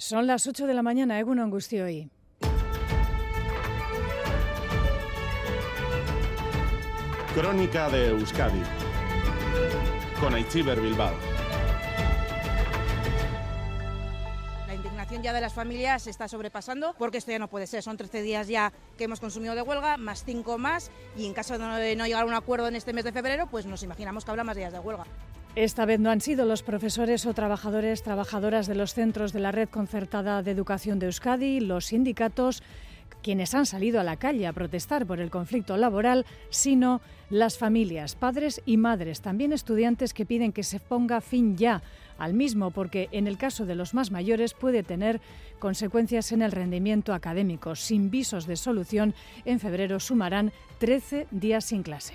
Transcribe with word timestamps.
Son 0.00 0.28
las 0.28 0.46
8 0.46 0.68
de 0.68 0.74
la 0.74 0.82
mañana, 0.82 1.18
Eguno 1.18 1.42
Angustioy. 1.42 2.08
Crónica 7.34 7.90
de 7.90 8.10
Euskadi 8.10 8.62
con 10.20 10.34
Aichiber 10.34 10.80
Bilbao. 10.80 11.12
La 14.68 14.74
indignación 14.74 15.20
ya 15.24 15.32
de 15.32 15.40
las 15.40 15.52
familias 15.52 16.04
se 16.04 16.10
está 16.10 16.28
sobrepasando 16.28 16.94
porque 16.96 17.18
esto 17.18 17.32
ya 17.32 17.40
no 17.40 17.48
puede 17.48 17.66
ser. 17.66 17.82
Son 17.82 17.96
13 17.96 18.22
días 18.22 18.46
ya 18.46 18.72
que 18.96 19.02
hemos 19.02 19.18
consumido 19.18 19.56
de 19.56 19.62
huelga, 19.62 19.96
más 19.96 20.22
5 20.24 20.58
más, 20.58 20.92
y 21.16 21.26
en 21.26 21.34
caso 21.34 21.58
de 21.58 21.96
no 21.96 22.06
llegar 22.06 22.22
a 22.22 22.26
un 22.26 22.34
acuerdo 22.34 22.68
en 22.68 22.76
este 22.76 22.92
mes 22.92 23.02
de 23.02 23.10
febrero, 23.10 23.48
pues 23.50 23.66
nos 23.66 23.82
imaginamos 23.82 24.24
que 24.24 24.30
habrá 24.30 24.44
más 24.44 24.56
días 24.56 24.72
de 24.72 24.78
huelga. 24.78 25.06
Esta 25.58 25.86
vez 25.86 25.98
no 25.98 26.10
han 26.10 26.20
sido 26.20 26.44
los 26.44 26.62
profesores 26.62 27.26
o 27.26 27.34
trabajadores, 27.34 28.04
trabajadoras 28.04 28.68
de 28.68 28.76
los 28.76 28.94
centros 28.94 29.32
de 29.32 29.40
la 29.40 29.50
red 29.50 29.68
concertada 29.68 30.40
de 30.44 30.52
educación 30.52 31.00
de 31.00 31.06
Euskadi, 31.06 31.58
los 31.58 31.86
sindicatos, 31.86 32.62
quienes 33.24 33.54
han 33.54 33.66
salido 33.66 33.98
a 33.98 34.04
la 34.04 34.18
calle 34.18 34.46
a 34.46 34.52
protestar 34.52 35.04
por 35.04 35.18
el 35.18 35.30
conflicto 35.30 35.76
laboral, 35.76 36.26
sino 36.50 37.00
las 37.28 37.58
familias, 37.58 38.14
padres 38.14 38.62
y 38.66 38.76
madres, 38.76 39.20
también 39.20 39.52
estudiantes 39.52 40.14
que 40.14 40.24
piden 40.24 40.52
que 40.52 40.62
se 40.62 40.78
ponga 40.78 41.20
fin 41.20 41.56
ya 41.56 41.82
al 42.18 42.34
mismo, 42.34 42.70
porque 42.70 43.08
en 43.10 43.26
el 43.26 43.36
caso 43.36 43.66
de 43.66 43.74
los 43.74 43.94
más 43.94 44.12
mayores 44.12 44.54
puede 44.54 44.84
tener 44.84 45.20
consecuencias 45.58 46.30
en 46.30 46.42
el 46.42 46.52
rendimiento 46.52 47.12
académico. 47.14 47.74
Sin 47.74 48.12
visos 48.12 48.46
de 48.46 48.54
solución, 48.54 49.12
en 49.44 49.58
febrero 49.58 49.98
sumarán 49.98 50.52
13 50.78 51.26
días 51.32 51.64
sin 51.64 51.82
clase. 51.82 52.14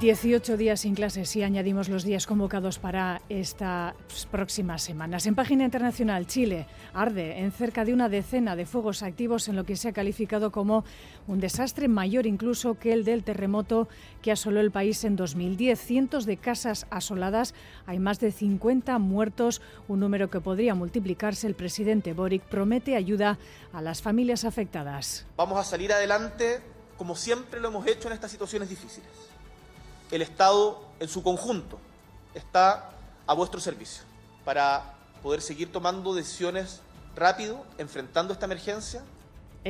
18 0.00 0.58
días 0.58 0.80
sin 0.80 0.94
clases 0.94 1.34
y 1.36 1.42
añadimos 1.42 1.88
los 1.88 2.04
días 2.04 2.26
convocados 2.26 2.78
para 2.78 3.22
estas 3.30 3.94
próximas 4.30 4.82
semanas. 4.82 5.24
En 5.24 5.34
página 5.34 5.64
internacional, 5.64 6.26
Chile 6.26 6.66
arde 6.92 7.38
en 7.38 7.50
cerca 7.50 7.86
de 7.86 7.94
una 7.94 8.10
decena 8.10 8.56
de 8.56 8.66
fuegos 8.66 9.02
activos 9.02 9.48
en 9.48 9.56
lo 9.56 9.64
que 9.64 9.74
se 9.74 9.88
ha 9.88 9.94
calificado 9.94 10.52
como 10.52 10.84
un 11.26 11.40
desastre 11.40 11.88
mayor 11.88 12.26
incluso 12.26 12.74
que 12.74 12.92
el 12.92 13.04
del 13.04 13.24
terremoto 13.24 13.88
que 14.20 14.32
asoló 14.32 14.60
el 14.60 14.70
país 14.70 15.02
en 15.04 15.16
2010. 15.16 15.80
Cientos 15.80 16.26
de 16.26 16.36
casas 16.36 16.86
asoladas, 16.90 17.54
hay 17.86 17.98
más 17.98 18.20
de 18.20 18.32
50 18.32 18.98
muertos, 18.98 19.62
un 19.88 20.00
número 20.00 20.28
que 20.28 20.42
podría 20.42 20.74
multiplicarse. 20.74 21.46
El 21.46 21.54
presidente 21.54 22.12
Boric 22.12 22.42
promete 22.42 22.96
ayuda 22.96 23.38
a 23.72 23.80
las 23.80 24.02
familias 24.02 24.44
afectadas. 24.44 25.26
Vamos 25.38 25.58
a 25.58 25.64
salir 25.64 25.90
adelante 25.90 26.60
como 26.98 27.16
siempre 27.16 27.60
lo 27.60 27.68
hemos 27.68 27.86
hecho 27.86 28.08
en 28.08 28.14
estas 28.14 28.30
situaciones 28.30 28.68
difíciles 28.68 29.25
el 30.10 30.22
Estado 30.22 30.82
en 31.00 31.08
su 31.08 31.22
conjunto 31.22 31.78
está 32.34 32.90
a 33.26 33.34
vuestro 33.34 33.60
servicio 33.60 34.04
para 34.44 34.94
poder 35.22 35.42
seguir 35.42 35.72
tomando 35.72 36.14
decisiones 36.14 36.80
rápido, 37.14 37.64
enfrentando 37.78 38.32
esta 38.32 38.46
emergencia 38.46 39.02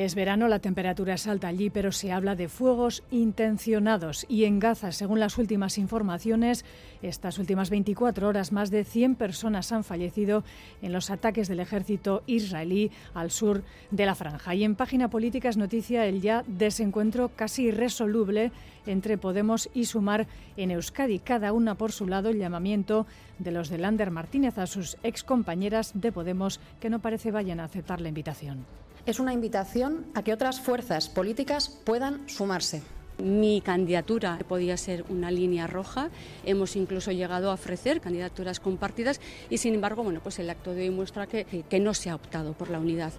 es 0.04 0.14
verano, 0.14 0.46
la 0.46 0.58
temperatura 0.58 1.14
es 1.14 1.26
alta 1.26 1.48
allí, 1.48 1.70
pero 1.70 1.90
se 1.90 2.12
habla 2.12 2.36
de 2.36 2.50
fuegos 2.50 3.02
intencionados. 3.10 4.26
Y 4.28 4.44
en 4.44 4.58
Gaza, 4.58 4.92
según 4.92 5.20
las 5.20 5.38
últimas 5.38 5.78
informaciones, 5.78 6.66
estas 7.00 7.38
últimas 7.38 7.70
24 7.70 8.28
horas 8.28 8.52
más 8.52 8.70
de 8.70 8.84
100 8.84 9.14
personas 9.14 9.72
han 9.72 9.84
fallecido 9.84 10.44
en 10.82 10.92
los 10.92 11.08
ataques 11.08 11.48
del 11.48 11.60
ejército 11.60 12.22
israelí 12.26 12.90
al 13.14 13.30
sur 13.30 13.62
de 13.90 14.04
la 14.04 14.14
franja. 14.14 14.54
Y 14.54 14.64
en 14.64 14.74
página 14.74 15.08
política 15.08 15.48
es 15.48 15.56
noticia 15.56 16.04
el 16.04 16.20
ya 16.20 16.44
desencuentro 16.46 17.30
casi 17.34 17.68
irresoluble 17.68 18.52
entre 18.84 19.16
Podemos 19.16 19.70
y 19.72 19.86
Sumar 19.86 20.26
en 20.58 20.72
Euskadi, 20.72 21.20
cada 21.20 21.54
una 21.54 21.74
por 21.74 21.92
su 21.92 22.06
lado 22.06 22.28
el 22.28 22.38
llamamiento 22.38 23.06
de 23.38 23.50
los 23.50 23.70
de 23.70 23.78
Lander 23.78 24.10
Martínez 24.10 24.58
a 24.58 24.66
sus 24.66 24.98
excompañeras 25.02 25.92
de 25.94 26.12
Podemos 26.12 26.60
que 26.80 26.90
no 26.90 26.98
parece 26.98 27.30
vayan 27.30 27.60
a 27.60 27.64
aceptar 27.64 28.02
la 28.02 28.10
invitación 28.10 28.66
es 29.06 29.20
una 29.20 29.32
invitación 29.32 30.06
a 30.14 30.22
que 30.22 30.32
otras 30.32 30.60
fuerzas 30.60 31.08
políticas 31.08 31.68
puedan 31.84 32.28
sumarse. 32.28 32.82
Mi 33.22 33.62
candidatura 33.62 34.38
podía 34.46 34.76
ser 34.76 35.04
una 35.08 35.30
línea 35.30 35.66
roja. 35.66 36.10
Hemos 36.44 36.76
incluso 36.76 37.12
llegado 37.12 37.50
a 37.50 37.54
ofrecer 37.54 38.00
candidaturas 38.00 38.60
compartidas 38.60 39.20
y, 39.48 39.58
sin 39.58 39.74
embargo, 39.74 40.02
bueno, 40.02 40.20
pues 40.22 40.38
el 40.38 40.50
acto 40.50 40.74
de 40.74 40.82
hoy 40.82 40.90
muestra 40.90 41.26
que, 41.26 41.46
que 41.46 41.80
no 41.80 41.94
se 41.94 42.10
ha 42.10 42.14
optado 42.14 42.52
por 42.52 42.68
la 42.68 42.78
unidad. 42.78 43.12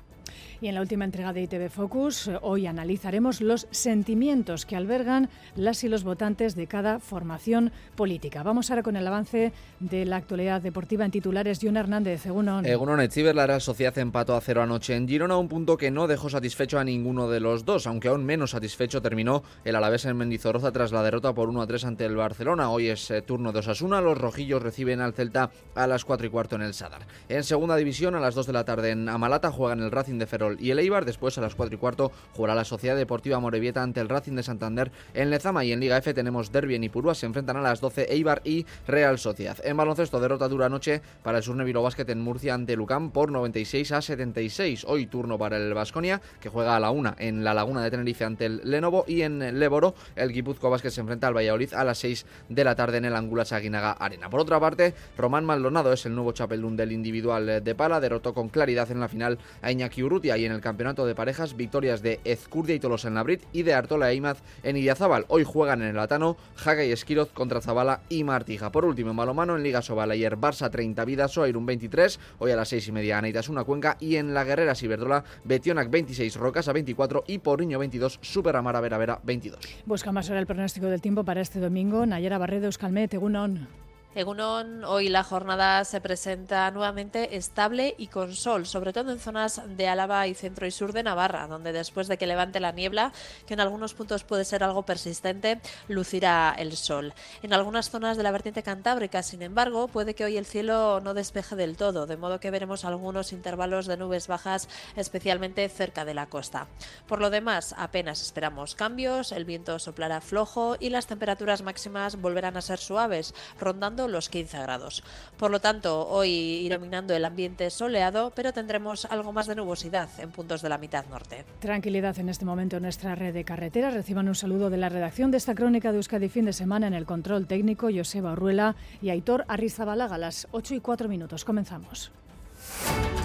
Y 0.60 0.68
en 0.68 0.76
la 0.76 0.82
última 0.82 1.06
entrega 1.06 1.34
de 1.34 1.44
ITV 1.44 1.70
Focus, 1.70 2.32
hoy 2.42 2.66
analizaremos 2.66 3.42
los 3.42 3.68
sentimientos 3.70 4.66
que 4.66 4.76
albergan 4.76 5.30
las 5.56 5.84
y 5.84 5.88
los 5.88 6.04
votantes 6.04 6.56
de 6.56 6.66
cada 6.66 6.98
formación 6.98 7.72
política. 7.96 8.42
Vamos 8.42 8.72
ahora 8.72 8.82
con 8.82 8.96
el 8.96 9.06
avance 9.06 9.54
de 9.80 10.06
la 10.06 10.16
actualidad 10.16 10.62
deportiva 10.62 11.06
en 11.06 11.12
titulares. 11.12 11.60
John 11.62 11.78
Hernández, 11.78 12.26
Egunon. 12.26 12.66
Egunon 12.66 13.02
Echiver, 13.02 13.36
la 13.36 13.46
Real 13.46 13.62
Sociedad 13.62 13.96
empató 14.00 14.36
a 14.36 14.42
cero 14.42 14.64
anoche 14.64 14.96
en 14.96 15.08
Girona, 15.08 15.38
un 15.38 15.48
punto 15.48 15.78
que 15.78 15.92
no 15.92 16.08
dejó 16.08 16.28
satisfecho 16.28 16.80
a 16.80 16.84
ninguno 16.84 17.30
de 17.30 17.40
los 17.40 17.64
dos, 17.64 17.86
aunque 17.86 18.08
aún 18.08 18.26
menos 18.26 18.52
satisfecho 18.52 19.00
terminó 19.00 19.44
el 19.64 19.76
Alavés 19.76 20.06
en 20.06 20.18
Mendizorroza 20.18 20.72
tras 20.72 20.92
la 20.92 21.04
derrota 21.04 21.34
por 21.34 21.50
1 21.50 21.62
a 21.62 21.68
3 21.68 21.86
ante 21.86 22.06
el 22.06 22.16
Barcelona. 22.16 22.72
Hoy 22.72 22.88
es 22.88 23.12
eh, 23.12 23.22
turno 23.22 23.52
de 23.52 23.60
Osasuna, 23.60 24.02
los 24.02 24.18
rojillos 24.18 24.64
reciben 24.64 25.02
al 25.02 25.14
Celta 25.14 25.52
a 25.76 25.86
las 25.86 26.04
4 26.04 26.26
y 26.26 26.30
cuarto 26.32 26.56
en 26.56 26.64
el 26.64 26.74
Sadar. 26.74 27.06
En 27.30 27.44
segunda 27.44 27.76
división, 27.76 28.16
a 28.16 28.20
las 28.20 28.34
2 28.34 28.48
de 28.48 28.54
la 28.54 28.66
tarde 28.66 28.90
en 28.90 29.08
Amalata, 29.08 29.52
juegan 29.52 29.82
el 29.82 29.92
Racing 29.92 30.18
de 30.18 30.26
Y 30.60 30.72
el 30.72 30.80
Eibar. 30.80 31.06
Después, 31.06 31.38
a 31.38 31.42
las 31.42 31.56
4 31.56 31.76
y 31.76 31.78
cuarto, 31.78 32.12
jugará 32.34 32.56
la 32.56 32.66
Sociedad 32.66 32.96
Deportiva 32.96 33.40
Morevieta 33.40 33.84
ante 33.84 34.00
el 34.00 34.10
Racing 34.10 34.34
de 34.34 34.44
Santander 34.44 34.92
en 35.14 35.30
Lezama. 35.30 35.66
Y 35.66 35.72
en 35.72 35.80
Liga 35.80 35.98
F 35.98 36.14
tenemos 36.14 36.52
Derby 36.52 36.76
en 36.76 36.84
Ipurúa. 36.84 37.16
Se 37.16 37.26
enfrentan 37.26 37.58
a 37.58 37.62
las 37.62 37.82
12 37.82 38.14
Eibar 38.14 38.42
y 38.44 38.66
Real 38.88 39.20
Sociedad. 39.20 39.58
En 39.64 39.78
baloncesto, 39.78 40.20
derrota 40.20 40.48
dura 40.48 40.70
noche 40.70 41.02
para 41.24 41.40
el 41.40 41.44
Surneviro 41.44 41.84
Basket 41.84 42.10
en 42.10 42.22
Murcia 42.22 42.54
ante 42.54 42.76
Lucán 42.76 43.12
por 43.12 43.32
96 43.32 43.92
a 43.92 44.02
76. 44.02 44.86
Hoy 44.88 45.08
turno 45.08 45.38
para 45.38 45.58
el 45.58 45.74
Vasconia, 45.74 46.22
que 46.40 46.50
juega 46.50 46.76
a 46.76 46.80
la 46.80 46.92
1 46.92 47.16
en 47.20 47.44
la 47.44 47.54
Laguna 47.54 47.84
de 47.84 47.92
Tenerife 47.92 48.26
ante 48.26 48.46
el 48.46 48.62
Lenovo. 48.64 49.06
Y 49.08 49.22
en 49.22 49.60
Leboro, 49.60 49.96
el 50.16 50.32
Guipuzco 50.32 50.70
Basket 50.70 50.90
se 50.90 51.02
enfrenta 51.02 51.28
al 51.28 51.36
Valladolid 51.36 51.74
a 51.74 51.84
las 51.84 51.98
6 52.00 52.26
de 52.50 52.64
la 52.64 52.76
tarde 52.76 52.98
en 52.98 53.06
el 53.06 53.16
Angula 53.16 53.46
Saguinaga 53.46 53.92
Arena. 53.92 54.30
Por 54.30 54.40
otra 54.40 54.60
parte, 54.60 54.94
Román 55.18 55.46
Maldonado 55.46 55.94
es 55.94 56.06
el 56.06 56.16
nuevo 56.16 56.32
chapelún 56.32 56.76
del 56.78 56.92
individual 56.92 57.64
de 57.64 57.76
pala. 57.76 58.00
Derrotó 58.00 58.34
con 58.34 58.50
claridad 58.50 58.90
en 58.92 59.00
la 59.00 59.08
final 59.08 59.38
a 59.62 59.72
Iñaki 59.72 60.04
Urrutia 60.04 60.37
y 60.38 60.46
en 60.46 60.52
el 60.52 60.62
campeonato 60.62 61.06
de 61.06 61.16
parejas, 61.16 61.56
victorias 61.56 62.02
de 62.02 62.20
Ezcurdia 62.24 62.76
y 62.76 62.80
Tolosa 62.80 63.08
en 63.08 63.16
la 63.16 63.24
Brit 63.24 63.44
y 63.52 63.64
de 63.64 63.74
Artola 63.74 64.12
e 64.12 64.16
Imaz 64.16 64.42
en 64.64 64.78
Idiazábal. 64.78 65.26
Hoy 65.28 65.44
juegan 65.44 65.82
en 65.82 65.90
el 65.90 66.00
Atano 66.00 66.38
Jaga 66.56 66.86
y 66.86 66.92
Esquiroz 66.92 67.32
contra 67.32 67.62
Zabala 67.62 68.02
y 68.10 68.24
Martija. 68.24 68.72
Por 68.72 68.86
último, 68.86 69.12
en 69.12 69.18
balomano 69.18 69.58
en 69.58 69.64
Liga 69.64 69.82
Sobal 69.82 70.12
ayer 70.12 70.38
Barça 70.38 70.70
30, 70.70 71.04
Vidaso, 71.06 71.44
un 71.58 71.66
23, 71.66 72.20
hoy 72.40 72.52
a 72.52 72.56
las 72.56 72.70
6 72.70 72.88
y 72.88 72.92
media 72.92 73.22
una 73.50 73.64
Cuenca 73.64 73.98
y 74.00 74.16
en 74.16 74.34
la 74.34 74.44
Guerrera 74.44 74.76
Ciberdola 74.76 75.24
Betionac 75.44 75.90
26, 75.90 76.36
Rocasa 76.36 76.74
24 76.74 77.24
y 77.28 77.40
Porriño 77.40 77.80
22, 77.80 78.20
Super 78.22 78.56
Amara 78.56 78.82
Vera 78.82 78.98
Vera 78.98 79.20
22. 79.24 79.60
Busca 79.86 80.12
más 80.12 80.30
ahora 80.30 80.40
el 80.40 80.48
pronóstico 80.48 80.88
del 80.88 81.02
tiempo 81.02 81.24
para 81.24 81.42
este 81.42 81.60
domingo. 81.60 82.06
Nayara 82.06 82.38
Barredo, 82.38 82.66
Euskalmet, 82.66 83.14
Egunon. 83.14 83.87
Egunon, 84.16 84.84
hoy 84.86 85.10
la 85.10 85.24
jornada 85.24 85.84
se 85.86 86.02
presenta 86.02 86.72
nuevamente 86.72 87.36
estable 87.36 87.94
y 88.00 88.08
con 88.08 88.34
sol, 88.34 88.66
sobre 88.66 88.92
todo 88.92 89.12
en 89.12 89.20
zonas 89.20 89.62
de 89.78 89.90
Álava 89.90 90.26
y 90.26 90.34
centro 90.34 90.66
y 90.66 90.72
sur 90.72 90.92
de 90.92 91.04
Navarra, 91.04 91.46
donde 91.46 91.72
después 91.72 92.08
de 92.08 92.18
que 92.18 92.26
levante 92.26 92.60
la 92.60 92.72
niebla, 92.72 93.12
que 93.46 93.54
en 93.54 93.60
algunos 93.60 93.94
puntos 93.94 94.24
puede 94.24 94.46
ser 94.46 94.64
algo 94.64 94.84
persistente, 94.84 95.60
lucirá 95.88 96.56
el 96.58 96.78
sol. 96.78 97.14
En 97.44 97.54
algunas 97.54 97.92
zonas 97.92 98.18
de 98.18 98.24
la 98.24 98.32
vertiente 98.32 98.64
cantábrica, 98.64 99.22
sin 99.22 99.44
embargo, 99.44 99.88
puede 99.88 100.16
que 100.16 100.24
hoy 100.24 100.38
el 100.38 100.48
cielo 100.48 101.00
no 101.02 101.14
despeje 101.14 101.56
del 101.56 101.78
todo, 101.78 102.08
de 102.08 102.18
modo 102.18 102.40
que 102.40 102.50
veremos 102.50 102.86
algunos 102.86 103.34
intervalos 103.34 103.86
de 103.86 103.98
nubes 103.98 104.28
bajas, 104.28 104.68
especialmente 104.96 105.68
cerca 105.70 106.06
de 106.06 106.16
la 106.16 106.28
costa. 106.28 106.68
Por 107.08 107.20
lo 107.20 107.30
demás, 107.30 107.76
apenas 107.78 108.22
esperamos 108.22 108.74
cambios, 108.74 109.32
el 109.32 109.46
viento 109.46 109.78
soplará 109.78 110.22
flojo 110.22 110.76
y 110.80 110.90
las 110.90 111.08
temperaturas 111.08 111.62
máximas 111.62 112.20
volverán 112.20 112.58
a 112.58 112.62
ser 112.62 112.80
suaves, 112.80 113.36
rondando 113.60 113.97
los 114.06 114.30
15 114.30 114.60
grados. 114.60 115.04
Por 115.38 115.50
lo 115.50 115.60
tanto, 115.60 116.08
hoy 116.08 116.30
iluminando 116.30 117.16
el 117.16 117.26
ambiente 117.26 117.72
soleado, 117.72 118.32
pero 118.36 118.54
tendremos 118.54 119.06
algo 119.06 119.34
más 119.34 119.48
de 119.48 119.56
nubosidad 119.56 120.10
en 120.20 120.30
puntos 120.30 120.62
de 120.62 120.70
la 120.70 120.78
mitad 120.78 121.06
norte. 121.08 121.46
Tranquilidad 121.60 122.20
en 122.20 122.30
este 122.30 122.46
momento 122.46 122.78
en 122.78 122.84
nuestra 122.84 123.16
red 123.16 123.34
de 123.34 123.44
carreteras. 123.44 123.94
Reciban 123.94 124.28
un 124.28 124.36
saludo 124.36 124.70
de 124.70 124.78
la 124.78 124.90
redacción 124.90 125.32
de 125.32 125.38
esta 125.38 125.56
crónica 125.56 125.92
de 125.92 125.98
Euskadi 125.98 126.30
fin 126.30 126.46
de 126.46 126.54
semana 126.54 126.88
en 126.88 126.94
el 126.94 127.06
control 127.06 127.48
técnico 127.48 127.90
Joseba 127.94 128.34
Urruela 128.34 128.76
y 129.02 129.10
Aitor 129.10 129.46
Arrizabalaga 129.48 130.16
a 130.16 130.20
las 130.20 130.48
8 130.52 130.76
y 130.76 130.80
4 130.80 131.08
minutos. 131.08 131.46
Comenzamos. 131.46 132.12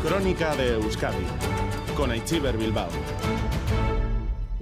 Crónica 0.02 0.54
de 0.56 0.74
Euskadi 0.74 1.24
con 1.96 2.10
Aichiber 2.10 2.56
Bilbao. 2.56 2.88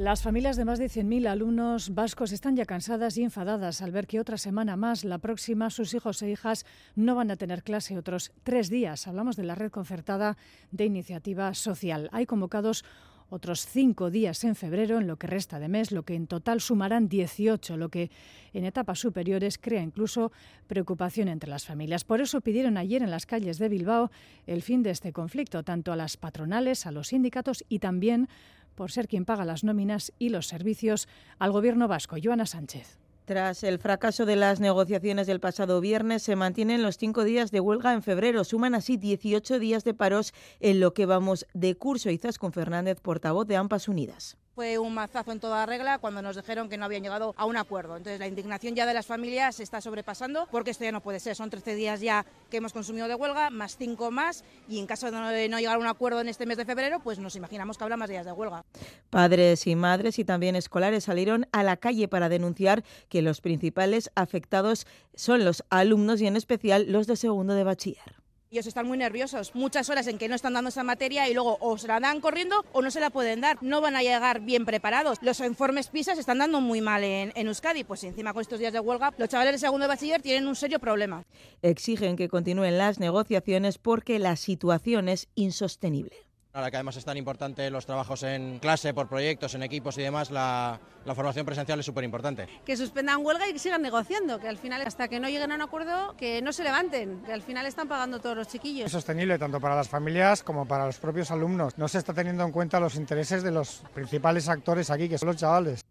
Las 0.00 0.22
familias 0.22 0.56
de 0.56 0.64
más 0.64 0.78
de 0.78 0.86
100.000 0.86 1.28
alumnos 1.28 1.94
vascos 1.94 2.32
están 2.32 2.56
ya 2.56 2.64
cansadas 2.64 3.18
y 3.18 3.22
enfadadas 3.22 3.82
al 3.82 3.92
ver 3.92 4.06
que 4.06 4.18
otra 4.18 4.38
semana 4.38 4.74
más, 4.74 5.04
la 5.04 5.18
próxima, 5.18 5.68
sus 5.68 5.92
hijos 5.92 6.22
e 6.22 6.30
hijas 6.30 6.64
no 6.96 7.16
van 7.16 7.30
a 7.30 7.36
tener 7.36 7.62
clase 7.62 7.98
otros 7.98 8.32
tres 8.42 8.70
días. 8.70 9.06
Hablamos 9.06 9.36
de 9.36 9.44
la 9.44 9.54
red 9.54 9.70
concertada 9.70 10.38
de 10.70 10.86
iniciativa 10.86 11.52
social. 11.52 12.08
Hay 12.12 12.24
convocados 12.24 12.82
otros 13.28 13.66
cinco 13.66 14.10
días 14.10 14.42
en 14.44 14.56
febrero 14.56 14.98
en 14.98 15.06
lo 15.06 15.16
que 15.16 15.26
resta 15.26 15.58
de 15.58 15.68
mes, 15.68 15.92
lo 15.92 16.02
que 16.02 16.14
en 16.14 16.26
total 16.26 16.62
sumarán 16.62 17.08
18, 17.08 17.76
lo 17.76 17.88
que 17.90 18.10
en 18.52 18.64
etapas 18.64 18.98
superiores 18.98 19.58
crea 19.58 19.82
incluso 19.82 20.32
preocupación 20.66 21.28
entre 21.28 21.50
las 21.50 21.66
familias. 21.66 22.04
Por 22.04 22.20
eso 22.20 22.40
pidieron 22.40 22.76
ayer 22.76 23.02
en 23.02 23.10
las 23.10 23.26
calles 23.26 23.58
de 23.58 23.68
Bilbao 23.68 24.10
el 24.46 24.62
fin 24.62 24.82
de 24.82 24.90
este 24.90 25.12
conflicto, 25.12 25.62
tanto 25.62 25.92
a 25.92 25.96
las 25.96 26.16
patronales, 26.16 26.86
a 26.86 26.90
los 26.90 27.08
sindicatos 27.08 27.64
y 27.68 27.78
también 27.78 28.28
por 28.74 28.90
ser 28.90 29.08
quien 29.08 29.24
paga 29.24 29.44
las 29.44 29.64
nóminas 29.64 30.12
y 30.18 30.28
los 30.28 30.46
servicios 30.46 31.08
al 31.38 31.52
Gobierno 31.52 31.88
vasco. 31.88 32.16
Joana 32.22 32.46
Sánchez. 32.46 32.98
Tras 33.24 33.62
el 33.62 33.78
fracaso 33.78 34.26
de 34.26 34.34
las 34.34 34.58
negociaciones 34.58 35.28
del 35.28 35.38
pasado 35.38 35.80
viernes, 35.80 36.22
se 36.22 36.34
mantienen 36.34 36.82
los 36.82 36.98
cinco 36.98 37.22
días 37.22 37.52
de 37.52 37.60
huelga 37.60 37.92
en 37.92 38.02
febrero. 38.02 38.42
Suman 38.42 38.74
así 38.74 38.96
18 38.96 39.60
días 39.60 39.84
de 39.84 39.94
paros 39.94 40.34
en 40.58 40.80
lo 40.80 40.94
que 40.94 41.06
vamos 41.06 41.46
de 41.54 41.76
curso. 41.76 42.10
con 42.38 42.52
Fernández, 42.52 43.00
portavoz 43.00 43.46
de 43.46 43.56
AMPAS 43.56 43.86
Unidas 43.86 44.36
fue 44.54 44.78
un 44.78 44.94
mazazo 44.94 45.32
en 45.32 45.40
toda 45.40 45.64
regla 45.66 45.98
cuando 45.98 46.22
nos 46.22 46.36
dijeron 46.36 46.68
que 46.68 46.76
no 46.76 46.84
habían 46.84 47.02
llegado 47.02 47.34
a 47.36 47.44
un 47.44 47.56
acuerdo. 47.56 47.96
Entonces 47.96 48.18
la 48.18 48.26
indignación 48.26 48.74
ya 48.74 48.86
de 48.86 48.94
las 48.94 49.06
familias 49.06 49.56
se 49.56 49.62
está 49.62 49.80
sobrepasando 49.80 50.48
porque 50.50 50.70
esto 50.70 50.84
ya 50.84 50.92
no 50.92 51.00
puede 51.00 51.20
ser. 51.20 51.36
Son 51.36 51.50
13 51.50 51.74
días 51.74 52.00
ya 52.00 52.26
que 52.50 52.58
hemos 52.58 52.72
consumido 52.72 53.08
de 53.08 53.14
huelga, 53.14 53.50
más 53.50 53.76
5 53.76 54.10
más 54.10 54.44
y 54.68 54.78
en 54.78 54.86
caso 54.86 55.10
de 55.10 55.48
no 55.48 55.58
llegar 55.58 55.76
a 55.76 55.78
un 55.78 55.86
acuerdo 55.86 56.20
en 56.20 56.28
este 56.28 56.46
mes 56.46 56.56
de 56.56 56.64
febrero, 56.64 57.00
pues 57.00 57.18
nos 57.18 57.36
imaginamos 57.36 57.78
que 57.78 57.84
habrá 57.84 57.96
más 57.96 58.10
días 58.10 58.26
de 58.26 58.32
huelga. 58.32 58.64
Padres 59.08 59.66
y 59.66 59.76
madres 59.76 60.18
y 60.18 60.24
también 60.24 60.56
escolares 60.56 61.04
salieron 61.04 61.46
a 61.52 61.62
la 61.62 61.76
calle 61.76 62.08
para 62.08 62.28
denunciar 62.28 62.84
que 63.08 63.22
los 63.22 63.40
principales 63.40 64.10
afectados 64.14 64.86
son 65.14 65.44
los 65.44 65.64
alumnos 65.70 66.20
y 66.20 66.26
en 66.26 66.36
especial 66.36 66.86
los 66.88 67.06
de 67.06 67.16
segundo 67.16 67.54
de 67.54 67.64
bachiller. 67.64 68.19
Ellos 68.52 68.66
están 68.66 68.88
muy 68.88 68.98
nerviosos, 68.98 69.54
muchas 69.54 69.88
horas 69.90 70.08
en 70.08 70.18
que 70.18 70.26
no 70.26 70.34
están 70.34 70.54
dando 70.54 70.70
esa 70.70 70.82
materia 70.82 71.28
y 71.28 71.34
luego 71.34 71.56
o 71.60 71.78
se 71.78 71.86
la 71.86 72.00
dan 72.00 72.20
corriendo 72.20 72.64
o 72.72 72.82
no 72.82 72.90
se 72.90 72.98
la 72.98 73.10
pueden 73.10 73.40
dar. 73.40 73.62
No 73.62 73.80
van 73.80 73.94
a 73.94 74.02
llegar 74.02 74.40
bien 74.40 74.66
preparados. 74.66 75.18
Los 75.22 75.38
informes 75.38 75.86
PISA 75.86 76.14
se 76.14 76.20
están 76.20 76.38
dando 76.38 76.60
muy 76.60 76.80
mal 76.80 77.04
en, 77.04 77.30
Euskadi, 77.36 77.84
pues 77.84 78.02
encima 78.02 78.32
con 78.32 78.40
estos 78.40 78.58
días 78.58 78.72
de 78.72 78.80
huelga, 78.80 79.14
los 79.18 79.28
chavales 79.28 79.52
de 79.52 79.58
segundo 79.58 79.84
de 79.84 79.88
bachiller 79.90 80.20
tienen 80.20 80.48
un 80.48 80.56
serio 80.56 80.80
problema. 80.80 81.24
Exigen 81.62 82.16
que 82.16 82.28
continúen 82.28 82.76
las 82.76 82.98
negociaciones 82.98 83.78
porque 83.78 84.18
la 84.18 84.34
situación 84.34 85.08
es 85.08 85.28
insostenible. 85.36 86.29
Ahora 86.52 86.68
que 86.68 86.78
además 86.78 86.96
es 86.96 87.04
tan 87.04 87.16
importante 87.16 87.70
los 87.70 87.86
trabajos 87.86 88.24
en 88.24 88.58
clase, 88.58 88.92
por 88.92 89.08
proyectos, 89.08 89.54
en 89.54 89.62
equipos 89.62 89.96
y 89.98 90.02
demás, 90.02 90.32
la, 90.32 90.80
formación 91.14 91.46
presencial 91.46 91.78
es 91.78 91.86
súper 91.86 92.02
importante. 92.02 92.48
Que 92.64 92.76
suspendan 92.76 93.24
huelga 93.24 93.48
y 93.48 93.52
que 93.52 93.60
sigan 93.60 93.82
negociando, 93.82 94.40
que 94.40 94.48
al 94.48 94.58
final, 94.58 94.82
hasta 94.82 95.06
que 95.06 95.20
no 95.20 95.28
lleguen 95.28 95.52
a 95.52 95.54
un 95.54 95.62
acuerdo, 95.62 96.16
que 96.16 96.42
no 96.42 96.52
se 96.52 96.64
levanten, 96.64 97.22
que 97.24 97.32
al 97.32 97.42
final 97.42 97.66
están 97.66 97.86
pagando 97.86 98.18
todos 98.18 98.36
los 98.36 98.48
chiquillos. 98.48 98.86
Es 98.86 98.92
sostenible 98.92 99.38
tanto 99.38 99.60
para 99.60 99.76
las 99.76 99.88
familias 99.88 100.42
como 100.42 100.66
para 100.66 100.86
los 100.86 100.98
propios 100.98 101.30
alumnos. 101.30 101.78
No 101.78 101.86
se 101.86 101.98
está 101.98 102.12
teniendo 102.12 102.42
en 102.42 102.50
cuenta 102.50 102.80
los 102.80 102.96
intereses 102.96 103.44
de 103.44 103.52
los 103.52 103.84
principales 103.94 104.48
actores 104.48 104.90
aquí, 104.90 105.08
que 105.08 105.18
son 105.18 105.28
los 105.28 105.36
chavales. 105.36 105.84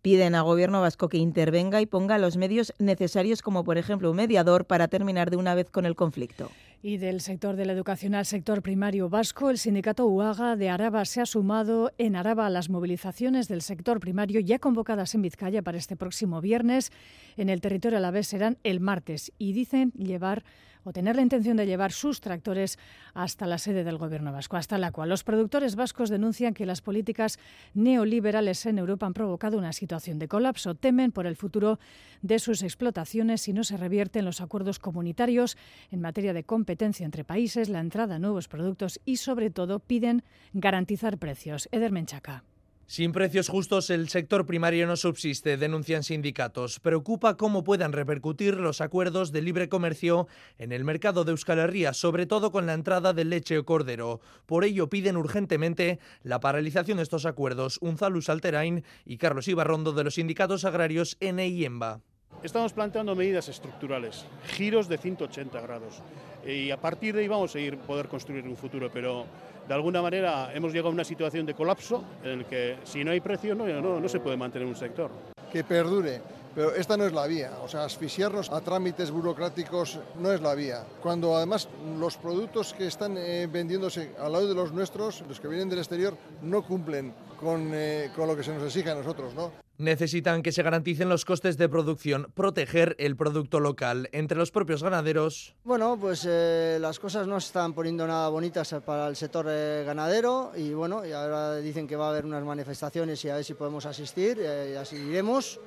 Piden 0.00 0.36
al 0.36 0.44
gobierno 0.44 0.80
vasco 0.80 1.08
que 1.08 1.16
intervenga 1.16 1.80
y 1.80 1.86
ponga 1.86 2.18
los 2.18 2.36
medios 2.36 2.72
necesarios, 2.78 3.42
como 3.42 3.64
por 3.64 3.78
ejemplo 3.78 4.10
un 4.10 4.16
mediador, 4.16 4.64
para 4.66 4.86
terminar 4.86 5.30
de 5.30 5.38
una 5.38 5.56
vez 5.56 5.70
con 5.70 5.86
el 5.86 5.96
conflicto. 5.96 6.50
Y 6.86 6.98
del 6.98 7.22
sector 7.22 7.56
de 7.56 7.64
la 7.64 7.72
educación 7.72 8.14
al 8.14 8.26
sector 8.26 8.60
primario 8.60 9.08
vasco, 9.08 9.48
el 9.48 9.56
sindicato 9.56 10.06
UAGA 10.06 10.54
de 10.54 10.68
Araba 10.68 11.06
se 11.06 11.22
ha 11.22 11.24
sumado 11.24 11.90
en 11.96 12.14
Araba 12.14 12.44
a 12.44 12.50
las 12.50 12.68
movilizaciones 12.68 13.48
del 13.48 13.62
sector 13.62 14.00
primario 14.00 14.38
ya 14.40 14.58
convocadas 14.58 15.14
en 15.14 15.22
Vizcaya 15.22 15.62
para 15.62 15.78
este 15.78 15.96
próximo 15.96 16.42
viernes. 16.42 16.92
En 17.38 17.48
el 17.48 17.62
territorio 17.62 17.96
a 17.96 18.02
la 18.02 18.10
vez 18.10 18.26
serán 18.26 18.58
el 18.64 18.80
martes 18.80 19.32
y 19.38 19.54
dicen 19.54 19.92
llevar 19.92 20.44
o 20.86 20.92
tener 20.92 21.16
la 21.16 21.22
intención 21.22 21.56
de 21.56 21.64
llevar 21.64 21.92
sus 21.92 22.20
tractores 22.20 22.78
hasta 23.14 23.46
la 23.46 23.56
sede 23.56 23.84
del 23.84 23.96
Gobierno 23.96 24.32
vasco, 24.32 24.58
hasta 24.58 24.76
la 24.76 24.92
cual 24.92 25.08
los 25.08 25.24
productores 25.24 25.76
vascos 25.76 26.10
denuncian 26.10 26.52
que 26.52 26.66
las 26.66 26.82
políticas 26.82 27.38
neoliberales 27.72 28.66
en 28.66 28.76
Europa 28.76 29.06
han 29.06 29.14
provocado 29.14 29.56
una 29.56 29.72
situación 29.72 30.18
de 30.18 30.28
colapso. 30.28 30.74
Temen 30.74 31.10
por 31.10 31.26
el 31.26 31.36
futuro 31.36 31.78
de 32.20 32.38
sus 32.38 32.62
explotaciones 32.62 33.40
si 33.40 33.54
no 33.54 33.64
se 33.64 33.78
revierten 33.78 34.26
los 34.26 34.42
acuerdos 34.42 34.78
comunitarios 34.78 35.56
en 35.90 36.02
materia 36.02 36.34
de 36.34 36.44
competencia 36.44 36.73
entre 36.80 37.24
países, 37.24 37.68
la 37.68 37.80
entrada 37.80 38.16
a 38.16 38.18
nuevos 38.18 38.48
productos 38.48 39.00
y, 39.04 39.16
sobre 39.16 39.50
todo, 39.50 39.78
piden 39.78 40.22
garantizar 40.52 41.18
precios. 41.18 41.68
Eder 41.72 41.92
Menchaca. 41.92 42.44
Sin 42.86 43.12
precios 43.12 43.48
justos, 43.48 43.88
el 43.88 44.10
sector 44.10 44.44
primario 44.44 44.86
no 44.86 44.96
subsiste, 44.96 45.56
denuncian 45.56 46.02
sindicatos. 46.02 46.80
Preocupa 46.80 47.38
cómo 47.38 47.64
puedan 47.64 47.92
repercutir 47.92 48.56
los 48.56 48.82
acuerdos 48.82 49.32
de 49.32 49.40
libre 49.40 49.70
comercio 49.70 50.28
en 50.58 50.70
el 50.70 50.84
mercado 50.84 51.24
de 51.24 51.30
Euskal 51.30 51.60
Herria, 51.60 51.94
sobre 51.94 52.26
todo 52.26 52.52
con 52.52 52.66
la 52.66 52.74
entrada 52.74 53.14
de 53.14 53.24
leche 53.24 53.56
o 53.56 53.64
cordero. 53.64 54.20
Por 54.44 54.64
ello, 54.64 54.90
piden 54.90 55.16
urgentemente 55.16 55.98
la 56.22 56.40
paralización 56.40 56.98
de 56.98 57.04
estos 57.04 57.24
acuerdos. 57.24 57.78
Unzalus 57.80 58.28
Alterain 58.28 58.84
y 59.06 59.16
Carlos 59.16 59.48
Ibarrondo 59.48 59.92
de 59.92 60.04
los 60.04 60.14
sindicatos 60.14 60.66
agrarios 60.66 61.16
N 61.20 61.46
y 61.48 61.64
EMBA. 61.64 62.02
Estamos 62.42 62.74
planteando 62.74 63.16
medidas 63.16 63.48
estructurales, 63.48 64.26
giros 64.44 64.88
de 64.88 64.98
180 64.98 65.60
grados. 65.62 66.02
Y 66.46 66.70
a 66.70 66.76
partir 66.76 67.14
de 67.14 67.22
ahí 67.22 67.28
vamos 67.28 67.54
a 67.54 67.60
ir 67.60 67.78
poder 67.78 68.08
construir 68.08 68.46
un 68.46 68.56
futuro, 68.56 68.90
pero 68.92 69.26
de 69.66 69.74
alguna 69.74 70.02
manera 70.02 70.52
hemos 70.54 70.72
llegado 70.72 70.88
a 70.90 70.92
una 70.92 71.04
situación 71.04 71.46
de 71.46 71.54
colapso 71.54 72.04
en 72.22 72.30
el 72.30 72.44
que 72.44 72.78
si 72.84 73.02
no 73.02 73.12
hay 73.12 73.20
precio 73.20 73.54
no, 73.54 73.66
no, 73.66 74.00
no 74.00 74.08
se 74.08 74.20
puede 74.20 74.36
mantener 74.36 74.68
un 74.68 74.76
sector. 74.76 75.10
Que 75.50 75.64
perdure, 75.64 76.20
pero 76.54 76.74
esta 76.74 76.96
no 76.96 77.04
es 77.04 77.12
la 77.12 77.26
vía. 77.26 77.52
O 77.62 77.68
sea, 77.68 77.84
asfixiarnos 77.84 78.50
a 78.50 78.60
trámites 78.60 79.10
burocráticos 79.10 79.98
no 80.20 80.32
es 80.32 80.40
la 80.40 80.54
vía. 80.54 80.84
Cuando 81.02 81.36
además 81.36 81.68
los 81.98 82.16
productos 82.16 82.74
que 82.74 82.86
están 82.86 83.16
eh, 83.16 83.48
vendiéndose 83.50 84.12
al 84.18 84.32
lado 84.32 84.48
de 84.48 84.54
los 84.54 84.72
nuestros, 84.72 85.22
los 85.26 85.40
que 85.40 85.48
vienen 85.48 85.68
del 85.68 85.78
exterior, 85.78 86.14
no 86.42 86.62
cumplen 86.62 87.14
con, 87.40 87.70
eh, 87.72 88.10
con 88.14 88.28
lo 88.28 88.36
que 88.36 88.42
se 88.42 88.52
nos 88.52 88.62
exige 88.64 88.90
a 88.90 88.94
nosotros, 88.94 89.34
¿no? 89.34 89.63
Necesitan 89.78 90.42
que 90.42 90.52
se 90.52 90.62
garanticen 90.62 91.08
los 91.08 91.24
costes 91.24 91.56
de 91.58 91.68
producción, 91.68 92.30
proteger 92.34 92.94
el 92.98 93.16
producto 93.16 93.58
local. 93.58 94.08
Entre 94.12 94.38
los 94.38 94.52
propios 94.52 94.82
ganaderos. 94.82 95.54
Bueno, 95.64 95.98
pues 96.00 96.26
eh, 96.28 96.78
las 96.80 97.00
cosas 97.00 97.26
no 97.26 97.38
están 97.38 97.72
poniendo 97.72 98.06
nada 98.06 98.28
bonitas 98.28 98.74
para 98.86 99.08
el 99.08 99.16
sector 99.16 99.46
eh, 99.48 99.82
ganadero 99.84 100.52
y 100.56 100.72
bueno, 100.74 101.04
y 101.04 101.12
ahora 101.12 101.56
dicen 101.56 101.88
que 101.88 101.96
va 101.96 102.06
a 102.06 102.10
haber 102.10 102.24
unas 102.24 102.44
manifestaciones 102.44 103.24
y 103.24 103.30
a 103.30 103.36
ver 103.36 103.44
si 103.44 103.54
podemos 103.54 103.84
asistir, 103.86 104.38
eh, 104.40 104.72
y 104.72 104.76
así 104.76 104.96
iremos 104.96 105.58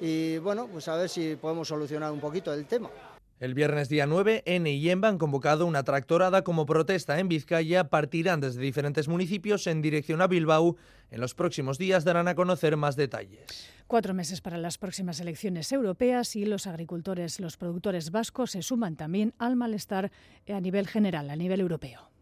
y 0.00 0.38
bueno, 0.38 0.68
pues 0.70 0.88
a 0.88 0.96
ver 0.96 1.08
si 1.08 1.36
podemos 1.36 1.68
solucionar 1.68 2.12
un 2.12 2.20
poquito 2.20 2.52
el 2.52 2.66
tema. 2.66 2.90
El 3.40 3.52
viernes 3.52 3.88
día 3.88 4.06
9, 4.06 4.44
N 4.46 4.70
y 4.70 4.90
EMBA 4.90 5.08
han 5.08 5.18
convocado 5.18 5.66
una 5.66 5.82
tractorada 5.82 6.44
como 6.44 6.66
protesta 6.66 7.18
en 7.18 7.28
Vizcaya. 7.28 7.88
Partirán 7.90 8.40
desde 8.40 8.60
diferentes 8.60 9.08
municipios 9.08 9.66
en 9.66 9.82
dirección 9.82 10.22
a 10.22 10.28
Bilbao. 10.28 10.76
En 11.10 11.20
los 11.20 11.34
próximos 11.34 11.76
días 11.76 12.04
darán 12.04 12.28
a 12.28 12.36
conocer 12.36 12.76
más 12.76 12.94
detalles. 12.94 13.68
Cuatro 13.88 14.14
meses 14.14 14.40
para 14.40 14.56
las 14.56 14.78
próximas 14.78 15.18
elecciones 15.18 15.72
europeas 15.72 16.36
y 16.36 16.44
los 16.44 16.68
agricultores, 16.68 17.40
los 17.40 17.56
productores 17.56 18.12
vascos 18.12 18.52
se 18.52 18.62
suman 18.62 18.94
también 18.94 19.34
al 19.38 19.56
malestar 19.56 20.12
a 20.48 20.60
nivel 20.60 20.86
general, 20.86 21.28
a 21.28 21.36
nivel 21.36 21.60
europeo. 21.60 22.13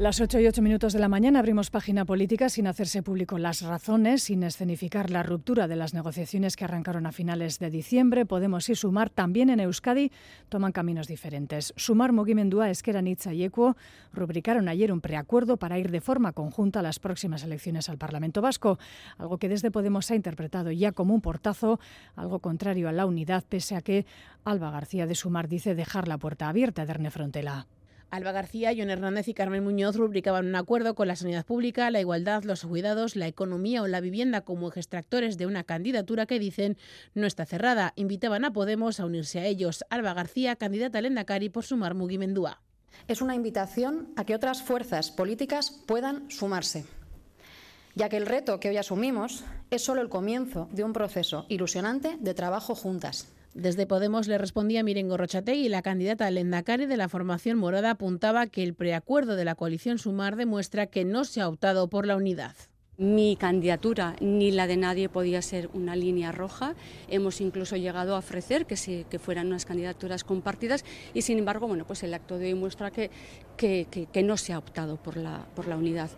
Las 0.00 0.18
8 0.18 0.40
y 0.40 0.46
8 0.46 0.62
minutos 0.62 0.94
de 0.94 0.98
la 0.98 1.10
mañana 1.10 1.40
abrimos 1.40 1.68
página 1.68 2.06
política 2.06 2.48
sin 2.48 2.66
hacerse 2.66 3.02
público 3.02 3.36
las 3.36 3.60
razones, 3.60 4.22
sin 4.22 4.42
escenificar 4.44 5.10
la 5.10 5.22
ruptura 5.22 5.68
de 5.68 5.76
las 5.76 5.92
negociaciones 5.92 6.56
que 6.56 6.64
arrancaron 6.64 7.04
a 7.04 7.12
finales 7.12 7.58
de 7.58 7.68
diciembre. 7.68 8.24
Podemos 8.24 8.70
y 8.70 8.74
Sumar 8.74 9.10
también 9.10 9.50
en 9.50 9.60
Euskadi 9.60 10.10
toman 10.48 10.72
caminos 10.72 11.06
diferentes. 11.06 11.74
Sumar, 11.76 12.12
Mugimendua, 12.12 12.70
Esqueranitza 12.70 13.34
y 13.34 13.44
Equo 13.44 13.76
rubricaron 14.14 14.70
ayer 14.70 14.90
un 14.90 15.02
preacuerdo 15.02 15.58
para 15.58 15.78
ir 15.78 15.90
de 15.90 16.00
forma 16.00 16.32
conjunta 16.32 16.80
a 16.80 16.82
las 16.82 16.98
próximas 16.98 17.44
elecciones 17.44 17.90
al 17.90 17.98
Parlamento 17.98 18.40
Vasco, 18.40 18.78
algo 19.18 19.36
que 19.36 19.50
desde 19.50 19.70
Podemos 19.70 20.10
ha 20.10 20.14
interpretado 20.14 20.70
ya 20.70 20.92
como 20.92 21.12
un 21.12 21.20
portazo, 21.20 21.78
algo 22.16 22.38
contrario 22.38 22.88
a 22.88 22.92
la 22.92 23.04
unidad, 23.04 23.44
pese 23.46 23.76
a 23.76 23.82
que 23.82 24.06
Alba 24.46 24.70
García 24.70 25.06
de 25.06 25.14
Sumar 25.14 25.46
dice 25.46 25.74
dejar 25.74 26.08
la 26.08 26.16
puerta 26.16 26.48
abierta 26.48 26.86
de 26.86 26.90
Erne 26.90 27.10
Frontela. 27.10 27.66
Alba 28.10 28.32
García, 28.32 28.72
John 28.76 28.90
Hernández 28.90 29.28
y 29.28 29.34
Carmen 29.34 29.62
Muñoz 29.62 29.94
rubricaban 29.94 30.46
un 30.46 30.56
acuerdo 30.56 30.96
con 30.96 31.06
la 31.06 31.14
sanidad 31.14 31.46
pública, 31.46 31.90
la 31.92 32.00
igualdad, 32.00 32.42
los 32.42 32.64
cuidados, 32.64 33.14
la 33.14 33.28
economía 33.28 33.82
o 33.82 33.86
la 33.86 34.00
vivienda 34.00 34.40
como 34.40 34.68
ejes 34.68 34.88
de 34.90 35.46
una 35.46 35.62
candidatura 35.62 36.26
que 36.26 36.40
dicen 36.40 36.76
no 37.14 37.28
está 37.28 37.46
cerrada. 37.46 37.92
Invitaban 37.94 38.44
a 38.44 38.52
Podemos 38.52 38.98
a 38.98 39.06
unirse 39.06 39.38
a 39.38 39.46
ellos. 39.46 39.84
Alba 39.90 40.12
García, 40.14 40.56
candidata 40.56 40.98
al 40.98 41.06
Endacari 41.06 41.50
por 41.50 41.64
sumar 41.64 41.94
Mugimendúa. 41.94 42.60
Es 43.06 43.22
una 43.22 43.36
invitación 43.36 44.12
a 44.16 44.24
que 44.24 44.34
otras 44.34 44.62
fuerzas 44.62 45.12
políticas 45.12 45.70
puedan 45.86 46.28
sumarse, 46.30 46.84
ya 47.94 48.08
que 48.08 48.16
el 48.16 48.26
reto 48.26 48.58
que 48.58 48.70
hoy 48.70 48.76
asumimos 48.76 49.44
es 49.70 49.84
solo 49.84 50.00
el 50.00 50.08
comienzo 50.08 50.68
de 50.72 50.82
un 50.82 50.92
proceso 50.92 51.46
ilusionante 51.48 52.16
de 52.18 52.34
trabajo 52.34 52.74
juntas. 52.74 53.28
Desde 53.54 53.84
Podemos 53.86 54.28
le 54.28 54.38
respondía 54.38 54.84
Miren 54.84 55.10
y 55.10 55.68
la 55.68 55.82
candidata 55.82 56.30
Lendakari 56.30 56.86
de 56.86 56.96
la 56.96 57.08
formación 57.08 57.58
morada 57.58 57.90
apuntaba 57.90 58.46
que 58.46 58.62
el 58.62 58.74
preacuerdo 58.74 59.34
de 59.34 59.44
la 59.44 59.56
coalición 59.56 59.98
Sumar 59.98 60.36
demuestra 60.36 60.86
que 60.86 61.04
no 61.04 61.24
se 61.24 61.40
ha 61.40 61.48
optado 61.48 61.88
por 61.88 62.06
la 62.06 62.14
unidad. 62.14 62.54
Mi 62.96 63.34
candidatura 63.34 64.14
ni 64.20 64.52
la 64.52 64.68
de 64.68 64.76
nadie 64.76 65.08
podía 65.08 65.42
ser 65.42 65.68
una 65.72 65.96
línea 65.96 66.30
roja. 66.30 66.76
Hemos 67.08 67.40
incluso 67.40 67.76
llegado 67.76 68.14
a 68.14 68.18
ofrecer 68.18 68.66
que, 68.66 69.06
que 69.08 69.18
fueran 69.18 69.48
unas 69.48 69.64
candidaturas 69.64 70.22
compartidas 70.22 70.84
y, 71.12 71.22
sin 71.22 71.38
embargo, 71.38 71.66
bueno, 71.66 71.86
pues 71.86 72.02
el 72.04 72.14
acto 72.14 72.38
de 72.38 72.48
hoy 72.48 72.54
muestra 72.54 72.90
que, 72.90 73.10
que, 73.56 73.86
que 73.90 74.22
no 74.22 74.36
se 74.36 74.52
ha 74.52 74.58
optado 74.58 74.96
por 74.96 75.16
la, 75.16 75.46
por 75.56 75.66
la 75.66 75.76
unidad. 75.76 76.10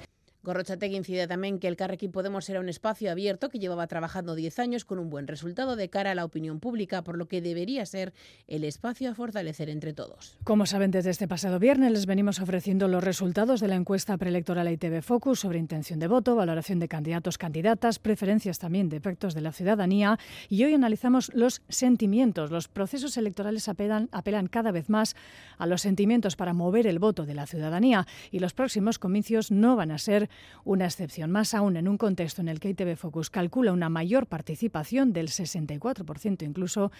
Gorrochategui 0.44 0.96
incide 0.96 1.28
también 1.28 1.61
que 1.61 1.68
el 1.68 1.76
Carrequín 1.76 2.11
Podemos 2.11 2.49
era 2.49 2.58
un 2.58 2.68
espacio 2.68 3.12
abierto 3.12 3.49
que 3.49 3.61
llevaba 3.61 3.87
trabajando 3.87 4.34
10 4.34 4.58
años 4.58 4.84
con 4.84 4.99
un 4.99 5.08
buen 5.08 5.28
resultado 5.28 5.76
de 5.76 5.88
cara 5.88 6.11
a 6.11 6.14
la 6.16 6.25
opinión 6.25 6.58
pública, 6.58 7.04
por 7.04 7.16
lo 7.16 7.28
que 7.28 7.40
debería 7.40 7.87
ser 7.87 8.12
el 8.49 8.64
espacio 8.64 9.08
a 9.08 9.14
fortalecer 9.14 9.70
entre 9.70 9.92
todos. 9.92 10.37
Como 10.42 10.66
saben, 10.66 10.90
desde 10.90 11.11
este 11.11 11.28
pasado 11.28 11.61
viernes 11.61 11.92
les 11.92 12.06
venimos 12.06 12.40
ofreciendo 12.40 12.88
los 12.88 13.04
resultados 13.04 13.61
de 13.61 13.68
la 13.68 13.76
encuesta 13.76 14.16
preelectoral 14.16 14.68
ITV 14.68 15.02
Focus 15.02 15.38
sobre 15.38 15.61
intención 15.61 16.00
de 16.00 16.08
voto, 16.08 16.34
valoración 16.34 16.80
de 16.80 16.88
candidatos, 16.88 17.38
candidatas, 17.38 18.00
preferencias 18.00 18.58
también 18.58 18.88
de 18.88 18.96
efectos 18.96 19.34
de 19.34 19.42
la 19.42 19.52
ciudadanía 19.52 20.18
y 20.49 20.64
hoy 20.64 20.75
analizamos 20.75 21.30
los 21.34 21.62
sentimientos. 21.68 22.50
Los 22.50 22.66
procesos 22.66 23.16
electorales 23.16 23.68
apelan, 23.68 24.08
apelan 24.11 24.49
cada 24.49 24.72
vez 24.72 24.88
más 24.88 25.14
a 25.56 25.66
los 25.66 25.82
sentimientos 25.82 26.34
para 26.34 26.52
mover 26.52 26.88
el 26.88 26.99
voto 26.99 27.26
de 27.26 27.34
la 27.34 27.46
ciudadanía 27.46 28.08
y 28.32 28.40
los 28.40 28.54
próximos 28.54 28.99
comicios 28.99 29.52
no 29.52 29.76
van 29.76 29.92
a 29.92 29.99
ser 29.99 30.31
una 30.64 30.84
excepción, 30.84 31.30
más 31.30 31.54
aún 31.54 31.76
en 31.76 31.88
un 31.88 31.98
contexto 31.98 32.40
en 32.40 32.48
el 32.48 32.60
que 32.60 32.70
ITV 32.70 32.96
Focus 32.96 33.30
calcula 33.30 33.72
una 33.72 33.88
mayor 33.88 34.26
participación 34.26 35.12
del 35.12 35.28
64% 35.28 36.42
incluso 36.42 36.92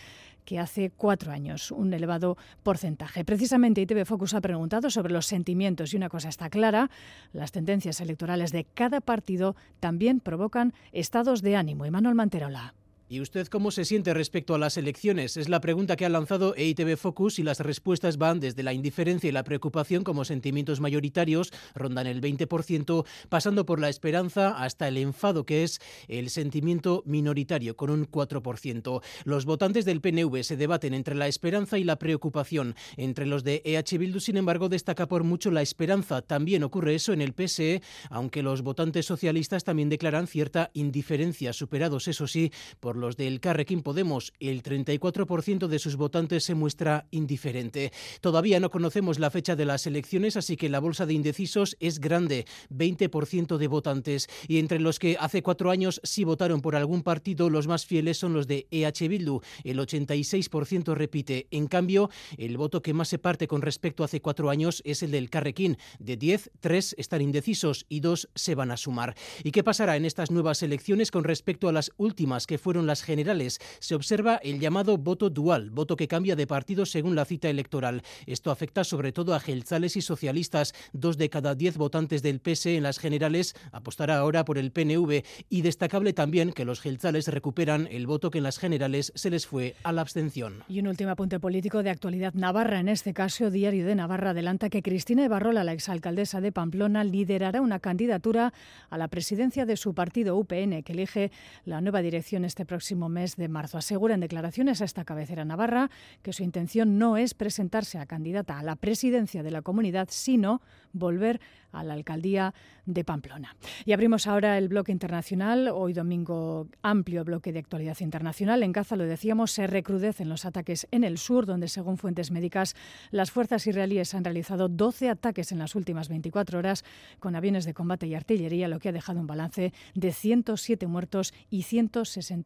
que 0.45 0.59
hace 0.59 0.91
cuatro 0.91 1.33
años, 1.33 1.71
un 1.71 1.95
elevado 1.95 2.37
porcentaje. 2.63 3.25
Precisamente 3.25 3.81
ITV 3.81 4.05
Focus 4.05 4.35
ha 4.35 4.41
preguntado 4.41 4.91
sobre 4.91 5.13
los 5.13 5.27
sentimientos 5.27 5.95
y 5.95 5.97
una 5.97 6.09
cosa 6.09 6.29
está 6.29 6.51
clara, 6.51 6.91
las 7.33 7.53
tendencias 7.53 8.01
electorales 8.01 8.53
de 8.53 8.65
cada 8.65 9.01
partido 9.01 9.55
también 9.81 10.21
provocan 10.21 10.73
estados 10.93 11.43
de 11.43 11.57
ánimo. 11.57 11.85
Emanuel 11.85 12.15
Manterola. 12.15 12.75
¿Y 13.13 13.21
usted 13.21 13.47
cómo 13.49 13.71
se 13.71 13.85
siente 13.85 14.15
respecto 14.15 14.55
a 14.55 14.59
las 14.59 14.79
elecciones? 14.79 15.37
Es 15.37 15.51
la 15.51 15.61
pregunta 15.61 15.97
que 15.97 16.07
ha 16.07 16.09
lanzado 16.09 16.55
EITB 16.57 16.97
Focus 16.97 17.39
y 17.39 17.43
las 17.43 17.61
respuestas 17.61 18.17
van 18.17 18.41
desde 18.41 18.63
la 18.63 18.73
indiferencia 18.73 19.29
y 19.29 19.33
la 19.33 19.45
preocupación 19.45 20.03
como 20.03 20.25
sentimientos 20.25 20.81
mayoritarios, 20.81 21.53
rondan 21.75 22.07
el 22.07 22.23
20%, 22.23 23.05
pasando 23.29 23.67
por 23.67 23.81
la 23.81 23.91
esperanza 23.91 24.57
hasta 24.57 24.89
el 24.89 24.97
enfado, 24.97 25.45
que 25.45 25.63
es 25.63 25.79
el 26.09 26.31
sentimiento 26.31 27.03
minoritario, 27.05 27.77
con 27.77 27.91
un 27.91 28.11
4%. 28.11 29.03
Los 29.25 29.45
votantes 29.45 29.85
del 29.85 30.01
PNV 30.01 30.43
se 30.43 30.57
debaten 30.57 30.95
entre 30.95 31.15
la 31.15 31.29
esperanza 31.29 31.77
y 31.77 31.85
la 31.85 31.99
preocupación. 31.99 32.77
Entre 32.97 33.27
los 33.27 33.45
de 33.45 33.61
EH 33.67 33.99
Bildu, 33.99 34.21
sin 34.21 34.39
embargo, 34.39 34.71
destaca 34.71 35.07
por 35.07 35.23
mucho 35.23 35.51
la 35.51 35.61
esperanza. 35.61 36.23
También 36.23 36.63
ocurre 36.63 36.95
eso 36.95 37.13
en 37.13 37.21
el 37.21 37.35
PSE, 37.35 37.83
aunque 38.09 38.43
los 38.43 38.63
votantes 38.63 39.05
socialistas 39.05 39.65
también 39.65 39.91
declaran 39.91 40.27
cierta 40.27 40.71
indiferencia, 40.73 41.53
superados, 41.53 42.09
eso 42.09 42.27
sí, 42.27 42.51
por 42.81 43.02
los 43.03 43.17
del 43.19 43.41
Carrequín 43.41 43.83
Podemos, 43.83 44.33
el 44.41 44.63
34% 44.63 45.67
de 45.67 45.79
sus 45.79 45.97
votantes 45.97 46.45
se 46.45 46.55
muestra 46.55 47.07
indiferente. 47.11 47.93
Todavía 48.21 48.61
no 48.61 48.71
conocemos 48.71 49.19
la 49.19 49.31
fecha 49.31 49.57
de 49.57 49.67
las 49.67 49.87
elecciones, 49.87 50.37
así 50.37 50.57
que 50.57 50.71
la 50.71 50.81
bolsa 50.81 51.05
de 51.05 51.13
indecisos 51.13 51.77
es 51.81 51.99
grande, 51.99 52.47
20% 52.71 53.59
de 53.59 53.67
votantes. 53.67 54.29
Y 54.47 54.59
entre 54.59 54.79
los 54.79 54.99
que 54.99 55.17
hace 55.19 55.43
cuatro 55.43 55.71
años 55.71 56.01
sí 56.05 56.25
votaron 56.25 56.63
por 56.63 56.77
algún 56.77 57.03
partido, 57.03 57.51
los 57.51 57.67
más 57.67 57.85
fieles 57.85 58.19
son 58.19 58.33
los 58.33 58.47
de 58.47 58.69
EH 58.71 59.09
Bildu. 59.09 59.41
El 59.65 59.79
86% 59.81 60.95
repite. 60.95 61.49
En 61.51 61.67
cambio, 61.67 62.09
el 62.39 62.57
voto 62.57 62.83
que 62.83 62.95
más 62.95 63.09
se 63.09 63.19
parte 63.19 63.49
con 63.49 63.63
respecto 63.63 64.05
a 64.05 64.07
hace 64.07 64.21
cuatro 64.21 64.49
años 64.49 64.81
es 64.85 65.03
el 65.03 65.11
del 65.11 65.29
Carrequín. 65.29 65.77
De 65.99 66.17
10, 66.17 66.53
3 66.61 66.95
están 66.99 67.21
indecisos 67.21 67.85
y 67.89 67.99
2 67.99 68.29
se 68.35 68.55
van 68.55 68.71
a 68.71 68.77
sumar. 68.77 69.17
¿Y 69.43 69.51
qué 69.51 69.65
pasará 69.65 69.97
en 69.97 70.05
estas 70.05 70.31
nuevas 70.31 70.63
elecciones 70.63 71.11
con 71.11 71.25
respecto 71.25 71.69
a 71.69 71.73
las 71.73 71.91
últimas 71.97 72.47
que 72.47 72.59
fueron 72.59 72.87
las 72.87 72.92
generales. 73.01 73.59
Se 73.79 73.95
observa 73.95 74.37
el 74.37 74.61
llamado 74.61 74.99
voto 74.99 75.31
dual, 75.31 75.71
voto 75.71 75.97
que 75.97 76.09
cambia 76.09 76.37
de 76.37 76.47
partido 76.47 76.85
según 76.85 77.15
la 77.15 77.25
cita 77.25 77.49
electoral. 77.49 78.03
Esto 78.27 78.51
afecta 78.51 78.85
sobre 78.85 79.13
todo 79.13 79.35
a 79.35 79.41
gelzales 79.41 79.97
y 79.97 80.03
socialistas. 80.03 80.75
Dos 80.93 81.17
de 81.17 81.31
cada 81.31 81.55
diez 81.55 81.79
votantes 81.79 82.23
del 82.23 82.41
PS 82.41 82.67
en 82.67 82.83
las 82.83 82.99
generales 82.99 83.55
apostará 83.73 84.19
ahora 84.19 84.45
por 84.45 84.59
el 84.59 84.73
PNV 84.73 85.25
y 85.49 85.63
destacable 85.63 86.13
también 86.13 86.53
que 86.53 86.67
los 86.67 86.81
gelzales 86.81 87.29
recuperan 87.29 87.89
el 87.91 88.07
voto 88.07 88.31
que 88.31 88.39
en 88.39 88.45
las 88.45 88.59
generales 88.59 89.13
se 89.15 89.31
les 89.31 89.47
fue 89.47 89.75
a 89.85 89.93
la 89.93 90.03
abstención. 90.03 90.65
Y 90.69 90.81
un 90.81 90.89
último 90.89 91.11
apunte 91.11 91.41
político 91.41 91.83
de 91.83 91.91
actualidad 91.91 92.35
navarra. 92.35 92.81
En 92.81 92.89
este 92.89 93.15
caso, 93.15 93.51
Diario 93.51 93.87
de 93.87 93.95
Navarra 93.95 94.31
adelanta 94.31 94.69
que 94.69 94.83
Cristina 94.83 95.25
Ibarrola, 95.25 95.65
la 95.65 95.73
exalcaldesa 95.73 96.41
de 96.41 96.53
Pamplona, 96.53 97.05
liderará 97.05 97.61
una 97.61 97.79
candidatura 97.79 98.53
a 98.91 98.99
la 98.99 99.09
presidencia 99.09 99.65
de 99.67 99.77
su 99.77 99.95
partido 99.95 100.37
UPN, 100.37 100.83
que 100.83 100.93
elige 100.93 101.31
la 101.65 101.81
nueva 101.81 102.03
dirección 102.03 102.45
este 102.45 102.65
próximo 102.65 102.72
mes 103.09 103.37
de 103.37 103.49
marzo. 103.49 103.79
Asegura 103.79 104.15
en 104.15 104.21
declaraciones 104.21 104.81
a 104.81 104.85
esta 104.85 105.05
cabecera 105.05 105.45
navarra 105.45 105.91
que 106.23 106.33
su 106.33 106.43
intención 106.43 106.99
no 106.99 107.17
es 107.17 107.35
presentarse 107.35 107.99
a 107.99 108.07
candidata 108.07 108.59
a 108.59 108.63
la 108.63 108.77
presidencia 108.77 109.43
de 109.43 109.51
la 109.51 109.63
comunidad, 109.63 110.09
sino 110.11 110.61
volver 110.93 111.41
a 111.73 111.83
la 111.83 111.95
alcaldía 111.95 112.55
de 112.85 113.05
Pamplona. 113.05 113.57
Y 113.85 113.93
abrimos 113.93 114.27
ahora 114.27 114.59
el 114.59 114.69
bloque 114.69 114.93
internacional. 114.93 115.69
Hoy 115.73 115.93
domingo 115.93 116.69
amplio 116.83 117.25
bloque 117.25 117.53
de 117.53 117.61
actualidad 117.61 117.99
internacional. 118.01 118.63
En 118.63 118.73
Gaza, 118.73 118.97
lo 118.97 119.05
decíamos, 119.05 119.53
se 119.53 119.67
recrudecen 119.67 120.29
los 120.29 120.45
ataques 120.45 120.87
en 120.91 121.05
el 121.05 121.17
sur, 121.17 121.47
donde 121.47 121.69
según 121.69 121.97
fuentes 121.97 122.31
médicas 122.31 122.75
las 123.11 123.31
fuerzas 123.31 123.67
israelíes 123.67 124.15
han 124.15 124.25
realizado 124.25 124.69
12 124.69 125.09
ataques 125.09 125.53
en 125.53 125.59
las 125.59 125.75
últimas 125.75 126.09
24 126.09 126.59
horas 126.59 126.85
con 127.21 127.37
aviones 127.37 127.65
de 127.65 127.75
combate 127.75 128.07
y 128.07 128.15
artillería, 128.15 128.69
lo 128.69 128.79
que 128.79 128.91
ha 128.91 128.93
dejado 128.93 129.21
un 129.21 129.27
balance 129.27 129.73
de 129.95 130.13
107 130.13 130.87
muertos 130.87 131.33
y 131.51 131.63
165 131.63 132.43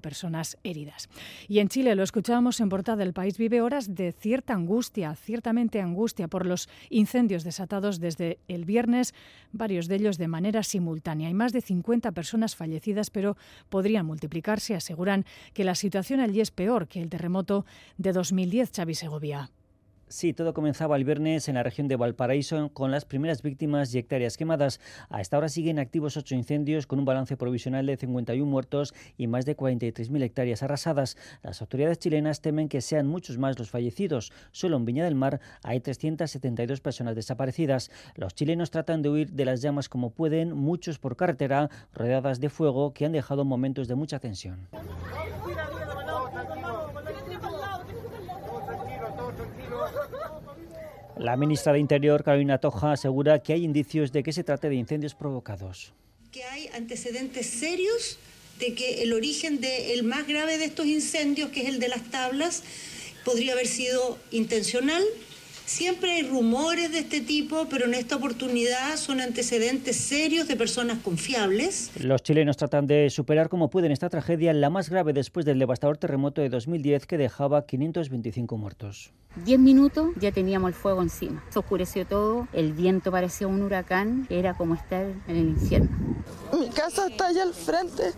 personas 0.00 0.58
heridas. 0.64 1.08
Y 1.48 1.60
en 1.60 1.68
Chile, 1.68 1.94
lo 1.94 2.02
escuchábamos 2.02 2.60
en 2.60 2.68
portada, 2.68 3.02
el 3.02 3.12
país 3.12 3.38
vive 3.38 3.60
horas 3.60 3.94
de 3.94 4.12
cierta 4.12 4.54
angustia, 4.54 5.14
ciertamente 5.14 5.80
angustia 5.80 6.28
por 6.28 6.44
los 6.44 6.68
incendios 6.88 7.44
desatados 7.44 8.00
desde 8.00 8.38
el 8.48 8.64
viernes, 8.64 9.14
varios 9.52 9.86
de 9.86 9.96
ellos 9.96 10.18
de 10.18 10.28
manera 10.28 10.62
simultánea. 10.62 11.28
Hay 11.28 11.34
más 11.34 11.52
de 11.52 11.60
50 11.60 12.12
personas 12.12 12.56
fallecidas, 12.56 13.10
pero 13.10 13.36
podrían 13.68 14.06
multiplicarse. 14.06 14.74
Aseguran 14.74 15.24
que 15.54 15.64
la 15.64 15.74
situación 15.74 16.20
allí 16.20 16.40
es 16.40 16.50
peor 16.50 16.88
que 16.88 17.00
el 17.00 17.08
terremoto 17.08 17.64
de 17.96 18.12
2010, 18.12 18.72
Xavi 18.74 18.94
Segovia. 18.94 19.50
Sí, 20.12 20.32
todo 20.32 20.54
comenzaba 20.54 20.96
el 20.96 21.04
viernes 21.04 21.48
en 21.48 21.54
la 21.54 21.62
región 21.62 21.86
de 21.86 21.94
Valparaíso 21.94 22.70
con 22.72 22.90
las 22.90 23.04
primeras 23.04 23.42
víctimas 23.42 23.94
y 23.94 23.98
hectáreas 23.98 24.36
quemadas. 24.36 24.80
A 25.08 25.20
esta 25.20 25.38
hora 25.38 25.48
siguen 25.48 25.78
activos 25.78 26.16
ocho 26.16 26.34
incendios 26.34 26.88
con 26.88 26.98
un 26.98 27.04
balance 27.04 27.36
provisional 27.36 27.86
de 27.86 27.96
51 27.96 28.44
muertos 28.44 28.92
y 29.16 29.28
más 29.28 29.46
de 29.46 29.56
43.000 29.56 30.20
hectáreas 30.24 30.64
arrasadas. 30.64 31.16
Las 31.44 31.60
autoridades 31.60 32.00
chilenas 32.00 32.40
temen 32.40 32.68
que 32.68 32.80
sean 32.80 33.06
muchos 33.06 33.38
más 33.38 33.56
los 33.56 33.70
fallecidos. 33.70 34.32
Solo 34.50 34.78
en 34.78 34.84
Viña 34.84 35.04
del 35.04 35.14
Mar 35.14 35.40
hay 35.62 35.78
372 35.78 36.80
personas 36.80 37.14
desaparecidas. 37.14 37.92
Los 38.16 38.34
chilenos 38.34 38.72
tratan 38.72 39.02
de 39.02 39.10
huir 39.10 39.30
de 39.30 39.44
las 39.44 39.62
llamas 39.62 39.88
como 39.88 40.10
pueden, 40.10 40.56
muchos 40.56 40.98
por 40.98 41.14
carretera, 41.14 41.70
rodeadas 41.94 42.40
de 42.40 42.50
fuego 42.50 42.92
que 42.94 43.06
han 43.06 43.12
dejado 43.12 43.44
momentos 43.44 43.86
de 43.86 43.94
mucha 43.94 44.18
tensión. 44.18 44.66
La 51.20 51.36
ministra 51.36 51.74
de 51.74 51.78
Interior, 51.80 52.24
Carolina 52.24 52.56
Toja, 52.56 52.92
asegura 52.92 53.42
que 53.42 53.52
hay 53.52 53.62
indicios 53.62 54.10
de 54.10 54.22
que 54.22 54.32
se 54.32 54.42
trate 54.42 54.70
de 54.70 54.76
incendios 54.76 55.14
provocados. 55.14 55.92
Que 56.32 56.44
hay 56.44 56.68
antecedentes 56.68 57.44
serios 57.44 58.18
de 58.58 58.72
que 58.74 59.02
el 59.02 59.12
origen 59.12 59.60
del 59.60 60.02
más 60.02 60.26
grave 60.26 60.56
de 60.56 60.64
estos 60.64 60.86
incendios, 60.86 61.50
que 61.50 61.60
es 61.60 61.68
el 61.68 61.78
de 61.78 61.88
las 61.88 62.10
tablas, 62.10 62.62
podría 63.22 63.52
haber 63.52 63.66
sido 63.66 64.16
intencional 64.30 65.02
Siempre 65.70 66.10
hay 66.10 66.22
rumores 66.24 66.90
de 66.90 66.98
este 66.98 67.20
tipo, 67.20 67.68
pero 67.70 67.84
en 67.84 67.94
esta 67.94 68.16
oportunidad 68.16 68.96
son 68.96 69.20
antecedentes 69.20 69.94
serios 69.94 70.48
de 70.48 70.56
personas 70.56 70.98
confiables. 70.98 71.92
Los 71.94 72.24
chilenos 72.24 72.56
tratan 72.56 72.88
de 72.88 73.08
superar 73.08 73.48
como 73.48 73.70
pueden 73.70 73.92
esta 73.92 74.08
tragedia, 74.08 74.52
la 74.52 74.68
más 74.68 74.90
grave 74.90 75.12
después 75.12 75.46
del 75.46 75.60
devastador 75.60 75.96
terremoto 75.96 76.40
de 76.40 76.48
2010 76.48 77.06
que 77.06 77.16
dejaba 77.18 77.66
525 77.66 78.56
muertos. 78.56 79.12
Diez 79.44 79.60
minutos 79.60 80.08
ya 80.20 80.32
teníamos 80.32 80.70
el 80.70 80.74
fuego 80.74 81.02
encima. 81.02 81.44
Se 81.50 81.60
oscureció 81.60 82.04
todo, 82.04 82.48
el 82.52 82.72
viento 82.72 83.12
parecía 83.12 83.46
un 83.46 83.62
huracán, 83.62 84.26
era 84.28 84.54
como 84.54 84.74
estar 84.74 85.04
en 85.28 85.36
el 85.36 85.50
infierno. 85.50 85.88
Mi 86.58 86.68
casa 86.70 87.06
está 87.06 87.28
allá 87.28 87.44
al 87.44 87.54
frente, 87.54 88.10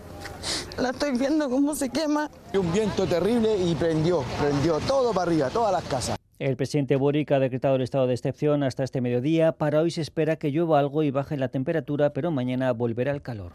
la 0.79 0.89
estoy 0.89 1.11
viendo 1.19 1.47
cómo 1.51 1.75
se 1.75 1.89
quema. 1.89 2.31
Un 2.51 2.73
viento 2.73 3.05
terrible 3.05 3.55
y 3.63 3.75
prendió, 3.75 4.23
prendió 4.41 4.79
todo 4.79 5.13
para 5.13 5.29
arriba, 5.29 5.49
todas 5.51 5.71
las 5.71 5.83
casas. 5.83 6.17
El 6.39 6.57
presidente 6.57 6.95
Boric 6.95 7.31
ha 7.31 7.39
decretado 7.39 7.75
el 7.75 7.83
estado 7.83 8.07
de 8.07 8.15
excepción 8.15 8.63
hasta 8.63 8.83
este 8.83 9.01
mediodía. 9.01 9.51
Para 9.51 9.81
hoy 9.81 9.91
se 9.91 10.01
espera 10.01 10.35
que 10.37 10.51
llueva 10.51 10.79
algo 10.79 11.03
y 11.03 11.11
baje 11.11 11.37
la 11.37 11.49
temperatura, 11.49 12.11
pero 12.11 12.31
mañana 12.31 12.71
volverá 12.73 13.11
el 13.11 13.21
calor. 13.21 13.53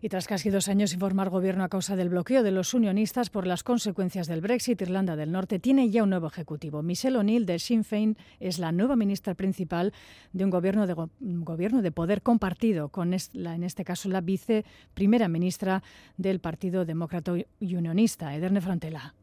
Y 0.00 0.08
tras 0.08 0.26
casi 0.26 0.50
dos 0.50 0.68
años 0.68 0.90
sin 0.90 1.00
formar 1.00 1.30
gobierno 1.30 1.64
a 1.64 1.68
causa 1.68 1.96
del 1.96 2.08
bloqueo 2.08 2.42
de 2.42 2.50
los 2.50 2.74
unionistas 2.74 3.28
por 3.28 3.46
las 3.46 3.62
consecuencias 3.62 4.26
del 4.26 4.40
Brexit, 4.40 4.80
Irlanda 4.80 5.16
del 5.16 5.32
Norte 5.32 5.58
tiene 5.58 5.90
ya 5.90 6.02
un 6.02 6.10
nuevo 6.10 6.26
ejecutivo. 6.26 6.82
Michelle 6.82 7.18
O'Neill 7.18 7.46
de 7.46 7.58
Sinn 7.58 7.84
Féin 7.84 8.16
es 8.40 8.58
la 8.58 8.72
nueva 8.72 8.96
ministra 8.96 9.34
principal 9.34 9.92
de 10.32 10.44
un 10.44 10.50
gobierno 10.50 10.86
de, 10.86 10.94
gobierno 11.20 11.82
de 11.82 11.92
poder 11.92 12.22
compartido 12.22 12.88
con 12.88 13.14
en 13.14 13.64
este 13.64 13.84
caso 13.84 14.08
la 14.08 14.20
viceprimera 14.20 15.28
ministra 15.28 15.82
del 16.16 16.40
Partido 16.40 16.84
Demócrata 16.84 17.32
Unionista, 17.60 18.34
Ederne 18.34 18.60
Frontela. 18.60 19.14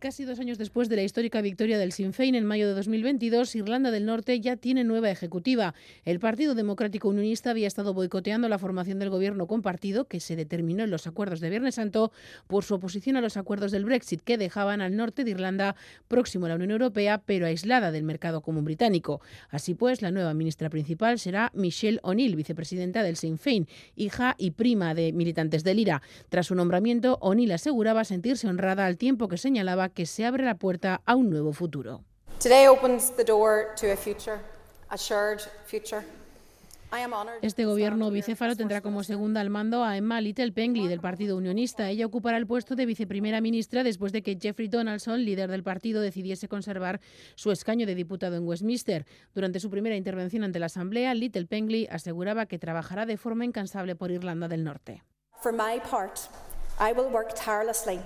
Casi 0.00 0.24
dos 0.24 0.40
años 0.40 0.56
después 0.56 0.88
de 0.88 0.96
la 0.96 1.02
histórica 1.02 1.42
victoria 1.42 1.78
del 1.78 1.92
Sinn 1.92 2.14
Féin 2.14 2.34
en 2.34 2.46
mayo 2.46 2.66
de 2.66 2.72
2022, 2.72 3.54
Irlanda 3.54 3.90
del 3.90 4.06
Norte 4.06 4.40
ya 4.40 4.56
tiene 4.56 4.82
nueva 4.82 5.10
ejecutiva. 5.10 5.74
El 6.06 6.20
Partido 6.20 6.54
Democrático 6.54 7.10
Unionista 7.10 7.50
había 7.50 7.66
estado 7.66 7.92
boicoteando 7.92 8.48
la 8.48 8.58
formación 8.58 8.98
del 8.98 9.10
gobierno 9.10 9.46
compartido, 9.46 10.06
que 10.06 10.20
se 10.20 10.36
determinó 10.36 10.84
en 10.84 10.90
los 10.90 11.06
acuerdos 11.06 11.40
de 11.40 11.50
Viernes 11.50 11.74
Santo, 11.74 12.12
por 12.46 12.64
su 12.64 12.76
oposición 12.76 13.18
a 13.18 13.20
los 13.20 13.36
acuerdos 13.36 13.72
del 13.72 13.84
Brexit, 13.84 14.22
que 14.22 14.38
dejaban 14.38 14.80
al 14.80 14.96
norte 14.96 15.22
de 15.22 15.32
Irlanda 15.32 15.76
próximo 16.08 16.46
a 16.46 16.48
la 16.48 16.54
Unión 16.54 16.70
Europea, 16.70 17.18
pero 17.18 17.44
aislada 17.44 17.92
del 17.92 18.04
mercado 18.04 18.40
común 18.40 18.64
británico. 18.64 19.20
Así 19.50 19.74
pues, 19.74 20.00
la 20.00 20.10
nueva 20.10 20.32
ministra 20.32 20.70
principal 20.70 21.18
será 21.18 21.52
Michelle 21.52 22.00
O'Neill, 22.04 22.36
vicepresidenta 22.36 23.02
del 23.02 23.16
Sinn 23.16 23.36
Féin, 23.36 23.68
hija 23.96 24.34
y 24.38 24.52
prima 24.52 24.94
de 24.94 25.12
militantes 25.12 25.62
del 25.62 25.78
IRA. 25.78 26.00
Tras 26.30 26.46
su 26.46 26.54
nombramiento, 26.54 27.18
O'Neill 27.20 27.52
aseguraba 27.52 28.04
sentirse 28.04 28.48
honrada 28.48 28.86
al 28.86 28.96
tiempo 28.96 29.28
que 29.28 29.36
señalaba 29.36 29.89
que 29.90 30.06
se 30.06 30.24
abre 30.24 30.44
la 30.44 30.54
puerta 30.54 31.02
a 31.04 31.16
un 31.16 31.30
nuevo 31.30 31.52
futuro. 31.52 32.04
Este 37.42 37.64
gobierno 37.64 38.10
bicéfalo 38.10 38.56
tendrá 38.56 38.80
como 38.80 39.04
segunda 39.04 39.40
al 39.40 39.48
mando 39.48 39.84
a 39.84 39.96
Emma 39.96 40.20
Little 40.20 40.50
Pengley 40.50 40.88
del 40.88 41.00
Partido 41.00 41.36
Unionista. 41.36 41.88
Ella 41.88 42.06
ocupará 42.06 42.36
el 42.36 42.46
puesto 42.46 42.74
de 42.74 42.86
viceprimera 42.86 43.40
ministra 43.40 43.84
después 43.84 44.10
de 44.12 44.22
que 44.22 44.36
Jeffrey 44.40 44.66
Donaldson, 44.66 45.24
líder 45.24 45.50
del 45.50 45.62
partido, 45.62 46.00
decidiese 46.00 46.48
conservar 46.48 47.00
su 47.36 47.52
escaño 47.52 47.86
de 47.86 47.94
diputado 47.94 48.36
en 48.36 48.46
Westminster. 48.46 49.06
Durante 49.34 49.60
su 49.60 49.70
primera 49.70 49.94
intervención 49.94 50.42
ante 50.42 50.58
la 50.58 50.66
Asamblea, 50.66 51.14
Little 51.14 51.46
Pengley 51.46 51.86
aseguraba 51.90 52.46
que 52.46 52.58
trabajará 52.58 53.06
de 53.06 53.16
forma 53.16 53.44
incansable 53.44 53.94
por 53.94 54.10
Irlanda 54.10 54.48
del 54.48 54.64
Norte. 54.64 55.04
For 55.42 55.52
my 55.52 55.80
part, 55.88 56.18
I 56.80 56.92
will 56.92 57.12
work 57.12 57.34
tirelessly 57.34 58.00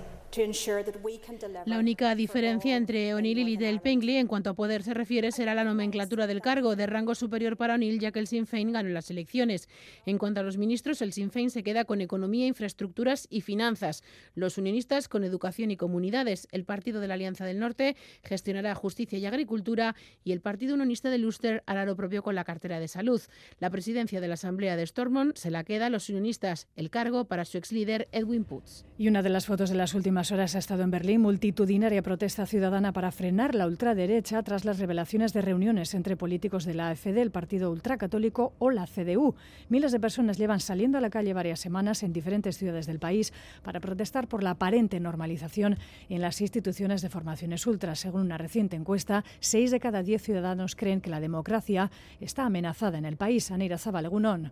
la 1.65 1.79
única 1.79 2.15
diferencia 2.15 2.75
entre 2.75 3.13
O'Neill 3.13 3.39
y 3.39 3.43
Little 3.43 3.79
Pengley 3.79 4.17
en 4.17 4.27
cuanto 4.27 4.49
a 4.49 4.53
poder 4.53 4.83
se 4.83 4.93
refiere 4.93 5.31
será 5.31 5.55
la 5.55 5.63
nomenclatura 5.63 6.27
del 6.27 6.41
cargo, 6.41 6.75
de 6.75 6.85
rango 6.85 7.15
superior 7.15 7.57
para 7.57 7.75
O'Neill, 7.75 7.99
ya 7.99 8.11
que 8.11 8.19
el 8.19 8.27
Sinn 8.27 8.45
Féin 8.45 8.71
ganó 8.71 8.89
las 8.89 9.09
elecciones. 9.09 9.69
En 10.05 10.17
cuanto 10.17 10.41
a 10.41 10.43
los 10.43 10.57
ministros, 10.57 11.01
el 11.01 11.13
Sinn 11.13 11.31
Féin 11.31 11.49
se 11.49 11.63
queda 11.63 11.85
con 11.85 12.01
economía, 12.01 12.47
infraestructuras 12.47 13.27
y 13.29 13.41
finanzas. 13.41 14.03
Los 14.33 14.57
unionistas 14.57 15.07
con 15.07 15.23
educación 15.23 15.71
y 15.71 15.77
comunidades. 15.77 16.47
El 16.51 16.65
Partido 16.65 16.99
de 16.99 17.07
la 17.07 17.13
Alianza 17.13 17.45
del 17.45 17.59
Norte 17.59 17.95
gestionará 18.23 18.75
justicia 18.75 19.17
y 19.17 19.25
agricultura 19.25 19.95
y 20.23 20.31
el 20.31 20.41
Partido 20.41 20.73
Unionista 20.73 21.09
de 21.09 21.17
Luster 21.17 21.63
hará 21.65 21.85
lo 21.85 21.95
propio 21.95 22.23
con 22.23 22.35
la 22.35 22.43
cartera 22.43 22.79
de 22.79 22.87
salud. 22.87 23.21
La 23.59 23.69
presidencia 23.69 24.21
de 24.21 24.27
la 24.27 24.33
Asamblea 24.33 24.75
de 24.75 24.85
Stormont 24.85 25.37
se 25.37 25.51
la 25.51 25.63
queda 25.63 25.87
a 25.87 25.89
los 25.89 26.09
unionistas, 26.09 26.67
el 26.75 26.89
cargo 26.89 27.25
para 27.25 27.45
su 27.45 27.57
ex 27.57 27.71
líder 27.71 28.07
Edwin 28.11 28.43
Putz. 28.43 28.85
Y 28.97 29.07
una 29.07 29.21
de 29.21 29.29
las 29.29 29.45
fotos 29.45 29.69
de 29.69 29.75
las 29.75 29.93
últimas 29.93 30.24
horas 30.31 30.55
ha 30.55 30.59
estado 30.59 30.83
en 30.83 30.91
Berlín 30.91 31.21
multitudinaria 31.21 32.01
protesta 32.01 32.45
ciudadana 32.45 32.93
para 32.93 33.11
frenar 33.11 33.55
la 33.55 33.67
ultraderecha 33.67 34.41
tras 34.43 34.63
las 34.63 34.79
revelaciones 34.79 35.33
de 35.33 35.41
reuniones 35.41 35.93
entre 35.93 36.15
políticos 36.15 36.65
de 36.65 36.73
la 36.73 36.89
AfD, 36.89 37.17
el 37.17 37.31
partido 37.31 37.71
ultracatólico 37.71 38.53
o 38.59 38.71
la 38.71 38.87
CDU. 38.87 39.35
Miles 39.69 39.91
de 39.91 39.99
personas 39.99 40.37
llevan 40.37 40.59
saliendo 40.59 40.97
a 40.97 41.01
la 41.01 41.09
calle 41.09 41.33
varias 41.33 41.59
semanas 41.59 42.03
en 42.03 42.13
diferentes 42.13 42.57
ciudades 42.57 42.85
del 42.85 42.99
país 42.99 43.33
para 43.63 43.79
protestar 43.79 44.27
por 44.27 44.43
la 44.43 44.51
aparente 44.51 44.99
normalización 44.99 45.77
en 46.09 46.21
las 46.21 46.39
instituciones 46.39 47.01
de 47.01 47.09
formaciones 47.09 47.67
ultras. 47.67 47.99
Según 47.99 48.21
una 48.21 48.37
reciente 48.37 48.75
encuesta, 48.75 49.23
seis 49.39 49.71
de 49.71 49.79
cada 49.79 50.03
diez 50.03 50.21
ciudadanos 50.21 50.75
creen 50.75 51.01
que 51.01 51.09
la 51.09 51.19
democracia 51.19 51.91
está 52.19 52.45
amenazada 52.45 52.97
en 52.97 53.05
el 53.05 53.17
país. 53.17 53.51
Anira 53.51 53.77
Zabalegunón. 53.77 54.51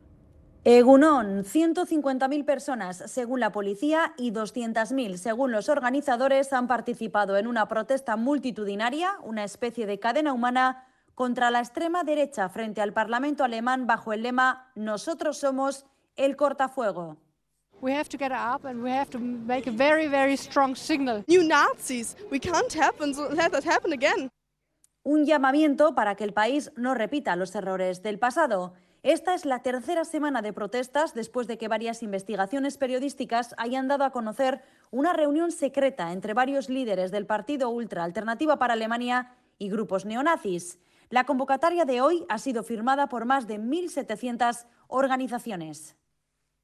Egunón, 0.65 1.43
150.000 1.43 2.46
personas 2.46 3.03
según 3.08 3.41
la 3.41 3.51
policía 3.51 4.13
y 4.17 4.32
200.000 4.32 5.17
según 5.17 5.51
los 5.51 5.67
organizadores 5.67 6.53
han 6.53 6.67
participado 6.67 7.36
en 7.36 7.48
una 7.48 7.67
protesta 7.67 8.15
multitudinaria, 8.15 9.17
una 9.24 9.43
especie 9.43 9.86
de 9.86 10.00
cadena 10.00 10.32
humana 10.32 10.88
contra 11.15 11.51
la 11.51 11.60
extrema 11.60 12.05
derecha 12.05 12.48
frente 12.48 12.79
al 12.79 12.94
Parlamento 12.94 13.44
alemán 13.44 13.87
bajo 13.87 14.14
el 14.14 14.24
lema 14.24 14.72
Nosotros 14.75 15.37
somos 15.37 15.85
el 16.16 16.37
cortafuego. 16.37 17.18
We 17.81 17.94
have 17.94 18.07
to 18.07 18.18
get 18.18 18.31
up 18.31 18.66
and 18.66 18.81
we 18.81 18.90
have 18.90 19.09
to 19.09 19.20
make 19.20 19.70
a 19.70 19.74
very 19.74 20.07
very 20.07 20.37
strong 20.37 20.77
signal. 20.77 21.25
New 21.27 21.44
Nazis, 21.46 22.16
we 22.31 22.40
can't 22.40 22.74
happen, 22.74 23.14
so 23.14 23.27
let 23.31 23.50
that 23.50 23.66
happen 23.66 23.92
again. 23.92 24.29
Un 25.03 25.25
llamamiento 25.25 25.94
para 25.94 26.16
que 26.16 26.24
el 26.24 26.31
país 26.31 26.72
no 26.77 26.94
repita 26.94 27.35
los 27.35 27.53
errores 27.53 28.01
del 28.01 28.18
pasado. 28.18 28.72
Esta 29.03 29.33
es 29.33 29.44
la 29.44 29.59
tercera 29.59 30.05
semana 30.05 30.42
de 30.42 30.53
protestas 30.53 31.13
después 31.13 31.46
de 31.46 31.57
que 31.57 31.68
varias 31.68 32.03
investigaciones 32.03 32.77
periodísticas 32.77 33.53
hayan 33.57 33.89
dado 33.89 34.05
a 34.05 34.11
conocer 34.11 34.61
una 34.92 35.11
reunión 35.11 35.51
secreta 35.51 36.13
entre 36.13 36.33
varios 36.33 36.70
líderes 36.70 37.11
del 37.11 37.25
Partido 37.25 37.70
Ultra 37.70 38.05
Alternativa 38.05 38.57
para 38.57 38.75
Alemania 38.75 39.35
y 39.57 39.68
grupos 39.70 40.05
neonazis. 40.05 40.79
La 41.09 41.25
convocatoria 41.25 41.83
de 41.83 42.00
hoy 42.00 42.25
ha 42.29 42.37
sido 42.37 42.63
firmada 42.63 43.07
por 43.07 43.25
más 43.25 43.46
de 43.46 43.59
1.700 43.59 44.68
organizaciones. 44.87 45.98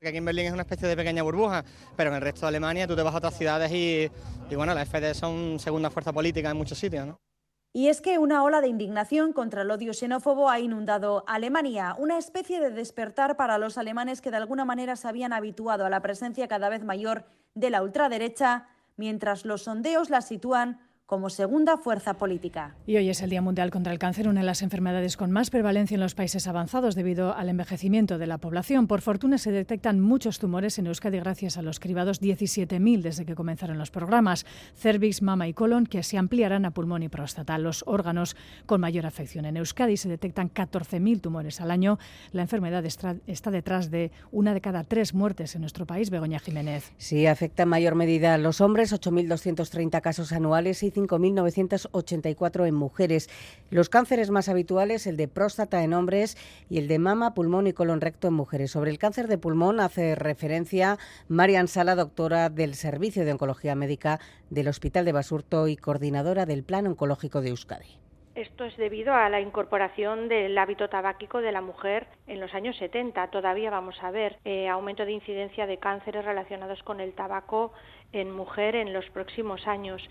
Aquí 0.02 0.16
en 0.16 0.24
Berlín 0.24 0.46
es 0.46 0.54
una 0.54 0.62
especie 0.62 0.88
de 0.88 0.96
pequeña 0.96 1.24
burbuja, 1.24 1.66
pero 1.98 2.10
en 2.10 2.16
el 2.16 2.22
resto 2.22 2.42
de 2.42 2.48
Alemania 2.48 2.88
tú 2.88 2.96
te 2.96 3.02
vas 3.02 3.14
a 3.14 3.18
otras 3.18 3.38
ciudades 3.38 3.70
y, 3.74 4.10
y 4.50 4.56
bueno, 4.56 4.74
la 4.74 4.86
FD 4.86 5.14
son 5.14 5.60
segunda 5.60 5.90
fuerza 5.90 6.14
política 6.14 6.50
en 6.52 6.56
muchos 6.56 6.78
sitios. 6.78 7.06
¿no? 7.06 7.20
Y 7.72 7.88
es 7.88 8.02
que 8.02 8.18
una 8.18 8.44
ola 8.44 8.62
de 8.62 8.68
indignación 8.68 9.32
contra 9.32 9.62
el 9.62 9.70
odio 9.70 9.94
xenófobo 9.94 10.50
ha 10.50 10.60
inundado 10.60 11.24
Alemania, 11.28 11.96
una 12.00 12.18
especie 12.18 12.60
de 12.60 12.72
despertar 12.72 13.38
para 13.38 13.60
los 13.60 13.78
alemanes 13.78 14.22
que 14.22 14.32
de 14.32 14.38
alguna 14.38 14.66
manera 14.66 14.96
se 14.96 15.08
habían 15.08 15.34
habituado 15.34 15.86
a 15.86 15.90
la 15.90 16.02
presencia 16.02 16.48
cada 16.48 16.70
vez 16.70 16.84
mayor 16.84 17.26
de 17.54 17.70
la 17.70 17.84
ultraderecha, 17.84 18.68
mientras 18.98 19.46
los 19.46 19.64
sondeos 19.64 20.10
la 20.10 20.22
sitúan 20.22 20.80
como 21.10 21.32
segunda 21.32 21.76
fuerza 21.76 22.14
política. 22.20 22.76
Y 22.86 22.96
hoy 22.98 23.10
es 23.10 23.24
el 23.24 23.32
Día 23.32 23.42
Mundial 23.42 23.72
contra 23.72 23.92
el 23.92 23.98
Cáncer, 23.98 24.28
una 24.28 24.42
de 24.42 24.46
las 24.46 24.62
enfermedades 24.62 25.18
con 25.18 25.32
más 25.32 25.50
prevalencia 25.50 25.96
en 25.96 26.02
los 26.02 26.14
países 26.14 26.48
avanzados 26.48 26.94
debido 26.94 27.34
al 27.34 27.50
envejecimiento 27.50 28.20
de 28.20 28.28
la 28.28 28.38
población. 28.38 28.86
Por 28.86 29.02
fortuna 29.02 29.40
se 29.40 29.52
detectan 29.52 30.00
muchos 30.00 30.38
tumores 30.38 30.78
en 30.78 30.86
Euskadi 30.86 31.18
gracias 31.18 31.58
a 31.58 31.64
los 31.64 31.80
cribados 31.80 32.22
17.000 32.22 33.02
desde 33.02 33.26
que 33.26 33.34
comenzaron 33.34 33.80
los 33.80 33.90
programas 33.90 34.46
cervix, 34.76 35.24
mama 35.24 35.48
y 35.48 35.54
colon 35.56 35.88
que 35.88 36.04
se 36.04 36.20
ampliarán 36.20 36.64
a 36.66 36.72
pulmón 36.76 37.02
y 37.02 37.10
próstata, 37.10 37.58
los 37.58 37.84
órganos 37.88 38.36
con 38.68 38.80
mayor 38.80 39.08
afección. 39.08 39.46
En 39.46 39.58
Euskadi 39.58 39.98
se 39.98 40.10
detectan 40.10 40.54
14.000 40.54 41.22
tumores 41.22 41.60
al 41.60 41.72
año. 41.72 41.98
La 42.34 42.44
enfermedad 42.44 42.86
está 42.86 43.50
detrás 43.50 43.90
de 43.90 44.12
una 44.32 44.54
de 44.54 44.62
cada 44.62 44.84
tres 44.84 45.16
muertes 45.16 45.56
en 45.56 45.62
nuestro 45.62 45.88
país. 45.88 46.12
Begoña 46.12 46.38
Jiménez. 46.38 46.94
Sí, 46.98 47.26
afecta 47.26 47.64
en 47.64 47.70
mayor 47.70 47.96
medida 47.96 48.36
a 48.36 48.38
los 48.38 48.62
hombres, 48.62 48.94
8.230 48.94 50.02
casos 50.02 50.32
anuales 50.34 50.84
y 50.84 50.99
5.984 51.08 52.68
en 52.68 52.76
mujeres. 52.76 53.30
Los 53.70 53.90
cánceres 53.90 54.32
más 54.32 54.50
habituales, 54.50 55.08
el 55.08 55.18
de 55.18 55.28
próstata 55.28 55.84
en 55.84 55.94
hombres 55.94 56.38
y 56.70 56.78
el 56.78 56.88
de 56.88 57.00
mama, 57.00 57.34
pulmón 57.34 57.68
y 57.68 57.74
colon 57.74 58.02
recto 58.02 58.28
en 58.28 58.34
mujeres. 58.34 58.72
Sobre 58.72 58.92
el 58.92 59.00
cáncer 59.00 59.28
de 59.28 59.38
pulmón 59.38 59.80
hace 59.80 60.16
referencia 60.16 60.98
Marian 61.28 61.68
Sala, 61.68 61.96
doctora 61.96 62.50
del 62.50 62.76
Servicio 62.76 63.26
de 63.26 63.32
Oncología 63.32 63.76
Médica 63.76 64.20
del 64.50 64.68
Hospital 64.68 65.06
de 65.06 65.12
Basurto 65.12 65.68
y 65.68 65.78
coordinadora 65.78 66.46
del 66.46 66.64
Plan 66.64 66.88
Oncológico 66.88 67.42
de 67.42 67.50
Euskadi. 67.50 68.00
Esto 68.40 68.64
es 68.64 68.78
debido 68.78 69.14
a 69.14 69.28
la 69.28 69.42
incorporación 69.42 70.30
del 70.30 70.58
hábito 70.58 70.88
tabáquico 70.88 71.42
de 71.42 71.52
la 71.52 71.60
mujer 71.60 72.08
en 72.26 72.40
los 72.40 72.54
años 72.54 72.78
70. 72.78 73.28
Todavía 73.32 73.70
vamos 73.70 74.02
a 74.02 74.12
ver 74.12 74.38
eh, 74.46 74.70
aumento 74.70 75.04
de 75.04 75.12
incidencia 75.12 75.68
de 75.68 75.78
cánceres 75.78 76.24
relacionados 76.24 76.82
con 76.84 77.02
el 77.02 77.12
tabaco 77.14 77.74
en 78.14 78.32
mujer 78.32 78.76
en 78.76 78.94
los 78.94 79.06
próximos 79.10 79.68
años. 79.68 80.02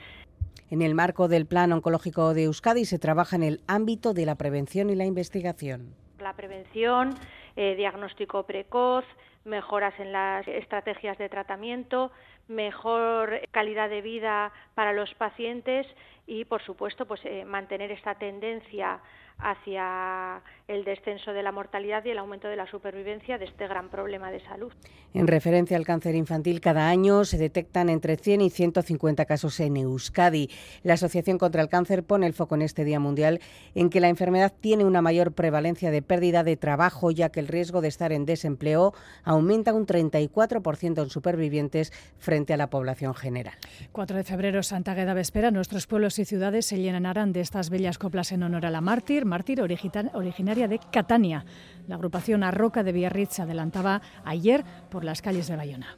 En 0.70 0.82
el 0.82 0.94
marco 0.94 1.28
del 1.28 1.46
Plan 1.46 1.72
Oncológico 1.72 2.34
de 2.34 2.44
Euskadi 2.44 2.84
se 2.84 2.98
trabaja 2.98 3.36
en 3.36 3.42
el 3.42 3.60
ámbito 3.66 4.14
de 4.14 4.26
la 4.26 4.34
prevención 4.34 4.90
y 4.90 4.94
la 4.94 5.04
investigación. 5.04 5.94
La 6.20 6.34
prevención, 6.34 7.14
eh, 7.56 7.74
diagnóstico 7.76 8.44
precoz, 8.44 9.04
mejoras 9.44 9.98
en 9.98 10.12
las 10.12 10.46
estrategias 10.46 11.16
de 11.18 11.28
tratamiento, 11.28 12.10
mejor 12.48 13.40
calidad 13.50 13.88
de 13.88 14.02
vida 14.02 14.52
para 14.74 14.92
los 14.92 15.12
pacientes 15.14 15.86
y, 16.26 16.44
por 16.44 16.62
supuesto, 16.62 17.06
pues 17.06 17.20
eh, 17.24 17.44
mantener 17.44 17.90
esta 17.90 18.14
tendencia 18.16 19.00
hacia 19.38 20.42
el 20.68 20.84
descenso 20.84 21.32
de 21.32 21.42
la 21.42 21.50
mortalidad 21.50 22.04
y 22.04 22.10
el 22.10 22.18
aumento 22.18 22.46
de 22.46 22.56
la 22.56 22.70
supervivencia 22.70 23.38
de 23.38 23.46
este 23.46 23.66
gran 23.66 23.88
problema 23.88 24.30
de 24.30 24.40
salud. 24.40 24.70
En 25.14 25.26
referencia 25.26 25.78
al 25.78 25.86
cáncer 25.86 26.14
infantil, 26.14 26.60
cada 26.60 26.90
año 26.90 27.24
se 27.24 27.38
detectan 27.38 27.88
entre 27.88 28.16
100 28.16 28.42
y 28.42 28.50
150 28.50 29.24
casos 29.24 29.58
en 29.60 29.78
Euskadi. 29.78 30.50
La 30.82 30.94
Asociación 30.94 31.38
contra 31.38 31.62
el 31.62 31.70
Cáncer 31.70 32.04
pone 32.04 32.26
el 32.26 32.34
foco 32.34 32.54
en 32.54 32.62
este 32.62 32.84
Día 32.84 33.00
Mundial 33.00 33.40
en 33.74 33.88
que 33.88 34.00
la 34.00 34.10
enfermedad 34.10 34.52
tiene 34.60 34.84
una 34.84 35.00
mayor 35.00 35.32
prevalencia 35.32 35.90
de 35.90 36.02
pérdida 36.02 36.44
de 36.44 36.58
trabajo, 36.58 37.10
ya 37.10 37.30
que 37.30 37.40
el 37.40 37.48
riesgo 37.48 37.80
de 37.80 37.88
estar 37.88 38.12
en 38.12 38.26
desempleo 38.26 38.92
aumenta 39.24 39.72
un 39.72 39.86
34% 39.86 41.02
en 41.02 41.08
supervivientes 41.08 41.92
frente 42.18 42.52
a 42.52 42.58
la 42.58 42.68
población 42.68 43.14
general. 43.14 43.54
4 43.92 44.18
de 44.18 44.24
febrero, 44.24 44.62
Santa 44.62 44.92
Gueda 44.92 45.14
Vespera, 45.14 45.50
nuestros 45.50 45.86
pueblos 45.86 46.18
y 46.18 46.26
ciudades 46.26 46.66
se 46.66 46.78
llenarán 46.78 47.32
de 47.32 47.40
estas 47.40 47.70
bellas 47.70 47.96
coplas 47.96 48.32
en 48.32 48.42
honor 48.42 48.66
a 48.66 48.70
la 48.70 48.82
mártir, 48.82 49.24
mártir 49.24 49.62
originaria 49.62 50.57
de 50.66 50.80
Catania. 50.90 51.44
La 51.86 51.94
agrupación 51.94 52.42
Arroca 52.42 52.82
de 52.82 52.92
Biarritz 52.92 53.34
se 53.34 53.42
adelantaba 53.42 54.02
ayer 54.24 54.64
por 54.90 55.04
las 55.04 55.22
calles 55.22 55.46
de 55.46 55.56
Bayona. 55.56 55.96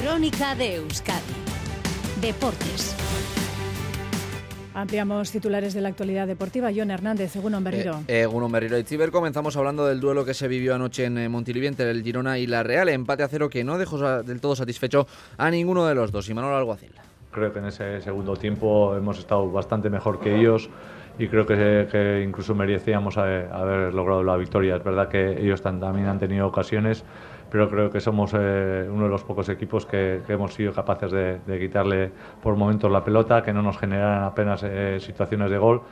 Crónica 0.00 0.54
de 0.54 0.76
Euskadi. 0.76 1.34
Deportes. 2.20 2.94
Ampliamos 4.74 5.30
titulares 5.30 5.74
de 5.74 5.82
la 5.82 5.90
actualidad 5.90 6.26
deportiva. 6.26 6.70
John 6.74 6.90
Hernández, 6.90 7.36
Egunon 7.36 7.62
Berriro. 7.62 8.00
Eh, 8.08 8.22
Egunon 8.22 8.50
Berriro 8.50 8.78
y 8.78 8.84
Ciber. 8.84 9.10
Comenzamos 9.10 9.56
hablando 9.56 9.86
del 9.86 10.00
duelo 10.00 10.24
que 10.24 10.32
se 10.32 10.48
vivió 10.48 10.74
anoche 10.74 11.04
en 11.04 11.18
eh, 11.18 11.28
Montilivi 11.28 11.66
entre 11.66 11.90
el 11.90 12.02
Girona 12.02 12.38
y 12.38 12.46
la 12.46 12.62
Real. 12.62 12.88
Empate 12.88 13.22
a 13.22 13.28
cero 13.28 13.50
que 13.50 13.64
no 13.64 13.76
dejó 13.76 14.22
del 14.22 14.40
todo 14.40 14.56
satisfecho 14.56 15.06
a 15.36 15.50
ninguno 15.50 15.86
de 15.86 15.94
los 15.94 16.10
dos. 16.10 16.28
Y 16.28 16.34
Manuel 16.34 16.54
Alguacil. 16.54 16.92
Creo 17.30 17.52
que 17.52 17.58
en 17.58 17.66
ese 17.66 18.00
segundo 18.00 18.36
tiempo 18.36 18.96
hemos 18.96 19.18
estado 19.18 19.50
bastante 19.50 19.90
mejor 19.90 20.20
que 20.20 20.36
ellos 20.36 20.70
y 21.18 21.28
creo 21.28 21.46
que, 21.46 22.22
incluso 22.26 22.54
merecíamos 22.54 23.18
haber 23.18 23.94
logrado 23.94 24.22
la 24.22 24.36
victoria. 24.36 24.76
Es 24.76 24.84
verdad 24.84 25.08
que 25.08 25.40
ellos 25.40 25.62
también 25.62 26.06
han 26.06 26.18
tenido 26.18 26.46
ocasiones 26.46 27.04
pero 27.52 27.68
creo 27.68 27.90
que 27.90 28.00
somos 28.00 28.32
eh, 28.34 28.88
uno 28.90 29.04
de 29.04 29.10
los 29.10 29.24
pocos 29.24 29.46
equipos 29.50 29.84
que, 29.84 30.22
hemos 30.26 30.54
sido 30.54 30.72
capaces 30.72 31.12
de, 31.12 31.58
quitarle 31.60 32.10
por 32.42 32.56
momentos 32.56 32.90
la 32.90 33.04
pelota, 33.04 33.42
que 33.42 33.52
no 33.52 33.60
nos 33.60 33.76
generan 33.76 34.24
apenas 34.24 34.62
eh, 34.62 34.96
situaciones 35.00 35.50
de 35.50 35.58
gol. 35.58 35.82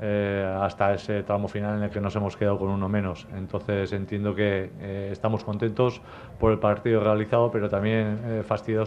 Eh, 0.00 0.56
hasta 0.60 0.94
ese 0.94 1.22
tramo 1.22 1.48
final 1.48 1.78
en 1.78 1.84
el 1.84 1.90
que 1.90 2.00
nos 2.00 2.14
hemos 2.16 2.36
quedado 2.36 2.58
con 2.58 2.68
uno 2.68 2.88
menos. 2.88 3.26
Entonces 3.34 3.92
entiendo 3.92 4.34
que 4.34 4.70
eh, 4.80 5.08
estamos 5.10 5.44
contentos 5.44 6.00
por 6.38 6.52
el 6.52 6.58
partido 6.58 7.00
realizado, 7.00 7.50
pero 7.50 7.68
también 7.68 8.20
eh, 8.24 8.42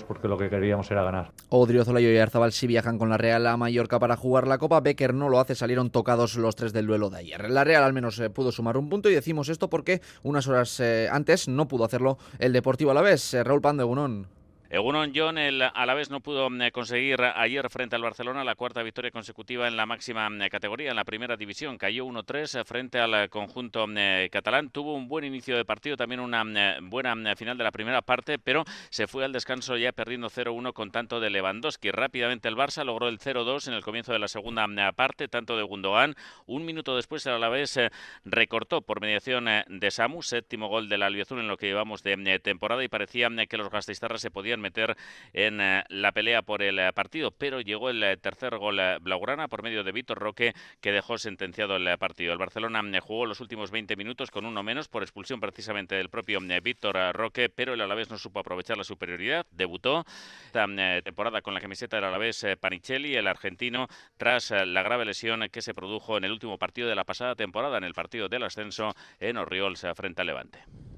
porque 0.08 0.28
lo 0.28 0.38
que 0.38 0.50
queríamos 0.50 0.90
era 0.92 1.04
ganar. 1.04 1.32
Odriozola 1.50 2.02
y 2.02 2.18
Arzabal 2.18 2.52
sí 2.52 2.68
viajan 2.68 2.98
con 2.98 3.10
la 3.10 3.18
Real 3.18 3.46
a 3.48 3.58
Mallorca 3.58 4.00
para 4.00 4.16
jugar 4.16 4.48
la 4.48 4.58
Copa. 4.58 4.80
Becker 4.82 5.14
no 5.14 5.30
lo 5.30 5.40
hace, 5.40 5.56
salieron 5.56 5.90
tocados 5.90 6.36
los 6.36 6.56
tres 6.56 6.74
del 6.74 6.88
duelo 6.88 7.10
de 7.10 7.20
ayer. 7.20 7.50
La 7.50 7.64
Real 7.64 7.84
al 7.84 7.94
menos 7.94 8.22
pudo 8.34 8.52
sumar 8.52 8.78
un 8.78 8.90
punto 8.90 9.10
y 9.10 9.16
decimos 9.16 9.50
esto 9.50 9.70
porque 9.70 10.02
unas 10.24 10.48
horas 10.48 10.82
antes 11.12 11.48
no 11.48 11.68
pudo 11.68 11.86
hacerlo 11.86 12.18
el 12.40 12.54
Deportivo 12.54 12.92
a 12.92 12.94
la 12.94 13.02
vez. 13.02 13.36
Raúl 13.44 13.62
Pando, 13.62 13.86
Gunón. 13.88 14.39
Egunon 14.72 15.14
John, 15.16 15.40
el 15.40 15.64
Alavés 15.64 16.12
no 16.12 16.20
pudo 16.20 16.48
mm, 16.48 16.70
conseguir 16.72 17.20
ayer 17.24 17.68
frente 17.72 17.96
al 17.96 18.04
Barcelona 18.04 18.44
la 18.44 18.54
cuarta 18.54 18.84
victoria 18.84 19.10
consecutiva 19.10 19.68
en 19.68 19.76
la 19.76 19.88
máxima 19.88 20.30
mm, 20.30 20.48
categoría, 20.52 20.92
en 20.92 20.96
la 20.96 21.06
primera 21.06 21.36
división. 21.36 21.80
Cayó 21.80 22.06
1-3 22.06 22.64
frente 22.66 23.00
al 23.00 23.32
conjunto 23.32 23.88
mm, 23.88 24.30
catalán. 24.30 24.70
Tuvo 24.70 24.94
un 24.94 25.08
buen 25.08 25.26
inicio 25.26 25.58
de 25.58 25.66
partido, 25.66 25.98
también 25.98 26.20
una 26.20 26.46
buena 26.84 27.36
final 27.36 27.58
de 27.58 27.64
la 27.64 27.72
primera 27.72 28.04
parte, 28.04 28.38
pero 28.38 28.64
se 28.92 29.08
fue 29.08 29.26
al 29.26 29.34
descanso 29.34 29.76
ya 29.76 29.92
perdiendo 29.92 30.30
0-1 30.30 30.72
con 30.74 30.92
tanto 30.92 31.20
de 31.20 31.32
Lewandowski. 31.32 31.90
Rápidamente 31.90 32.48
el 32.48 32.56
Barça 32.56 32.84
logró 32.86 33.08
el 33.08 33.18
0-2 33.18 33.70
en 33.70 33.74
el 33.74 33.84
comienzo 33.84 34.14
de 34.14 34.20
la 34.20 34.28
segunda 34.28 34.68
parte, 34.92 35.28
tanto 35.28 35.58
de 35.58 35.64
Gundogan. 35.64 36.14
Un 36.46 36.64
minuto 36.64 36.96
después 36.96 37.26
el 37.26 37.34
Alavés 37.34 37.76
eh, 37.78 37.90
recortó 38.24 38.84
por 38.84 39.02
mediación 39.02 39.48
eh, 39.48 39.66
de 39.68 39.90
Samu, 39.90 40.22
séptimo 40.22 40.68
gol 40.68 40.90
del 40.90 41.02
Albiazul 41.02 41.40
en 41.40 41.48
lo 41.48 41.58
que 41.58 41.66
llevamos 41.66 42.04
de 42.04 42.40
temporada 42.40 42.84
y 42.84 42.88
parecía 42.88 43.30
que 43.48 43.58
los 43.58 43.72
gastistarras 43.72 44.22
se 44.22 44.30
podían 44.30 44.59
meter 44.60 44.96
en 45.34 45.62
eh, 45.62 45.84
la 45.90 46.12
pelea 46.12 46.42
por 46.42 46.62
el 46.62 46.80
eh, 46.80 46.92
partido, 46.94 47.32
pero 47.32 47.62
llegó 47.62 47.90
el 47.90 48.04
eh, 48.04 48.18
tercer 48.18 48.58
gol 48.58 48.80
blaugrana 49.02 49.48
por 49.48 49.64
medio 49.64 49.84
de 49.84 49.92
Víctor 49.92 50.20
Roque 50.20 50.54
que 50.82 50.92
dejó 50.92 51.18
sentenciado 51.18 51.76
el 51.76 51.98
partido. 51.98 52.34
El 52.34 52.40
Barcelona 52.40 52.82
jugó 53.02 53.26
los 53.26 53.40
últimos 53.40 53.72
20 53.72 53.96
minutos 53.96 54.32
con 54.32 54.46
uno 54.46 54.64
menos 54.64 54.88
por 54.88 55.04
expulsión 55.04 55.40
precisamente 55.40 55.96
del 55.96 56.10
propio 56.10 56.40
Víctor 56.62 56.98
Roque, 57.14 57.50
pero 57.50 57.74
el 57.74 57.82
Alavés 57.82 58.10
no 58.10 58.18
supo 58.18 58.40
aprovechar 58.40 58.78
la 58.78 58.84
superioridad. 58.84 59.46
Debutó 59.52 60.06
esta 60.46 60.66
temporada 61.04 61.42
con 61.42 61.54
la 61.54 61.62
camiseta 61.62 61.98
del 61.98 62.06
Alavés 62.06 62.46
Panicelli, 62.60 63.16
el 63.16 63.28
argentino, 63.28 63.88
tras 64.18 64.52
la 64.52 64.84
grave 64.84 65.06
lesión 65.06 65.48
que 65.52 65.62
se 65.62 65.74
produjo 65.74 66.18
en 66.18 66.24
el 66.24 66.32
último 66.32 66.58
partido 66.58 66.88
de 66.88 66.96
la 66.96 67.04
pasada 67.04 67.36
temporada, 67.36 67.78
en 67.78 67.84
el 67.84 67.94
partido 67.94 68.30
del 68.30 68.44
ascenso 68.44 68.94
en 69.20 69.38
Orriols 69.38 69.86
frente 69.96 70.22
al 70.22 70.28
Levante. 70.28 70.89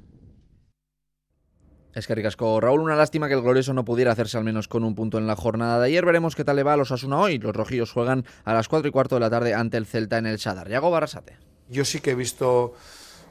Es 1.94 2.08
que 2.08 2.16
ricasco 2.16 2.62
Raúl, 2.62 2.80
una 2.80 2.96
lástima 2.96 3.28
que 3.28 3.34
el 3.34 3.42
glorioso 3.42 3.74
no 3.74 3.84
pudiera 3.84 4.14
hacerse 4.14 4.38
al 4.38 4.46
menos 4.46 4.70
con 4.70 4.86
un 4.86 4.96
punto 4.96 5.18
en 5.18 5.28
la 5.28 5.36
jornada 5.36 5.78
de 5.80 5.88
ayer. 5.88 6.06
Veremos 6.06 6.36
qué 6.36 6.46
tal 6.46 6.56
le 6.56 6.64
va 6.64 6.74
a 6.74 6.78
los 6.78 6.92
Asuna 6.92 7.20
hoy. 7.20 7.38
Los 7.38 7.54
rojillos 7.54 7.92
juegan 7.92 8.26
a 8.46 8.54
las 8.54 8.70
4 8.70 8.88
y 8.88 8.92
cuarto 8.92 9.16
de 9.16 9.22
la 9.22 9.30
tarde 9.30 9.54
ante 9.54 9.76
el 9.76 9.86
Celta 9.86 10.18
en 10.18 10.26
el 10.26 10.40
Sadar. 10.40 10.70
Yago 10.70 10.90
Barrasate. 10.90 11.38
Yo 11.70 11.84
sí 11.84 12.00
que 12.00 12.12
he 12.12 12.16
visto 12.16 12.74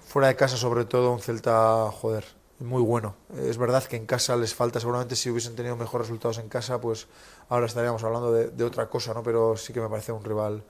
fuera 0.06 0.28
de 0.28 0.36
casa 0.36 0.58
sobre 0.58 0.84
todo 0.84 1.10
un 1.12 1.20
Celta, 1.20 1.90
joder, 1.90 2.24
muy 2.58 2.82
bueno. 2.82 3.16
Es 3.38 3.56
verdad 3.56 3.82
que 3.84 3.96
en 3.96 4.04
casa 4.04 4.36
les 4.36 4.54
falta, 4.54 4.78
seguramente 4.78 5.16
si 5.16 5.30
hubiesen 5.30 5.56
tenido 5.56 5.76
mejores 5.76 6.08
resultados 6.08 6.38
en 6.38 6.50
casa, 6.50 6.80
pues 6.82 7.06
ahora 7.48 7.64
estaríamos 7.64 8.04
hablando 8.04 8.30
de, 8.30 8.64
otra 8.64 8.88
cosa, 8.88 9.14
¿no? 9.14 9.22
Pero 9.22 9.56
sí 9.56 9.72
que 9.72 9.80
me 9.80 9.88
parece 9.88 10.12
un 10.12 10.22
rival 10.22 10.62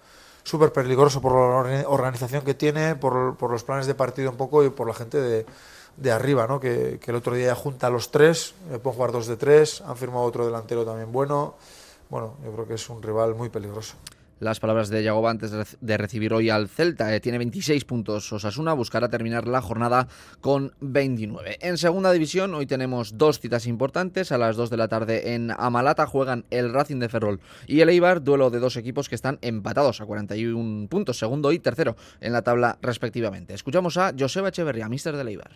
súper 0.44 0.72
peligroso 0.72 1.20
por 1.20 1.32
la 1.32 1.88
organización 1.88 2.44
que 2.44 2.54
tiene, 2.54 2.94
por, 2.94 3.36
por 3.36 3.50
los 3.50 3.64
planes 3.64 3.86
de 3.86 3.96
partido 3.96 4.30
un 4.30 4.36
poco 4.36 4.64
y 4.64 4.70
por 4.70 4.86
la 4.86 4.94
gente 4.94 5.20
de 5.20 5.44
de 5.96 6.12
arriba, 6.12 6.46
¿no? 6.46 6.60
que, 6.60 6.98
el 7.04 7.14
otro 7.14 7.34
día 7.34 7.54
junta 7.54 7.88
a 7.88 7.90
los 7.90 8.10
tres, 8.10 8.54
eh, 8.70 8.78
pueden 8.78 8.96
jugar 8.96 9.12
dos 9.12 9.26
de 9.26 9.36
tres, 9.36 9.80
han 9.82 9.96
firmado 9.96 10.22
otro 10.24 10.46
delantero 10.46 10.84
también 10.84 11.12
bueno. 11.12 11.54
Bueno, 12.08 12.34
yo 12.44 12.52
creo 12.52 12.66
que 12.66 12.74
es 12.74 12.90
un 12.90 13.02
rival 13.02 13.34
muy 13.34 13.50
peligroso. 13.50 13.94
Las 14.40 14.58
palabras 14.58 14.88
de 14.88 15.02
Yagoba 15.02 15.30
antes 15.30 15.52
de 15.78 15.96
recibir 15.98 16.32
hoy 16.32 16.48
al 16.48 16.70
Celta. 16.70 17.14
Eh, 17.14 17.20
tiene 17.20 17.36
26 17.36 17.84
puntos 17.84 18.32
Osasuna, 18.32 18.72
buscará 18.72 19.10
terminar 19.10 19.46
la 19.46 19.60
jornada 19.60 20.08
con 20.40 20.72
29. 20.80 21.58
En 21.60 21.76
segunda 21.76 22.10
división 22.10 22.54
hoy 22.54 22.64
tenemos 22.64 23.18
dos 23.18 23.38
citas 23.38 23.66
importantes. 23.66 24.32
A 24.32 24.38
las 24.38 24.56
2 24.56 24.70
de 24.70 24.76
la 24.78 24.88
tarde 24.88 25.34
en 25.34 25.50
Amalata 25.50 26.06
juegan 26.06 26.46
el 26.48 26.72
Racing 26.72 27.00
de 27.00 27.10
Ferrol 27.10 27.40
y 27.66 27.80
el 27.80 27.90
Eibar, 27.90 28.24
duelo 28.24 28.48
de 28.48 28.60
dos 28.60 28.78
equipos 28.78 29.10
que 29.10 29.14
están 29.14 29.38
empatados 29.42 30.00
a 30.00 30.06
41 30.06 30.88
puntos, 30.88 31.18
segundo 31.18 31.52
y 31.52 31.58
tercero 31.58 31.96
en 32.22 32.32
la 32.32 32.40
tabla 32.40 32.78
respectivamente. 32.80 33.52
Escuchamos 33.52 33.98
a 33.98 34.14
Joseba 34.18 34.48
Echeverría, 34.48 34.88
mister 34.88 35.18
del 35.18 35.28
Eibar. 35.28 35.50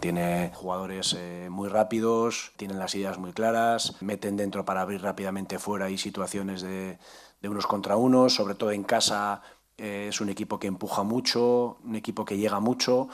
Tiene 0.00 0.52
jugadores 0.54 1.16
eh, 1.18 1.48
muy 1.50 1.68
rápidos, 1.68 2.52
tienen 2.56 2.78
las 2.78 2.94
ideas 2.94 3.18
muy 3.18 3.32
claras, 3.32 4.00
meten 4.00 4.36
dentro 4.36 4.64
para 4.64 4.82
abrir 4.82 5.02
rápidamente 5.02 5.58
fuera 5.58 5.90
y 5.90 5.98
situaciones 5.98 6.62
de, 6.62 6.98
unos 7.42 7.66
contra 7.66 7.96
unos, 7.96 8.34
sobre 8.34 8.54
todo 8.54 8.72
en 8.72 8.82
casa 8.82 9.42
eh, 9.78 10.06
es 10.08 10.20
un 10.20 10.28
equipo 10.28 10.58
que 10.58 10.66
empuja 10.66 11.02
mucho, 11.02 11.78
un 11.84 11.96
equipo 11.96 12.24
que 12.24 12.36
llega 12.36 12.60
mucho 12.60 13.08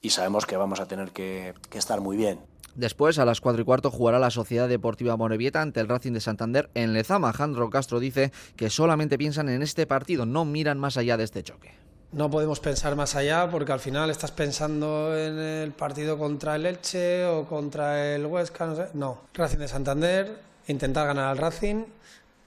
y 0.00 0.10
sabemos 0.10 0.46
que 0.46 0.56
vamos 0.56 0.80
a 0.80 0.86
tener 0.86 1.10
que, 1.10 1.54
estar 1.72 2.00
muy 2.00 2.16
bien. 2.16 2.40
Después, 2.74 3.18
a 3.18 3.24
las 3.24 3.40
4 3.40 3.62
y 3.62 3.64
cuarto, 3.64 3.90
jugará 3.90 4.18
la 4.18 4.30
Sociedad 4.30 4.68
Deportiva 4.68 5.16
Morevieta 5.16 5.62
ante 5.62 5.80
el 5.80 5.88
Racing 5.88 6.12
de 6.12 6.20
Santander 6.20 6.70
en 6.74 6.92
Lezama. 6.92 7.32
Jandro 7.32 7.70
Castro 7.70 8.00
dice 8.00 8.32
que 8.54 8.68
solamente 8.68 9.16
piensan 9.18 9.48
en 9.48 9.62
este 9.62 9.86
partido, 9.86 10.26
no 10.26 10.44
miran 10.44 10.78
más 10.78 10.96
allá 10.96 11.16
de 11.16 11.24
este 11.24 11.42
choque 11.42 11.85
no 12.12 12.30
podemos 12.30 12.60
pensar 12.60 12.96
más 12.96 13.14
allá 13.14 13.48
porque 13.50 13.72
al 13.72 13.80
final 13.80 14.10
estás 14.10 14.32
pensando 14.32 15.16
en 15.16 15.38
el 15.38 15.72
partido 15.72 16.18
contra 16.18 16.56
el 16.56 16.66
Elche 16.66 17.26
o 17.26 17.44
contra 17.44 18.14
el 18.14 18.26
Huesca, 18.26 18.66
no 18.66 18.76
sé. 18.76 18.88
No, 18.94 19.22
Racing 19.34 19.58
de 19.58 19.68
Santander, 19.68 20.38
intentar 20.68 21.06
ganar 21.06 21.26
al 21.26 21.38
Racing 21.38 21.84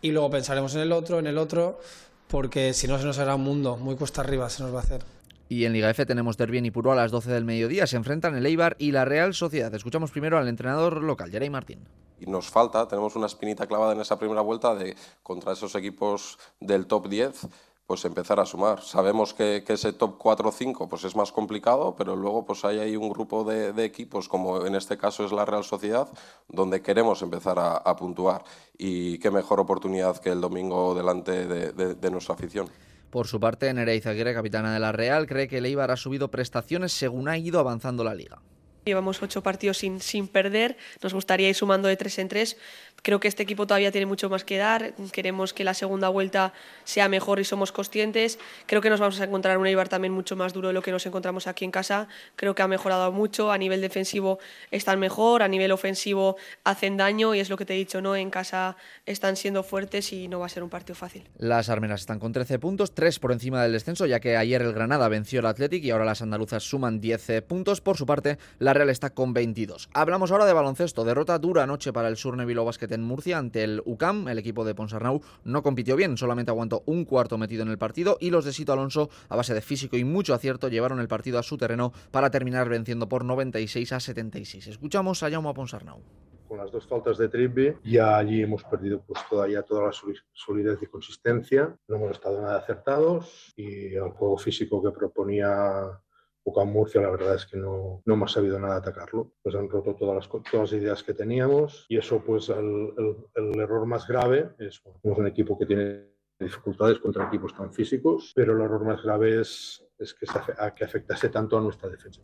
y 0.01 0.11
luego 0.11 0.29
pensaremos 0.29 0.73
en 0.75 0.81
el 0.81 0.91
otro, 0.91 1.19
en 1.19 1.27
el 1.27 1.37
otro, 1.37 1.79
porque 2.27 2.73
si 2.73 2.87
no 2.87 2.97
se 2.97 3.05
nos 3.05 3.19
hará 3.19 3.35
un 3.35 3.43
mundo, 3.43 3.77
muy 3.77 3.95
cuesta 3.95 4.21
arriba 4.21 4.49
se 4.49 4.63
nos 4.63 4.73
va 4.73 4.79
a 4.79 4.83
hacer. 4.83 5.03
Y 5.49 5.65
en 5.65 5.73
Liga 5.73 5.89
F 5.89 6.05
tenemos 6.05 6.37
Derby 6.37 6.59
y 6.59 6.71
Puro 6.71 6.91
a 6.91 6.95
las 6.95 7.11
12 7.11 7.31
del 7.31 7.43
mediodía. 7.43 7.87
Se 7.87 7.97
enfrentan 7.97 8.35
el 8.35 8.45
Eibar 8.45 8.75
y 8.77 8.91
la 8.91 9.03
Real 9.03 9.33
Sociedad. 9.33 9.73
Escuchamos 9.73 10.11
primero 10.11 10.37
al 10.37 10.47
entrenador 10.47 11.01
local, 11.01 11.31
Jerey 11.31 11.49
Martín. 11.49 11.87
Y 12.19 12.27
nos 12.27 12.49
falta, 12.49 12.87
tenemos 12.87 13.15
una 13.15 13.25
espinita 13.25 13.65
clavada 13.65 13.93
en 13.93 14.01
esa 14.01 14.19
primera 14.19 14.41
vuelta 14.41 14.75
de 14.75 14.95
contra 15.23 15.53
esos 15.53 15.73
equipos 15.73 16.37
del 16.59 16.85
top 16.85 17.07
10 17.07 17.47
pues 17.89 18.05
empezar 18.05 18.39
a 18.39 18.45
sumar. 18.45 18.83
Sabemos 18.83 19.33
que, 19.33 19.63
ese 19.67 19.93
top 19.93 20.19
4 20.19 20.49
o 20.49 20.51
5 20.51 20.87
pues 20.87 21.05
es 21.05 21.15
más 21.15 21.31
complicado, 21.31 21.95
pero 21.97 22.15
luego 22.15 22.45
pues 22.45 22.63
hay 22.63 22.77
ahí 22.77 22.95
un 22.95 23.09
grupo 23.09 23.43
de, 23.43 23.83
equipos, 23.83 24.29
como 24.29 24.63
en 24.67 24.75
este 24.75 24.95
caso 24.95 25.25
es 25.25 25.31
la 25.31 25.43
Real 25.43 25.63
Sociedad, 25.63 26.07
donde 26.47 26.83
queremos 26.83 27.23
empezar 27.23 27.57
a, 27.57 27.95
puntuar. 27.95 28.43
Y 28.77 29.17
qué 29.17 29.31
mejor 29.31 29.59
oportunidad 29.59 30.19
que 30.19 30.29
el 30.29 30.39
domingo 30.39 30.93
delante 30.93 31.47
de, 31.47 32.11
nuestra 32.11 32.35
afición. 32.35 32.69
Por 33.09 33.25
su 33.25 33.39
parte, 33.39 33.73
Nerea 33.73 34.11
Aguirre, 34.11 34.35
capitana 34.35 34.71
de 34.71 34.79
la 34.79 34.91
Real, 34.91 35.25
cree 35.25 35.47
que 35.47 35.57
el 35.57 35.65
Eibar 35.65 35.89
ha 35.89 35.97
subido 35.97 36.29
prestaciones 36.29 36.91
según 36.91 37.27
ha 37.27 37.39
ido 37.39 37.59
avanzando 37.59 38.03
la 38.03 38.13
liga. 38.13 38.39
Llevamos 38.85 39.21
ocho 39.21 39.43
partidos 39.43 39.77
sin, 39.77 40.01
sin 40.01 40.27
perder, 40.27 40.77
nos 41.01 41.13
gustaría 41.13 41.49
ir 41.49 41.55
sumando 41.55 41.87
de 41.87 41.97
tres 41.97 42.17
en 42.19 42.27
tres, 42.27 42.57
Creo 43.01 43.19
que 43.19 43.27
este 43.27 43.43
equipo 43.43 43.65
todavía 43.67 43.91
tiene 43.91 44.05
mucho 44.05 44.29
más 44.29 44.43
que 44.43 44.57
dar. 44.57 44.93
Queremos 45.11 45.53
que 45.53 45.63
la 45.63 45.73
segunda 45.73 46.09
vuelta 46.09 46.53
sea 46.83 47.07
mejor 47.09 47.39
y 47.39 47.43
somos 47.43 47.71
conscientes. 47.71 48.39
Creo 48.65 48.81
que 48.81 48.89
nos 48.89 48.99
vamos 48.99 49.19
a 49.19 49.23
encontrar 49.23 49.57
un 49.57 49.67
Eibar 49.67 49.89
también 49.89 50.13
mucho 50.13 50.35
más 50.35 50.53
duro 50.53 50.69
de 50.69 50.73
lo 50.73 50.81
que 50.81 50.91
nos 50.91 51.05
encontramos 51.05 51.47
aquí 51.47 51.65
en 51.65 51.71
casa. 51.71 52.07
Creo 52.35 52.55
que 52.55 52.61
ha 52.61 52.67
mejorado 52.67 53.11
mucho. 53.11 53.51
A 53.51 53.57
nivel 53.57 53.81
defensivo 53.81 54.39
están 54.71 54.99
mejor, 54.99 55.43
a 55.43 55.47
nivel 55.47 55.71
ofensivo 55.71 56.37
hacen 56.63 56.97
daño 56.97 57.33
y 57.35 57.39
es 57.39 57.49
lo 57.49 57.57
que 57.57 57.65
te 57.65 57.73
he 57.73 57.77
dicho, 57.77 58.01
¿no? 58.01 58.15
En 58.15 58.29
casa 58.29 58.75
están 59.05 59.35
siendo 59.35 59.63
fuertes 59.63 60.11
y 60.11 60.27
no 60.27 60.39
va 60.39 60.47
a 60.47 60.49
ser 60.49 60.63
un 60.63 60.69
partido 60.69 60.95
fácil. 60.95 61.27
Las 61.37 61.69
armenas 61.69 62.01
están 62.01 62.19
con 62.19 62.31
13 62.31 62.59
puntos, 62.59 62.93
3 62.93 63.19
por 63.19 63.31
encima 63.31 63.63
del 63.63 63.71
descenso, 63.71 64.05
ya 64.05 64.19
que 64.19 64.37
ayer 64.37 64.61
el 64.61 64.73
Granada 64.73 65.07
venció 65.07 65.39
al 65.39 65.47
Athletic 65.47 65.83
y 65.83 65.91
ahora 65.91 66.05
las 66.05 66.21
andaluzas 66.21 66.63
suman 66.63 66.99
10 66.99 67.43
puntos. 67.47 67.81
Por 67.81 67.97
su 67.97 68.05
parte, 68.05 68.37
la 68.59 68.73
Real 68.79 68.89
está 68.89 69.09
con 69.09 69.33
22. 69.33 69.89
Hablamos 69.93 70.31
ahora 70.31 70.45
de 70.45 70.53
baloncesto. 70.53 71.03
Derrota 71.03 71.37
dura 71.37 71.67
noche 71.67 71.91
para 71.91 72.07
el 72.07 72.15
Surne 72.15 72.45
Basket 72.45 72.89
en 72.93 73.03
Murcia 73.03 73.37
ante 73.37 73.65
el 73.65 73.81
UCAM. 73.83 74.29
El 74.29 74.39
equipo 74.39 74.63
de 74.63 74.73
Ponsarnau 74.73 75.21
no 75.43 75.63
compitió 75.63 75.97
bien, 75.97 76.15
solamente 76.15 76.51
aguantó 76.51 76.83
un 76.85 77.03
cuarto 77.03 77.37
metido 77.37 77.63
en 77.63 77.67
el 77.67 77.77
partido 77.77 78.15
y 78.21 78.29
los 78.29 78.45
de 78.45 78.53
Sito 78.53 78.71
Alonso, 78.71 79.09
a 79.27 79.35
base 79.35 79.53
de 79.53 79.59
físico 79.59 79.97
y 79.97 80.05
mucho 80.05 80.33
acierto, 80.33 80.69
llevaron 80.69 81.01
el 81.01 81.09
partido 81.09 81.39
a 81.39 81.43
su 81.43 81.57
terreno 81.57 81.91
para 82.11 82.31
terminar 82.31 82.69
venciendo 82.69 83.09
por 83.09 83.25
96 83.25 83.91
a 83.91 83.99
76. 83.99 84.67
Escuchamos 84.67 85.23
a 85.23 85.29
Jaume 85.29 85.53
Ponsarnau 85.53 86.01
con 86.47 86.57
las 86.57 86.71
dos 86.71 86.87
faltas 86.87 87.19
de 87.19 87.29
triple, 87.29 87.77
ya 87.83 88.17
allí 88.17 88.41
hemos 88.41 88.63
perdido 88.63 89.03
pues 89.05 89.19
todavía 89.29 89.61
toda 89.61 89.85
la 89.85 89.91
solidez 90.33 90.79
y 90.81 90.87
consistencia, 90.87 91.77
no 91.87 91.97
hemos 91.97 92.11
estado 92.11 92.41
nada 92.41 92.57
acertados 92.57 93.53
y 93.55 93.93
el 93.93 94.09
juego 94.09 94.35
físico 94.35 94.81
que 94.81 94.89
proponía 94.89 96.01
UCAM 96.49 96.71
Murcia 96.71 97.01
la 97.01 97.09
verdad 97.09 97.35
es 97.35 97.45
que 97.45 97.57
no, 97.57 98.01
no 98.05 98.13
hemos 98.13 98.31
sabido 98.31 98.59
nada 98.59 98.77
atacarlo. 98.77 99.33
Pues 99.41 99.55
han 99.55 99.69
roto 99.69 99.95
todas 99.95 100.15
las, 100.15 100.29
todas 100.29 100.71
las 100.71 100.81
ideas 100.81 101.03
que 101.03 101.13
teníamos 101.13 101.85
y 101.89 101.97
eso 101.97 102.21
pues 102.23 102.49
el, 102.49 102.93
el, 103.35 103.59
error 103.59 103.85
más 103.85 104.07
grave 104.07 104.51
es 104.59 104.81
un 105.03 105.27
equipo 105.27 105.57
que 105.57 105.65
tiene 105.65 106.09
dificultades 106.39 106.99
contra 106.99 107.27
equipos 107.27 107.53
tan 107.53 107.73
físicos, 107.73 108.31
pero 108.35 108.53
el 108.53 108.61
error 108.61 108.85
más 108.85 109.03
grave 109.03 109.41
es, 109.41 109.85
es 109.97 110.13
que, 110.13 110.25
se, 110.25 110.39
que 110.75 110.85
afectase 110.85 111.29
tanto 111.29 111.57
a 111.57 111.61
nuestra 111.61 111.89
defensa 111.89 112.21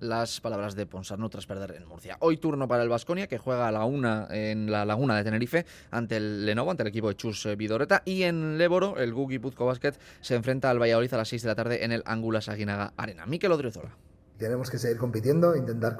las 0.00 0.40
palabras 0.40 0.74
de 0.74 0.86
Ponsarno 0.86 1.28
tras 1.30 1.46
perder 1.46 1.74
en 1.76 1.86
Murcia. 1.86 2.16
Hoy 2.20 2.36
turno 2.36 2.68
para 2.68 2.82
el 2.82 2.88
Vasconia, 2.88 3.26
que 3.26 3.38
juega 3.38 3.68
a 3.68 3.72
la 3.72 3.84
una 3.84 4.28
en 4.30 4.70
la 4.70 4.84
laguna 4.84 5.16
de 5.16 5.24
Tenerife 5.24 5.66
ante 5.90 6.16
el 6.16 6.44
Lenovo, 6.44 6.70
ante 6.70 6.82
el 6.82 6.88
equipo 6.88 7.08
de 7.08 7.16
Chus 7.16 7.46
eh, 7.46 7.56
Vidoreta. 7.56 8.02
Y 8.04 8.24
en 8.24 8.58
Léboro, 8.58 8.98
el 8.98 9.12
Gugi 9.12 9.38
Puzco 9.38 9.66
Basket 9.66 9.94
se 10.20 10.34
enfrenta 10.34 10.70
al 10.70 10.80
Valladolid 10.80 11.12
a 11.14 11.18
las 11.18 11.28
6 11.28 11.42
de 11.42 11.48
la 11.48 11.54
tarde 11.54 11.84
en 11.84 11.92
el 11.92 12.02
Ángulas 12.04 12.48
Aguinaga 12.48 12.92
Arena. 12.96 13.26
Miquel 13.26 13.52
Odriozola. 13.52 13.96
Tenemos 14.38 14.70
que 14.70 14.78
seguir 14.78 14.98
compitiendo, 14.98 15.56
intentar 15.56 15.96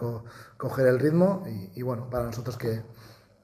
coger 0.58 0.86
el 0.88 0.98
ritmo 0.98 1.44
y, 1.74 1.80
bueno, 1.80 2.10
para 2.10 2.24
nosotros 2.24 2.58
que, 2.58 2.82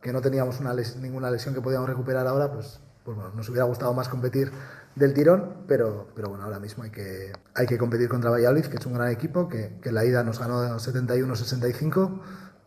que 0.02 0.12
no 0.12 0.20
teníamos 0.20 0.60
una 0.60 0.74
ninguna 1.00 1.30
lesión 1.30 1.54
que 1.54 1.62
podíamos 1.62 1.88
recuperar 1.88 2.26
ahora, 2.26 2.52
pues, 2.52 2.80
pues 3.02 3.16
bueno, 3.16 3.32
nos 3.34 3.48
hubiera 3.48 3.64
gustado 3.64 3.94
más 3.94 4.10
competir 4.10 4.52
del 4.94 5.14
tirón, 5.14 5.64
pero, 5.66 6.08
pero 6.14 6.28
bueno, 6.28 6.44
ahora 6.44 6.58
mismo 6.58 6.84
hay 6.84 6.90
que, 6.90 7.32
hay 7.54 7.66
que 7.66 7.78
competir 7.78 8.08
contra 8.08 8.30
Valladolid, 8.30 8.66
que 8.66 8.76
es 8.76 8.86
un 8.86 8.94
gran 8.94 9.10
equipo, 9.10 9.48
que, 9.48 9.78
la 9.90 10.04
ida 10.04 10.22
nos 10.22 10.38
ganó 10.38 10.78
71-65 10.78 12.20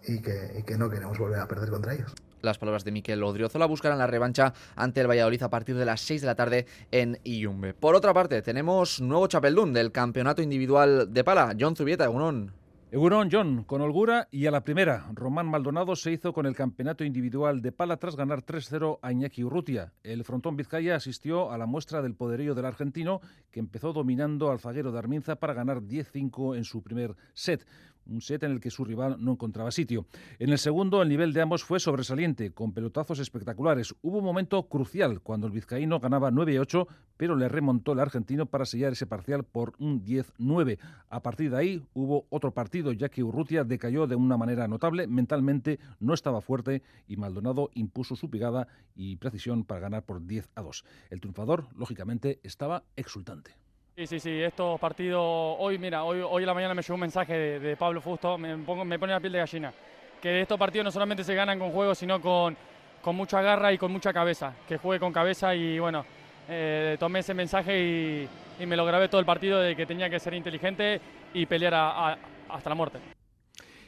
y 0.07 0.21
que, 0.21 0.55
y 0.59 0.63
que 0.63 0.77
no 0.77 0.89
queremos 0.89 1.17
volver 1.17 1.39
a 1.39 1.47
perder 1.47 1.69
contra 1.69 1.93
ellos 1.93 2.13
las 2.45 2.57
palabras 2.59 2.85
de 2.85 2.91
Miquel 2.91 3.23
Odriozola, 3.23 3.65
buscarán 3.65 3.97
la 3.97 4.07
revancha 4.07 4.53
ante 4.75 5.01
el 5.01 5.09
Valladolid 5.09 5.41
a 5.43 5.49
partir 5.49 5.75
de 5.75 5.83
las 5.83 5.99
6 6.01 6.21
de 6.21 6.27
la 6.27 6.35
tarde 6.35 6.67
en 6.91 7.19
Iyumbe. 7.23 7.73
Por 7.73 7.95
otra 7.95 8.13
parte, 8.13 8.41
tenemos 8.41 9.01
nuevo 9.01 9.27
chapeldún 9.27 9.73
del 9.73 9.91
campeonato 9.91 10.41
individual 10.41 11.11
de 11.11 11.23
pala, 11.23 11.55
John 11.59 11.75
Zubieta, 11.75 12.05
Egunon. 12.05 12.53
Egunon 12.95 13.27
John, 13.29 13.65
con 13.65 13.81
holgura 13.81 14.29
y 14.31 14.45
a 14.45 14.51
la 14.51 14.63
primera. 14.63 15.10
Román 15.12 15.47
Maldonado 15.47 15.97
se 15.97 16.13
hizo 16.13 16.31
con 16.31 16.45
el 16.45 16.55
campeonato 16.55 17.03
individual 17.03 17.62
de 17.62 17.73
pala 17.73 17.97
tras 17.97 18.15
ganar 18.15 18.45
3-0 18.45 18.99
a 19.01 19.12
Iñaki 19.12 19.43
Urrutia. 19.43 19.91
El 20.01 20.23
frontón 20.23 20.55
Vizcaya 20.55 20.95
asistió 20.95 21.51
a 21.51 21.58
la 21.58 21.65
muestra 21.65 22.01
del 22.01 22.15
poderío 22.15 22.55
del 22.55 22.63
argentino, 22.63 23.19
que 23.51 23.60
empezó 23.60 23.91
dominando 23.91 24.49
al 24.49 24.62
zaguero 24.62 24.93
de 24.93 24.99
Arminza 24.99 25.36
para 25.36 25.53
ganar 25.53 25.81
10-5 25.81 26.55
en 26.55 26.63
su 26.63 26.84
primer 26.84 27.17
set 27.34 27.67
un 28.07 28.21
set 28.21 28.43
en 28.43 28.51
el 28.51 28.59
que 28.59 28.71
su 28.71 28.85
rival 28.85 29.17
no 29.19 29.33
encontraba 29.33 29.71
sitio. 29.71 30.05
En 30.39 30.49
el 30.49 30.57
segundo, 30.57 31.01
el 31.01 31.09
nivel 31.09 31.33
de 31.33 31.41
ambos 31.41 31.63
fue 31.63 31.79
sobresaliente, 31.79 32.51
con 32.51 32.73
pelotazos 32.73 33.19
espectaculares. 33.19 33.95
Hubo 34.01 34.19
un 34.19 34.25
momento 34.25 34.67
crucial 34.67 35.21
cuando 35.21 35.47
el 35.47 35.53
vizcaíno 35.53 35.99
ganaba 35.99 36.31
9-8, 36.31 36.87
pero 37.17 37.35
le 37.35 37.49
remontó 37.49 37.93
el 37.93 37.99
argentino 37.99 38.45
para 38.45 38.65
sellar 38.65 38.93
ese 38.93 39.07
parcial 39.07 39.43
por 39.43 39.73
un 39.79 40.03
10-9. 40.03 40.77
A 41.09 41.21
partir 41.21 41.51
de 41.51 41.57
ahí 41.57 41.83
hubo 41.93 42.25
otro 42.29 42.53
partido, 42.53 42.91
ya 42.91 43.09
que 43.09 43.23
Urrutia 43.23 43.63
decayó 43.63 44.07
de 44.07 44.15
una 44.15 44.37
manera 44.37 44.67
notable, 44.67 45.07
mentalmente 45.07 45.79
no 45.99 46.13
estaba 46.13 46.41
fuerte 46.41 46.83
y 47.07 47.17
Maldonado 47.17 47.69
impuso 47.73 48.15
su 48.15 48.29
pegada 48.29 48.67
y 48.95 49.15
precisión 49.17 49.63
para 49.63 49.81
ganar 49.81 50.03
por 50.03 50.25
10 50.25 50.49
2. 50.55 50.85
El 51.09 51.19
triunfador, 51.19 51.67
lógicamente, 51.75 52.39
estaba 52.43 52.83
exultante. 52.95 53.64
Sí, 53.97 54.08
sí, 54.08 54.19
sí, 54.19 54.41
estos 54.41 54.77
partidos, 54.77 55.23
hoy, 55.23 55.77
mira, 55.77 56.03
hoy, 56.03 56.19
hoy 56.19 56.43
en 56.43 56.47
la 56.47 56.53
mañana 56.53 56.73
me 56.73 56.81
llegó 56.81 56.95
un 56.95 56.99
mensaje 56.99 57.34
de, 57.62 57.77
Pablo 57.77 58.01
Fusto, 58.01 58.38
me, 58.38 58.58
pongo, 58.58 58.84
me 58.84 58.99
pone 58.99 59.13
la 59.13 59.21
piel 59.21 59.31
de 59.31 59.39
gallina, 59.39 59.73
que 60.21 60.41
estos 60.41 60.60
partidos 60.60 60.84
no 60.84 60.91
solamente 60.91 61.23
se 61.23 61.34
ganan 61.34 61.58
con 61.58 61.71
juego, 61.71 61.95
sino 61.95 62.19
con, 62.19 62.58
con 63.01 63.15
mucha 63.15 63.41
garra 63.41 63.71
y 63.71 63.77
con 63.77 63.93
mucha 63.93 64.12
cabeza, 64.12 64.53
que 64.67 64.77
juegue 64.77 64.99
con 64.99 65.13
cabeza 65.13 65.55
y 65.55 65.79
bueno, 65.79 66.03
eh, 66.49 66.97
tomé 66.99 67.19
ese 67.19 67.34
mensaje 67.34 67.81
y, 67.81 68.27
y, 68.60 68.65
me 68.65 68.75
lo 68.75 68.86
grabé 68.86 69.08
todo 69.08 69.21
el 69.21 69.25
partido 69.25 69.62
de 69.62 69.77
que 69.77 69.86
tenía 69.86 70.10
que 70.10 70.19
ser 70.19 70.34
inteligente 70.34 70.99
y 71.34 71.45
pelear 71.45 72.17
hasta 72.49 72.69
la 72.69 72.75
muerte. 72.75 72.99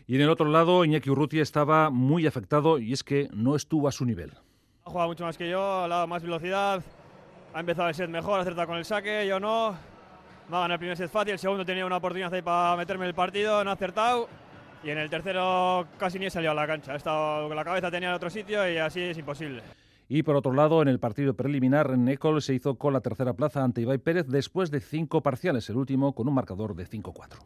Y 0.08 0.16
en 0.16 0.22
el 0.22 0.30
otro 0.30 0.48
lado, 0.48 0.86
Iñaki 0.86 1.10
Urrutia 1.10 1.44
estaba 1.44 1.90
muy 1.90 2.26
afectado 2.26 2.80
y 2.80 2.94
es 2.94 3.04
que 3.04 3.28
no 3.34 3.58
estuvo 3.58 3.90
a 3.90 3.92
su 3.92 4.06
nivel. 4.06 4.32
Ha 4.86 4.90
jugado 4.90 5.10
mucho 5.10 5.26
más 5.26 5.38
que 5.38 5.50
yo, 5.50 5.84
ha 5.84 5.90
dado 5.90 6.08
más 6.08 6.24
velocidad, 6.24 6.82
ha 7.54 7.60
empezado 7.60 7.90
a 7.90 7.94
ser 7.94 8.08
mejor, 8.08 8.40
acertado 8.40 8.68
con 8.68 8.78
el 8.78 8.86
saque, 8.86 9.28
yo 9.28 9.38
no 9.42 9.97
va 10.52 10.60
a 10.60 10.62
ganar 10.62 10.76
el 10.76 10.80
primer 10.80 10.98
set 10.98 11.10
fácil, 11.10 11.34
el 11.34 11.40
segundo 11.40 11.66
tenía 11.66 11.86
una 11.86 11.98
oportunidad 11.98 12.34
ahí 12.34 12.42
para 12.42 12.76
meterme 12.78 13.06
en 13.06 13.10
el 13.10 13.16
partido, 13.16 13.64
no 13.64 13.70
ha 13.70 13.74
acertado. 13.74 14.30
Y 14.84 14.90
en 14.90 15.00
el 15.00 15.10
tercero 15.10 15.88
casi 15.98 16.20
ni 16.20 16.28
he 16.28 16.30
salido 16.30 16.52
a 16.52 16.56
la 16.56 16.68
cancha. 16.68 16.94
He 16.94 16.98
estado 16.98 17.48
con 17.48 17.58
la 17.58 17.66
cabeza 17.66 17.90
tenía 17.90 18.10
en 18.10 18.16
otro 18.16 18.30
sitio 18.30 18.72
y 18.72 18.78
así 18.78 19.02
es 19.02 19.18
imposible. 19.18 19.62
Y 20.08 20.24
por 20.24 20.36
otro 20.36 20.54
lado, 20.54 20.82
en 20.82 20.88
el 20.88 21.00
partido 21.00 21.34
preliminar, 21.34 21.98
Necol 21.98 22.42
se 22.42 22.54
hizo 22.54 22.76
con 22.76 22.94
la 22.94 23.02
tercera 23.02 23.34
plaza 23.34 23.64
ante 23.64 23.82
Ibai 23.82 23.98
Pérez 23.98 24.28
después 24.28 24.72
de 24.72 24.80
cinco 24.80 25.22
parciales, 25.22 25.70
el 25.70 25.76
último 25.76 26.14
con 26.14 26.28
un 26.28 26.36
marcador 26.36 26.76
de 26.76 26.88
5-4. 26.88 27.40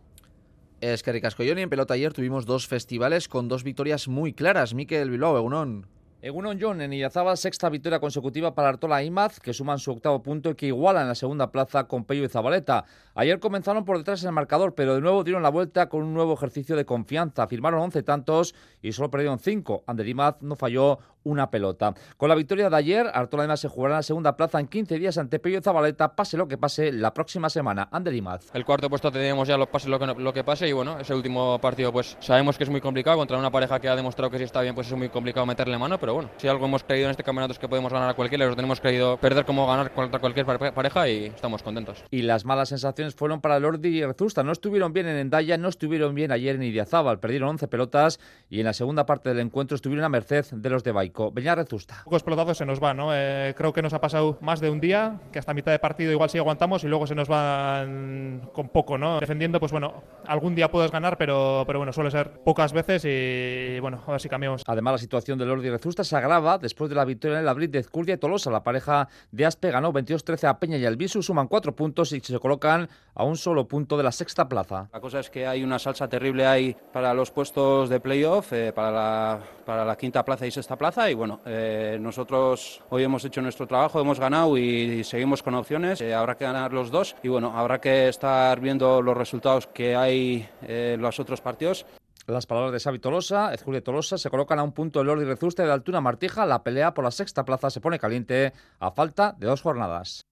Es 0.81 1.03
que 1.03 1.11
y 1.11 1.49
en 1.49 1.69
pelota 1.69 1.93
ayer 1.93 2.11
tuvimos 2.11 2.45
dos 2.45 2.67
festivales 2.67 3.27
con 3.27 3.47
dos 3.47 3.63
victorias 3.63 4.07
muy 4.07 4.33
claras. 4.33 4.73
Miquel 4.73 5.11
Bilbao, 5.11 5.37
Egunon. 5.37 5.85
Egunon 6.23 6.59
John 6.61 6.81
en 6.81 6.93
Irazaba, 6.93 7.35
sexta 7.35 7.67
victoria 7.67 7.99
consecutiva 7.99 8.53
para 8.53 8.69
Artola 8.69 9.01
e 9.01 9.05
Imaz, 9.05 9.39
que 9.39 9.55
suman 9.55 9.79
su 9.79 9.89
octavo 9.89 10.21
punto 10.21 10.51
y 10.51 10.55
que 10.55 10.67
igualan 10.67 11.07
la 11.07 11.15
segunda 11.15 11.51
plaza 11.51 11.85
con 11.85 12.05
Pello 12.05 12.23
y 12.23 12.29
Zabaleta. 12.29 12.85
Ayer 13.15 13.39
comenzaron 13.39 13.85
por 13.85 13.97
detrás 13.97 14.21
en 14.21 14.27
el 14.27 14.35
marcador, 14.35 14.75
pero 14.75 14.93
de 14.93 15.01
nuevo 15.01 15.23
dieron 15.23 15.41
la 15.41 15.49
vuelta 15.49 15.89
con 15.89 16.03
un 16.03 16.13
nuevo 16.13 16.35
ejercicio 16.35 16.75
de 16.75 16.85
confianza. 16.85 17.47
Firmaron 17.47 17.81
11 17.81 18.03
tantos 18.03 18.53
y 18.83 18.91
solo 18.91 19.09
perdieron 19.09 19.39
5. 19.39 19.85
Ander 19.87 20.07
Imaz 20.07 20.35
no 20.41 20.55
falló 20.55 20.99
una 21.23 21.49
pelota. 21.49 21.93
Con 22.17 22.29
la 22.29 22.35
victoria 22.35 22.69
de 22.69 22.75
ayer, 22.75 23.07
Artola 23.13 23.45
Imaz 23.45 23.59
se 23.59 23.67
jugará 23.67 23.95
en 23.95 23.99
la 23.99 24.03
segunda 24.03 24.35
plaza 24.37 24.59
en 24.59 24.67
15 24.67 24.99
días 24.99 25.17
ante 25.17 25.39
Pello 25.39 25.61
Zabaleta, 25.61 26.15
pase 26.15 26.37
lo 26.37 26.47
que 26.47 26.57
pase 26.57 26.91
la 26.91 27.13
próxima 27.13 27.49
semana. 27.49 27.87
Ander 27.91 28.13
Imaz. 28.13 28.49
El 28.53 28.65
cuarto 28.65 28.89
puesto 28.89 29.11
tenemos 29.11 29.47
ya 29.47 29.57
los 29.57 29.67
pase 29.67 29.89
lo 29.89 29.99
que, 29.99 30.05
lo 30.05 30.33
que 30.33 30.43
pase 30.43 30.67
y 30.67 30.71
bueno, 30.71 30.99
ese 30.99 31.13
último 31.13 31.59
partido 31.59 31.91
pues 31.91 32.17
sabemos 32.19 32.57
que 32.57 32.63
es 32.63 32.69
muy 32.69 32.81
complicado 32.81 33.17
contra 33.17 33.37
una 33.37 33.51
pareja 33.51 33.79
que 33.79 33.89
ha 33.89 33.95
demostrado 33.95 34.29
que 34.31 34.37
si 34.37 34.43
está 34.43 34.61
bien 34.61 34.75
pues 34.75 34.87
es 34.87 34.97
muy 34.97 35.09
complicado 35.09 35.45
meterle 35.45 35.77
mano, 35.77 35.99
pero 35.99 36.13
bueno, 36.13 36.29
si 36.37 36.47
algo 36.47 36.65
hemos 36.65 36.83
creído 36.83 37.05
en 37.05 37.11
este 37.11 37.23
campeonato 37.23 37.53
es 37.53 37.59
que 37.59 37.67
podemos 37.67 37.91
ganar 37.91 38.09
a 38.09 38.13
cualquiera, 38.13 38.45
lo 38.45 38.55
tenemos 38.55 38.79
creído 38.79 39.17
perder 39.17 39.45
como 39.45 39.67
ganar 39.67 39.93
contra 39.93 40.19
cualquier 40.19 40.45
pareja 40.45 41.09
y 41.09 41.25
estamos 41.25 41.63
contentos. 41.63 42.03
Y 42.09 42.23
las 42.23 42.45
malas 42.45 42.69
sensaciones 42.69 43.15
fueron 43.15 43.41
para 43.41 43.59
Lordi 43.59 43.89
y 43.99 44.05
Rezusta. 44.05 44.43
No 44.43 44.51
estuvieron 44.51 44.93
bien 44.93 45.07
en 45.07 45.17
Endaya, 45.17 45.57
no 45.57 45.69
estuvieron 45.69 46.15
bien 46.15 46.31
ayer 46.31 46.55
en 46.55 46.63
Idiazábal. 46.63 47.19
Perdieron 47.19 47.49
11 47.49 47.67
pelotas 47.67 48.19
y 48.49 48.59
en 48.59 48.65
la 48.65 48.73
segunda 48.73 49.05
parte 49.05 49.29
del 49.29 49.39
encuentro 49.39 49.75
estuvieron 49.75 50.05
a 50.05 50.09
merced 50.09 50.45
de 50.51 50.69
los 50.69 50.83
de 50.83 50.91
Bike. 50.91 51.10
Histórico. 51.11 51.31
Beñar 51.31 51.57
Rezusta. 51.57 51.95
Un 51.99 52.03
poco 52.05 52.15
explotado 52.15 52.53
se 52.53 52.65
nos 52.65 52.81
va, 52.81 52.93
¿no? 52.93 53.09
Eh, 53.13 53.53
creo 53.55 53.73
que 53.73 53.81
nos 53.81 53.93
ha 53.93 54.01
pasado 54.01 54.37
más 54.41 54.59
de 54.59 54.69
un 54.69 54.79
día, 54.79 55.19
que 55.31 55.39
hasta 55.39 55.53
mitad 55.53 55.71
de 55.71 55.79
partido 55.79 56.11
igual 56.11 56.29
sí 56.29 56.37
aguantamos 56.37 56.83
y 56.83 56.87
luego 56.87 57.05
se 57.07 57.15
nos 57.15 57.27
van 57.27 58.49
con 58.53 58.69
poco, 58.69 58.97
¿no? 58.97 59.19
Defendiendo, 59.19 59.59
pues 59.59 59.71
bueno, 59.71 60.03
algún 60.25 60.55
día 60.55 60.71
puedes 60.71 60.91
ganar, 60.91 61.17
pero, 61.17 61.63
pero 61.67 61.79
bueno, 61.79 61.93
suele 61.93 62.11
ser 62.11 62.31
pocas 62.43 62.73
veces 62.73 63.03
y 63.05 63.79
bueno, 63.79 64.01
a 64.05 64.11
ver 64.11 64.21
si 64.21 64.29
cambiamos. 64.29 64.63
Además, 64.65 64.93
la 64.93 64.97
situación 64.97 65.37
de 65.37 65.45
Lordi 65.45 65.69
Rezusta 65.69 66.03
se 66.03 66.15
agrava 66.15 66.57
después 66.57 66.89
de 66.89 66.95
la 66.95 67.05
victoria 67.05 67.37
en 67.37 67.43
el 67.43 67.49
abril 67.49 67.69
de 67.71 67.79
Ezcurdia 67.79 68.15
y 68.15 68.17
Tolosa. 68.17 68.49
La 68.49 68.63
pareja 68.63 69.07
de 69.31 69.45
Aspe 69.45 69.71
ganó 69.71 69.91
22-13 69.91 70.47
a 70.47 70.59
Peña 70.59 70.77
y 70.77 70.85
Albisu, 70.85 71.21
suman 71.21 71.47
cuatro 71.47 71.75
puntos 71.75 72.11
y 72.13 72.19
se 72.19 72.39
colocan 72.39 72.89
a 73.13 73.23
un 73.23 73.37
solo 73.37 73.67
punto 73.67 73.97
de 73.97 74.03
la 74.03 74.11
sexta 74.11 74.47
plaza. 74.47 74.89
La 74.93 75.01
cosa 75.01 75.19
es 75.19 75.29
que 75.29 75.45
hay 75.45 75.63
una 75.63 75.79
salsa 75.79 76.07
terrible 76.07 76.45
ahí 76.45 76.75
para 76.93 77.13
los 77.13 77.31
puestos 77.31 77.89
de 77.89 77.99
playoff, 77.99 78.53
eh, 78.53 78.71
para, 78.73 78.91
la, 78.91 79.39
para 79.65 79.85
la 79.85 79.97
quinta 79.97 80.23
plaza 80.23 80.45
y 80.45 80.51
sexta 80.51 80.77
plaza 80.77 81.00
y 81.09 81.13
bueno, 81.13 81.39
eh, 81.45 81.97
nosotros 81.99 82.81
hoy 82.89 83.03
hemos 83.03 83.25
hecho 83.25 83.41
nuestro 83.41 83.65
trabajo, 83.65 83.99
hemos 83.99 84.19
ganado 84.19 84.57
y 84.57 85.03
seguimos 85.03 85.41
con 85.41 85.55
opciones, 85.55 86.01
eh, 86.01 86.13
habrá 86.13 86.35
que 86.35 86.45
ganar 86.45 86.73
los 86.73 86.91
dos 86.91 87.15
y 87.23 87.29
bueno, 87.29 87.57
habrá 87.57 87.79
que 87.79 88.07
estar 88.07 88.59
viendo 88.59 89.01
los 89.01 89.17
resultados 89.17 89.67
que 89.67 89.95
hay 89.95 90.47
en 90.61 91.01
los 91.01 91.19
otros 91.19 91.41
partidos. 91.41 91.85
Las 92.27 92.45
palabras 92.45 92.71
de 92.73 92.79
Xavi 92.79 92.99
Tolosa, 92.99 93.51
Julio 93.63 93.81
Tolosa, 93.81 94.17
se 94.17 94.29
colocan 94.29 94.59
a 94.59 94.63
un 94.63 94.73
punto 94.73 94.99
del 94.99 95.07
Lordi 95.07 95.25
Rezuste 95.25 95.63
de 95.63 95.71
Altuna 95.71 96.01
Martija. 96.01 96.45
La 96.45 96.61
pelea 96.61 96.93
por 96.93 97.03
la 97.03 97.11
sexta 97.11 97.43
plaza 97.43 97.69
se 97.69 97.81
pone 97.81 97.97
caliente 97.97 98.53
a 98.79 98.91
falta 98.91 99.35
de 99.37 99.47
dos 99.47 99.61
jornadas. 99.61 100.30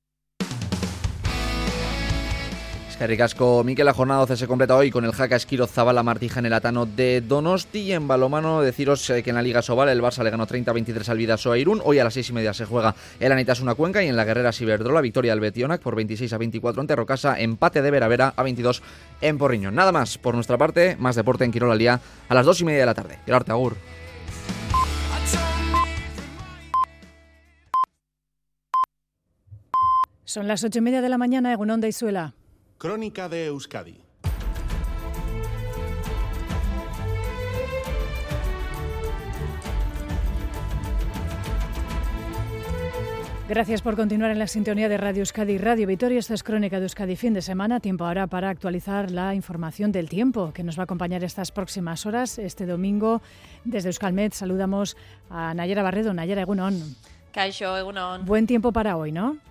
Ricasco, 3.07 3.63
Miquel, 3.63 3.85
la 3.85 3.93
jornada 3.93 4.19
12 4.21 4.35
se 4.35 4.47
completa 4.47 4.75
hoy 4.75 4.91
con 4.91 5.05
el 5.05 5.13
Jaca 5.13 5.37
Esquiro 5.37 5.67
Zabala 5.67 6.03
Martija 6.03 6.39
en 6.39 6.47
el 6.47 6.53
Atano 6.53 6.85
de 6.85 7.21
Donosti. 7.21 7.79
Y 7.79 7.93
en 7.93 8.09
balomano, 8.09 8.61
deciros 8.61 9.09
eh, 9.09 9.23
que 9.23 9.29
en 9.29 9.37
la 9.37 9.41
Liga 9.41 9.61
Sobal 9.61 9.87
el 9.87 10.01
Barça 10.01 10.21
le 10.21 10.29
ganó 10.29 10.45
30-23 10.45 11.07
al 11.07 11.17
Vidaso 11.17 11.51
a 11.53 11.57
Irún. 11.57 11.81
Hoy 11.85 11.99
a 11.99 12.03
las 12.03 12.13
6 12.13 12.29
y 12.29 12.33
media 12.33 12.53
se 12.53 12.65
juega 12.65 12.93
el 13.21 13.31
Anitasuna 13.31 13.75
Cuenca 13.75 14.03
y 14.03 14.07
en 14.07 14.17
la 14.17 14.25
Guerrera 14.25 14.51
Ciberdrola, 14.51 14.99
victoria 14.99 15.31
del 15.31 15.39
Betionac 15.39 15.81
por 15.81 15.95
26 15.95 16.33
a 16.33 16.37
24 16.37 16.81
ante 16.81 16.95
Rocasa, 16.95 17.39
empate 17.39 17.81
de 17.81 17.89
Veravera 17.89 18.33
a 18.35 18.43
22 18.43 18.81
en 19.21 19.37
Porriño. 19.37 19.71
Nada 19.71 19.93
más 19.93 20.17
por 20.17 20.35
nuestra 20.35 20.57
parte, 20.57 20.97
más 20.99 21.15
deporte 21.15 21.45
en 21.45 21.51
Quirola 21.51 21.73
al 21.73 21.79
día 21.79 22.01
a 22.27 22.33
las 22.35 22.45
2 22.45 22.61
y 22.61 22.65
media 22.65 22.79
de 22.81 22.85
la 22.85 22.93
tarde. 22.93 23.19
Gerarte 23.25 23.51
Agur. 23.53 23.77
Son 30.25 30.47
las 30.47 30.63
8 30.65 30.79
y 30.79 30.81
media 30.81 31.01
de 31.01 31.09
la 31.09 31.17
mañana, 31.17 31.53
Egunon 31.53 31.79
de 31.79 31.87
Isuela. 31.87 32.33
Crónica 32.79 33.27
de 33.27 33.47
Euskadi. 33.47 33.99
Gracias 43.49 43.81
por 43.81 43.97
continuar 43.97 44.31
en 44.31 44.39
la 44.39 44.47
sintonía 44.47 44.87
de 44.87 44.95
Radio 44.95 45.23
Euskadi 45.23 45.55
y 45.55 45.57
Radio 45.57 45.87
Vitoria. 45.87 46.19
Esta 46.19 46.33
es 46.33 46.41
Crónica 46.41 46.77
de 46.79 46.85
Euskadi 46.85 47.17
fin 47.17 47.33
de 47.33 47.41
semana. 47.41 47.81
Tiempo 47.81 48.05
ahora 48.05 48.27
para 48.27 48.49
actualizar 48.49 49.11
la 49.11 49.35
información 49.35 49.91
del 49.91 50.07
tiempo 50.07 50.53
que 50.53 50.63
nos 50.63 50.79
va 50.79 50.83
a 50.83 50.85
acompañar 50.85 51.25
estas 51.25 51.51
próximas 51.51 52.05
horas. 52.05 52.39
Este 52.39 52.65
domingo, 52.65 53.21
desde 53.65 53.89
Euskalmet, 53.89 54.31
saludamos 54.31 54.95
a 55.29 55.53
Nayera 55.53 55.83
Barredo. 55.83 56.13
Nayera 56.13 56.43
Egunon. 56.43 56.95
Caixo 57.33 57.77
Egunon. 57.77 58.23
Buen 58.23 58.47
tiempo 58.47 58.71
para 58.71 58.95
hoy, 58.95 59.11
¿no? 59.11 59.48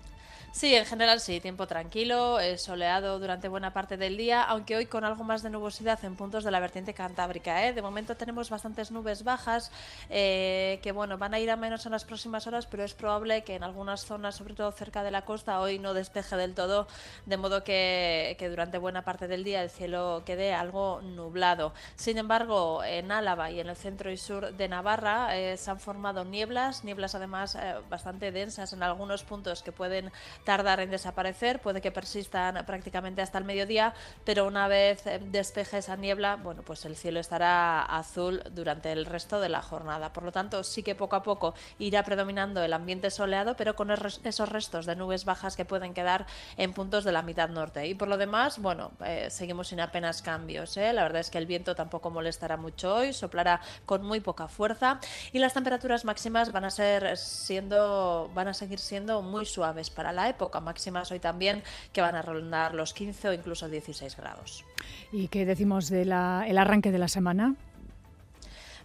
Sí, 0.51 0.75
en 0.75 0.87
general 0.87 1.21
sí, 1.21 1.41
tiempo 1.41 1.67
tranquilo, 1.67 2.41
eh, 2.41 2.57
soleado 2.57 3.19
durante 3.21 3.49
buena 3.49 3.73
parte 3.75 3.97
del 3.99 4.17
día, 4.17 4.43
aunque 4.43 4.77
hoy 4.77 4.87
con 4.87 5.05
algo 5.05 5.23
más 5.23 5.43
de 5.43 5.51
nubosidad 5.51 6.03
en 6.05 6.17
puntos 6.17 6.43
de 6.43 6.51
la 6.51 6.59
vertiente 6.59 6.95
cantábrica. 6.95 7.67
¿eh? 7.67 7.75
De 7.75 7.83
momento 7.83 8.17
tenemos 8.17 8.49
bastantes 8.49 8.91
nubes 8.91 9.25
bajas 9.25 9.71
eh, 10.09 10.81
que 10.83 10.91
bueno 10.91 11.19
van 11.19 11.35
a 11.35 11.39
ir 11.39 11.51
a 11.51 11.57
menos 11.57 11.85
en 11.85 11.93
las 11.93 12.05
próximas 12.05 12.47
horas, 12.47 12.67
pero 12.67 12.83
es 12.83 12.95
probable 12.95 13.45
que 13.45 13.57
en 13.57 13.63
algunas 13.63 14.07
zonas, 14.07 14.37
sobre 14.37 14.55
todo 14.55 14.73
cerca 14.73 15.03
de 15.03 15.11
la 15.11 15.23
costa, 15.23 15.61
hoy 15.61 15.79
no 15.79 15.93
despeje 15.93 16.37
del 16.37 16.55
todo, 16.55 16.89
de 17.27 17.37
modo 17.37 17.63
que, 17.63 18.37
durante 18.51 18.79
buena 18.79 19.03
parte 19.03 19.29
del 19.29 19.45
día 19.45 19.63
el 19.63 19.71
cielo 19.71 20.23
quede 20.25 20.55
algo 20.55 21.03
nublado. 21.03 21.75
Sin 21.95 22.17
embargo, 22.17 22.83
en 22.83 23.13
Álava 23.13 23.51
y 23.51 23.61
en 23.61 23.69
el 23.69 23.77
centro 23.77 24.11
y 24.11 24.17
sur 24.17 24.55
de 24.55 24.69
Navarra 24.69 25.37
eh, 25.37 25.59
se 25.59 25.71
han 25.71 25.79
formado 25.79 26.25
nieblas, 26.25 26.85
nieblas 26.85 27.15
además 27.15 27.55
eh, 27.55 27.75
bastante 27.91 28.33
densas 28.33 28.73
en 28.73 28.83
algunos 28.83 29.25
puntos 29.25 29.63
que 29.63 29.73
pueden 29.73 30.11
tardar 30.49 30.81
en 30.81 30.91
desaparecer, 30.91 31.61
puede 31.61 31.83
que 31.83 31.93
persistan 31.93 32.65
prácticamente 32.65 33.21
hasta 33.21 33.37
el 33.37 33.45
mediodía, 33.45 33.93
pero 34.25 34.47
una 34.47 34.67
vez 34.67 35.07
eh, 35.07 35.21
despeje 35.23 35.77
esa 35.77 35.95
niebla, 35.95 36.37
bueno, 36.37 36.63
pues 36.63 36.87
el 36.87 36.97
cielo 36.97 37.21
estará 37.21 37.83
azul 37.83 38.43
durante 38.53 38.91
el 38.93 39.05
resto 39.05 39.41
de 39.41 39.51
la 39.51 39.61
jornada. 39.61 40.11
Por 40.15 40.23
lo 40.23 40.33
tanto, 40.33 40.65
sí 40.65 40.83
que 40.83 40.95
poco 40.95 41.17
a 41.17 41.23
poco 41.23 41.53
irá 41.79 42.03
predominando 42.03 42.63
el 42.63 42.73
ambiente 42.73 43.11
soleado, 43.11 43.57
pero 43.57 43.77
con 43.77 43.91
esos 43.91 44.49
restos 44.49 44.87
de 44.87 44.97
nubes 44.97 45.27
bajas 45.27 45.55
que 45.55 45.67
pueden 45.67 45.93
quedar 45.93 46.25
en 46.57 46.73
puntos 46.73 47.05
de 47.05 47.13
la 47.13 47.21
mitad 47.21 47.51
norte. 47.51 47.87
Y 47.87 47.95
por 47.95 48.09
lo 48.09 48.17
demás, 48.17 48.59
bueno, 48.59 48.93
eh, 49.05 49.29
seguimos 49.29 49.69
sin 49.69 49.81
apenas 49.81 50.23
cambios. 50.23 50.79
¿eh? 50.79 50.95
La 50.95 51.03
verdad 51.03 51.21
es 51.21 51.29
que 51.29 51.37
el 51.37 51.45
viento 51.45 51.75
tampoco 51.75 52.09
molestará 52.09 52.57
mucho 52.57 52.95
hoy, 52.95 53.13
soplará 53.13 53.61
con 53.85 54.03
muy 54.03 54.21
poca 54.21 54.49
fuerza 54.49 54.99
y 55.31 55.41
las 55.41 55.53
temperaturas 55.53 56.07
máximas 56.07 56.53
van 56.53 56.65
a 56.65 56.71
ser 56.71 57.19
siendo, 57.19 58.31
van 58.35 58.49
a 58.49 58.55
seguir 58.55 58.79
siendo 58.79 59.21
muy 59.21 59.45
suaves 59.45 59.91
para 59.91 60.11
la 60.11 60.31
época, 60.31 60.38
máximas 60.61 61.11
hoy 61.11 61.19
también 61.19 61.63
que 61.93 62.01
van 62.01 62.15
a 62.15 62.23
rondar 62.23 62.75
los 62.75 62.95
15 62.95 63.29
o 63.29 63.33
incluso 63.33 63.69
16 63.69 64.17
grados. 64.17 64.65
¿Y 65.13 65.29
qué 65.29 65.45
decimos 65.45 65.89
del 65.89 66.13
el 66.13 66.59
arranque 66.59 66.93
de 66.93 66.99
la 66.99 67.09
semana? 67.09 67.55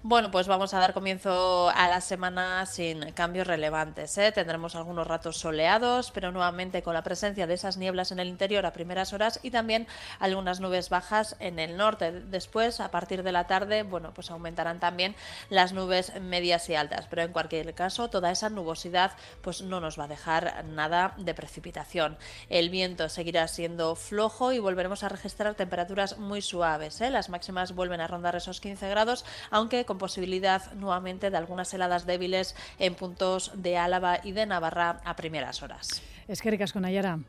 Bueno, 0.06 0.32
pues 0.32 0.50
vamos 0.50 0.74
a 0.74 0.80
dar 0.80 0.94
comienzo 0.94 1.70
a 1.70 1.88
la 1.88 2.02
semana 2.02 2.66
sin 2.66 3.14
cambios 3.14 3.48
relevantes. 3.48 4.18
¿eh? 4.18 4.34
Tendremos 4.34 4.76
algunos 4.76 5.08
ratos 5.08 5.38
soleados, 5.38 6.12
pero 6.12 6.34
nuevamente 6.34 6.84
con 6.84 6.94
la 6.94 7.04
presencia 7.04 7.48
de 7.48 7.54
esas 7.54 7.78
nieblas 7.78 8.12
en 8.12 8.20
el 8.20 8.28
interior 8.28 8.66
a 8.66 8.74
primeras 8.74 9.14
horas 9.14 9.40
y 9.44 9.52
también 9.52 9.88
algunas 10.20 10.60
nubes 10.60 10.90
bajas 10.90 11.38
en 11.40 11.58
el 11.58 11.78
norte. 11.78 12.12
Después, 12.12 12.82
a 12.82 12.92
partir 12.92 13.24
de 13.24 13.32
la 13.32 13.48
tarde, 13.48 13.84
bueno, 13.84 14.14
pues 14.14 14.30
aumentarán 14.30 14.82
también 14.82 15.16
las 15.50 15.72
nubes 15.72 16.12
medias 16.20 16.68
y 16.68 16.76
altas, 16.76 17.08
pero 17.10 17.22
en 17.22 17.32
cualquier 17.32 17.74
caso, 17.74 18.10
toda 18.10 18.30
esa 18.30 18.50
nubosidad 18.50 19.14
pues 19.42 19.62
no 19.62 19.80
nos 19.80 19.98
va 19.98 20.04
a 20.04 20.10
dejar 20.10 20.66
nada 20.66 21.14
de 21.16 21.34
precipitación. 21.34 22.18
El 22.50 22.70
viento 22.70 23.08
seguirá 23.08 23.48
siendo 23.48 23.96
flojo 23.96 24.52
y 24.52 24.60
volveremos 24.60 25.02
a 25.04 25.08
registrar 25.08 25.56
temperaturas 25.56 26.18
muy 26.18 26.42
suaves. 26.42 27.00
¿eh? 27.00 27.10
Las 27.10 27.30
máximas 27.30 27.74
vuelven 27.74 28.02
a 28.02 28.08
rondar 28.08 28.36
esos 28.36 28.60
15 28.60 28.90
grados, 28.90 29.24
aunque 29.50 29.86
con 29.94 30.00
posibilidad 30.00 30.74
nuevamente 30.74 31.30
de 31.30 31.38
algunas 31.38 31.72
heladas 31.72 32.08
débiles 32.08 32.56
en 32.80 32.96
puntos 32.96 33.52
de 33.54 33.78
Álava 33.78 34.20
y 34.24 34.32
de 34.32 34.48
Navarra 34.48 35.02
a 35.06 35.16
primeras 35.16 35.62
horas. 35.62 36.02
Es 36.28 36.42
que 36.42 36.50
ricas 36.50 36.74
con 36.74 36.84
Ayara. 36.84 37.20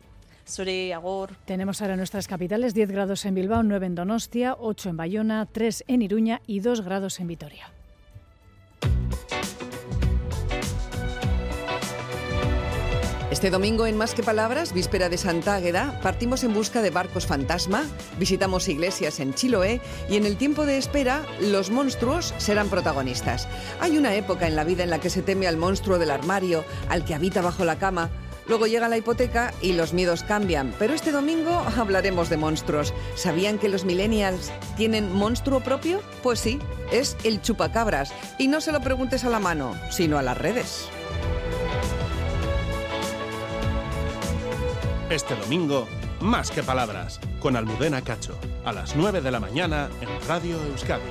Suri, 0.47 0.91
Agur. 0.93 1.37
Tenemos 1.45 1.83
ahora 1.83 1.97
nuestras 1.97 2.27
capitales, 2.27 2.73
10 2.73 2.91
grados 2.91 3.27
en 3.27 3.35
Bilbao, 3.35 3.63
9 3.63 3.85
en 3.85 3.95
Donostia, 3.95 4.57
8 4.59 4.89
en 4.89 4.97
Bayona, 4.97 5.47
3 5.53 5.85
en 5.89 6.01
Iruña 6.01 6.41
y 6.47 6.61
2 6.61 6.81
grados 6.81 7.21
en 7.21 7.27
Vitoria. 7.27 7.71
Este 13.45 13.53
domingo 13.53 13.87
en 13.87 13.99
Más 13.99 14.15
que 14.15 14.23
Palabras, 14.23 14.73
víspera 14.73 15.11
de 15.11 15.19
Santa 15.19 15.57
Águeda, 15.57 16.01
partimos 16.01 16.45
en 16.45 16.55
busca 16.55 16.81
de 16.81 16.89
barcos 16.89 17.27
fantasma, 17.27 17.85
visitamos 18.19 18.69
iglesias 18.69 19.21
en 19.21 19.35
Chiloé 19.35 19.83
y 20.09 20.17
en 20.17 20.25
el 20.25 20.39
tiempo 20.39 20.65
de 20.65 20.79
espera 20.79 21.27
los 21.43 21.69
monstruos 21.69 22.33
serán 22.39 22.71
protagonistas. 22.71 23.47
Hay 23.81 23.99
una 23.99 24.15
época 24.15 24.47
en 24.47 24.57
la 24.57 24.65
vida 24.65 24.83
en 24.83 24.89
la 24.89 24.99
que 24.99 25.11
se 25.11 25.21
teme 25.21 25.47
al 25.47 25.59
monstruo 25.59 25.99
del 25.99 26.11
armario, 26.11 26.65
al 26.89 27.05
que 27.05 27.15
habita 27.15 27.43
bajo 27.43 27.67
la 27.67 27.77
cama. 27.77 28.09
Luego 28.49 28.67
llega 28.67 28.89
la 28.89 28.97
hipoteca 28.97 29.53
y 29.61 29.75
los 29.75 29.93
miedos 29.93 30.23
cambian. 30.23 30.75
Pero 30.79 30.95
este 30.95 31.13
domingo 31.13 31.51
hablaremos 31.77 32.31
de 32.31 32.39
monstruos. 32.39 32.95
¿Sabían 33.15 33.59
que 33.59 33.69
los 33.69 33.85
millennials 33.85 34.53
tienen 34.79 35.13
monstruo 35.13 35.61
propio? 35.61 36.01
Pues 36.23 36.41
sí, 36.41 36.61
es 36.91 37.15
el 37.25 37.43
chupacabras. 37.43 38.11
Y 38.39 38.49
no 38.49 38.63
se 38.63 38.73
lo 38.73 38.81
preguntes 38.81 39.23
a 39.25 39.29
la 39.29 39.39
mano, 39.39 39.75
sino 39.91 40.17
a 40.17 40.23
las 40.23 40.39
redes. 40.39 40.89
Este 45.15 45.37
domingo, 45.37 45.87
más 46.21 46.51
que 46.51 46.65
palabras, 46.65 47.21
con 47.39 47.55
Almudena 47.55 48.03
Cacho, 48.03 48.37
a 48.65 48.73
las 48.73 48.97
9 48.97 49.21
de 49.21 49.31
la 49.31 49.39
mañana 49.39 49.89
en 50.01 50.09
Radio 50.27 50.61
Euskadi. 50.61 51.05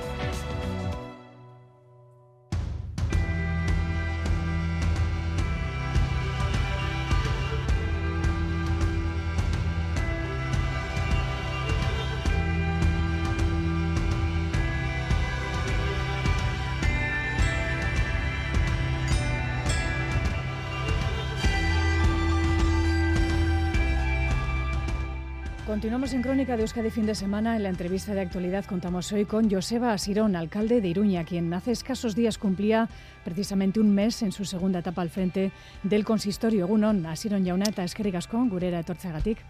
Continuamos 25.84 26.14
en 26.14 26.22
Crónica 26.22 26.56
de 26.56 26.62
Euskadi 26.62 26.88
fin 26.88 27.04
de 27.04 27.14
semana. 27.14 27.56
En 27.56 27.62
la 27.62 27.68
entrevista 27.68 28.14
de 28.14 28.22
actualidad 28.22 28.64
contamos 28.64 29.12
hoy 29.12 29.26
con 29.26 29.50
Joseba 29.50 29.92
Asirón, 29.92 30.34
alcalde 30.34 30.80
de 30.80 30.88
Iruña, 30.88 31.24
quien 31.24 31.52
hace 31.52 31.72
escasos 31.72 32.14
días 32.14 32.38
cumplía 32.38 32.88
precisamente 33.22 33.80
un 33.80 33.94
mes 33.94 34.22
en 34.22 34.32
su 34.32 34.46
segunda 34.46 34.78
etapa 34.78 35.02
al 35.02 35.10
frente 35.10 35.52
del 35.82 36.06
consistorio. 36.06 36.64
Egunon, 36.64 37.04
Asirón 37.04 37.44
jauna 37.44 37.68
eta 37.68 37.84
eskerrik 37.84 38.14
asko 38.14 38.40
gurera 38.48 38.80
etortzagatik. 38.80 39.44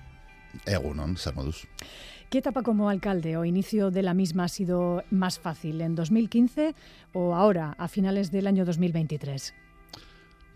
Egunon. 0.66 1.14
¿Qué 2.31 2.38
etapa 2.38 2.62
como 2.62 2.88
alcalde 2.88 3.37
o 3.37 3.44
inicio 3.44 3.92
de 3.92 4.03
la 4.03 4.12
misma 4.12 4.47
ha 4.47 4.49
sido 4.49 5.05
más 5.12 5.38
fácil, 5.38 5.83
en 5.83 5.94
2015 5.94 6.75
o 7.12 7.37
ahora, 7.37 7.77
a 7.79 7.87
finales 7.87 8.33
del 8.33 8.49
año 8.49 8.64
2023? 8.64 9.55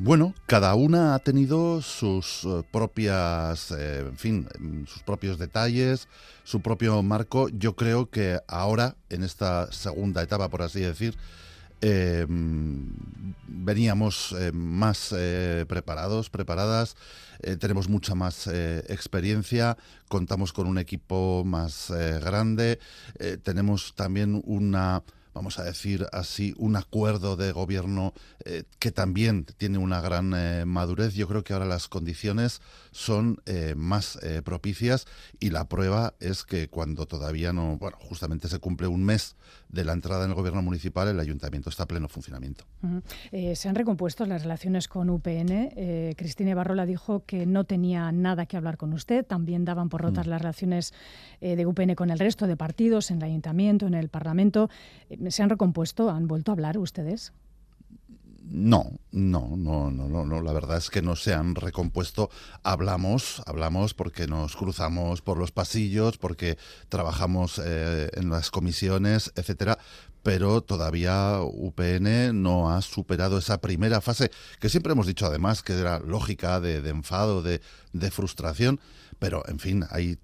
Bueno, 0.00 0.32
cada 0.46 0.76
una 0.76 1.16
ha 1.16 1.18
tenido 1.18 1.82
sus 1.82 2.44
eh, 2.44 2.62
propias, 2.70 3.72
eh, 3.72 3.98
en 3.98 4.16
fin, 4.16 4.48
sus 4.86 5.02
propios 5.02 5.38
detalles, 5.40 6.06
su 6.44 6.60
propio 6.60 7.02
marco. 7.02 7.48
Yo 7.48 7.74
creo 7.74 8.08
que 8.08 8.38
ahora, 8.46 8.94
en 9.10 9.24
esta 9.24 9.72
segunda 9.72 10.22
etapa, 10.22 10.48
por 10.50 10.62
así 10.62 10.78
decir, 10.78 11.16
eh, 11.80 12.24
veníamos 13.48 14.36
más 14.52 15.12
preparados, 15.66 16.30
preparadas, 16.30 16.96
tenemos 17.58 17.88
mucha 17.88 18.14
más 18.14 18.46
experiencia, 18.46 19.76
contamos 20.08 20.52
con 20.52 20.68
un 20.68 20.78
equipo 20.78 21.42
más 21.44 21.92
grande, 22.20 22.78
tenemos 23.42 23.94
también 23.94 24.42
una 24.44 25.02
vamos 25.38 25.60
a 25.60 25.62
decir 25.62 26.04
así, 26.10 26.52
un 26.56 26.74
acuerdo 26.74 27.36
de 27.36 27.52
gobierno 27.52 28.12
eh, 28.44 28.64
que 28.80 28.90
también 28.90 29.44
tiene 29.44 29.78
una 29.78 30.00
gran 30.00 30.34
eh, 30.34 30.64
madurez. 30.64 31.14
Yo 31.14 31.28
creo 31.28 31.44
que 31.44 31.52
ahora 31.52 31.64
las 31.64 31.86
condiciones 31.86 32.60
son 32.90 33.40
eh, 33.46 33.74
más 33.76 34.18
propicias 34.44 35.06
y 35.38 35.50
la 35.50 35.68
prueba 35.68 36.14
es 36.18 36.42
que 36.42 36.68
cuando 36.68 37.06
todavía 37.06 37.52
no, 37.52 37.76
bueno, 37.76 37.98
justamente 38.00 38.48
se 38.48 38.58
cumple 38.58 38.88
un 38.88 39.04
mes 39.04 39.36
de 39.68 39.84
la 39.84 39.92
entrada 39.92 40.24
en 40.24 40.30
el 40.30 40.36
gobierno 40.36 40.62
municipal, 40.62 41.08
el 41.08 41.20
ayuntamiento 41.20 41.70
está 41.70 41.84
a 41.84 41.86
pleno 41.86 42.08
funcionamiento. 42.08 42.64
se 43.54 43.68
han 43.68 43.74
recompuesto 43.74 44.24
las 44.26 44.42
relaciones 44.42 44.88
con 44.88 45.10
UPN. 45.10 46.14
Cristina 46.16 46.54
Barrola 46.54 46.86
dijo 46.86 47.24
que 47.26 47.46
no 47.46 47.64
tenía 47.64 48.10
nada 48.12 48.46
que 48.46 48.56
hablar 48.56 48.76
con 48.76 48.92
usted. 48.92 49.26
También 49.26 49.64
daban 49.64 49.88
por 49.88 50.02
rotas 50.02 50.26
mm. 50.26 50.30
las 50.30 50.40
relaciones 50.40 50.94
de 51.40 51.66
UPN 51.66 51.94
con 51.94 52.10
el 52.10 52.18
resto 52.18 52.46
de 52.46 52.56
partidos 52.56 53.10
en 53.10 53.18
el 53.18 53.24
ayuntamiento, 53.24 53.86
en 53.86 53.94
el 53.94 54.08
parlamento 54.08 54.68
¿Se 55.28 55.42
han 55.42 55.50
recompuesto? 55.50 56.10
¿Han 56.10 56.28
vuelto 56.28 56.52
a 56.52 56.54
hablar 56.54 56.78
ustedes? 56.78 57.32
No, 58.50 58.98
no, 59.12 59.56
no, 59.56 59.90
no, 59.90 60.24
no, 60.24 60.42
La 60.42 60.52
verdad 60.52 60.78
es 60.78 60.88
que 60.88 61.02
no 61.02 61.16
se 61.16 61.34
han 61.34 61.54
recompuesto. 61.54 62.30
Hablamos, 62.62 63.42
hablamos 63.46 63.92
porque 63.92 64.26
nos 64.26 64.56
cruzamos 64.56 65.20
por 65.20 65.36
los 65.36 65.52
pasillos, 65.52 66.16
porque 66.16 66.56
trabajamos 66.88 67.60
eh, 67.62 68.08
en 68.14 68.30
las 68.30 68.50
comisiones, 68.50 69.32
etcétera. 69.36 69.78
Pero 70.22 70.62
todavía 70.62 71.40
UPN 71.42 72.42
no 72.42 72.70
ha 72.72 72.80
superado 72.80 73.38
esa 73.38 73.60
primera 73.60 74.00
fase 74.00 74.30
que 74.60 74.68
siempre 74.68 74.92
hemos 74.92 75.06
dicho 75.06 75.26
además 75.26 75.62
que 75.62 75.74
era 75.74 75.98
lógica 76.00 76.58
de, 76.60 76.76
enfado, 76.88 77.42
de 77.42 77.60
frustración. 78.10 78.80
Pero 79.18 79.42
en 79.48 79.58
fin, 79.58 79.84
hay 79.90 80.18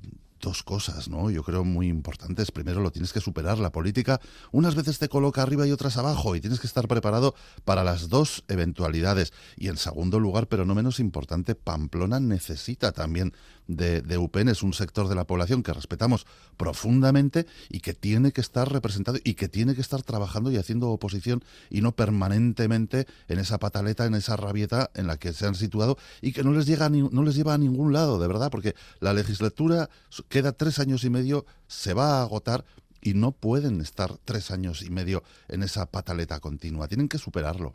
dos 0.45 0.63
cosas, 0.63 1.09
¿no? 1.09 1.31
Yo 1.31 1.43
creo 1.43 1.65
muy 1.65 1.89
importantes. 1.89 2.53
Primero 2.53 2.81
lo 2.81 2.93
tienes 2.93 3.13
que 3.13 3.21
superar. 3.21 3.59
La 3.59 3.73
política 3.73 4.21
unas 4.53 4.77
veces 4.77 4.99
te 4.99 5.09
coloca 5.09 5.43
arriba 5.43 5.67
y 5.67 5.73
otras 5.73 5.97
abajo 5.97 6.37
y 6.37 6.41
tienes 6.41 6.61
que 6.61 6.67
estar 6.67 6.87
preparado 6.87 7.35
para 7.65 7.83
las 7.83 8.09
dos 8.09 8.45
eventualidades. 8.49 9.33
Y 9.57 9.69
en 9.69 9.79
segundo 9.79 10.21
lugar, 10.21 10.47
pero 10.47 10.65
no 10.65 10.75
menos 10.75 11.01
importante, 11.01 11.55
Pamplona 11.55 12.21
necesita 12.21 12.93
también 12.93 13.33
de, 13.67 14.03
de 14.03 14.19
UPN. 14.19 14.49
Es 14.49 14.63
un 14.63 14.73
sector 14.73 15.09
de 15.09 15.15
la 15.15 15.27
población 15.27 15.63
que 15.63 15.73
respetamos 15.73 16.27
profundamente 16.57 17.47
y 17.69 17.81
que 17.81 17.95
tiene 17.95 18.33
que 18.33 18.41
estar 18.41 18.71
representado 18.71 19.19
y 19.25 19.35
que 19.35 19.49
tiene 19.49 19.75
que 19.75 19.81
estar 19.81 20.03
trabajando 20.03 20.51
y 20.51 20.57
haciendo 20.57 20.91
oposición 20.91 21.43
y 21.71 21.81
no 21.81 21.93
permanentemente 21.93 23.07
en 23.29 23.39
esa 23.39 23.59
pataleta, 23.59 24.07
en 24.07 24.15
esa 24.15 24.37
rabieta 24.37 24.91
en 24.95 25.07
la 25.07 25.17
que 25.17 25.33
se 25.33 25.47
han 25.47 25.55
situado 25.55 25.99
y 26.21 26.33
que 26.33 26.43
no 26.43 26.53
les, 26.53 26.67
llega 26.67 26.89
no 26.89 27.23
les 27.23 27.35
lleva 27.35 27.55
a 27.55 27.59
ningún 27.59 27.93
lado, 27.93 28.19
de 28.19 28.29
verdad, 28.29 28.51
porque 28.51 28.75
la 29.01 29.13
legislatura 29.13 29.91
queda 30.29 30.53
tres 30.53 30.79
años 30.79 31.05
y 31.05 31.11
medio, 31.11 31.47
se 31.67 31.95
va 31.95 32.19
a 32.19 32.23
agotar 32.23 32.65
y 33.01 33.15
no 33.15 33.33
pueden 33.33 33.81
estar 33.81 34.17
tres 34.25 34.51
años 34.51 34.83
y 34.83 34.91
medio 34.91 35.23
en 35.49 35.63
esa 35.63 35.87
pataleta 35.87 36.41
continua, 36.41 36.89
tienen 36.89 37.09
que 37.09 37.19
superarlo. 37.19 37.75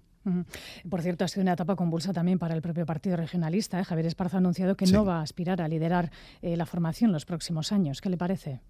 Por 0.90 1.02
cierto, 1.02 1.26
ha 1.26 1.28
sido 1.28 1.42
una 1.42 1.54
etapa 1.54 1.76
convulsa 1.76 2.14
también 2.14 2.40
para 2.40 2.56
el 2.56 2.62
propio 2.62 2.86
Partido 2.86 3.18
Regionalista. 3.18 3.80
¿eh? 3.80 3.84
Javier 3.84 4.08
Esparza 4.08 4.38
ha 4.38 4.40
anunciado 4.40 4.76
que 4.76 4.86
no 4.86 5.06
va 5.06 5.20
a 5.20 5.22
aspirar 5.22 5.62
a 5.62 5.68
liderar 5.68 6.12
eh, 6.42 6.58
la 6.58 6.66
formación 6.66 7.12
los 7.12 7.26
próximos 7.26 7.72
años. 7.72 8.02
¿Qué 8.02 8.10
le 8.10 8.18
parece? 8.18 8.62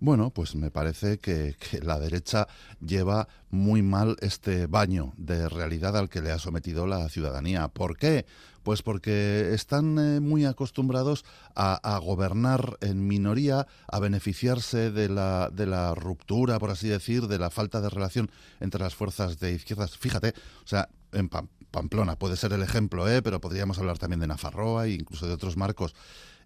Bueno, 0.00 0.30
pues 0.30 0.54
me 0.54 0.70
parece 0.70 1.18
que, 1.18 1.56
la 1.82 1.98
derecha 1.98 2.46
lleva 2.80 3.26
muy 3.50 3.82
mal 3.82 4.16
este 4.20 4.68
baño 4.68 5.12
de 5.16 5.48
realidad 5.48 5.96
al 5.96 6.08
que 6.08 6.22
le 6.22 6.30
ha 6.30 6.38
sometido 6.38 6.86
la 6.86 7.08
ciudadanía. 7.08 7.66
¿Por 7.66 7.96
qué? 7.96 8.24
Pues 8.62 8.82
porque 8.82 9.54
están 9.54 9.98
eh, 9.98 10.20
muy 10.20 10.44
acostumbrados 10.44 11.24
a, 11.56 11.98
gobernar 11.98 12.76
en 12.80 13.08
minoría, 13.08 13.66
a 13.88 13.98
beneficiarse 13.98 14.92
de 14.92 15.08
la, 15.08 15.50
de 15.50 15.66
la 15.66 15.94
ruptura, 15.94 16.60
por 16.60 16.70
así 16.70 16.86
decir, 16.86 17.26
de 17.26 17.38
la 17.38 17.50
falta 17.50 17.80
de 17.80 17.90
relación 17.90 18.30
entre 18.60 18.80
las 18.80 18.94
fuerzas 18.94 19.40
de 19.40 19.52
izquierdas. 19.52 19.98
Fíjate, 19.98 20.34
o 20.64 20.68
sea, 20.68 20.88
en 21.10 21.28
Pamplona 21.28 22.16
puede 22.16 22.36
ser 22.36 22.52
el 22.52 22.62
ejemplo, 22.62 23.08
¿eh? 23.08 23.20
pero 23.20 23.40
podríamos 23.40 23.78
hablar 23.78 23.98
también 23.98 24.20
de 24.20 24.28
Nafarroa 24.28 24.86
e 24.86 24.92
incluso 24.92 25.26
de 25.26 25.32
otros 25.32 25.56
marcos. 25.56 25.94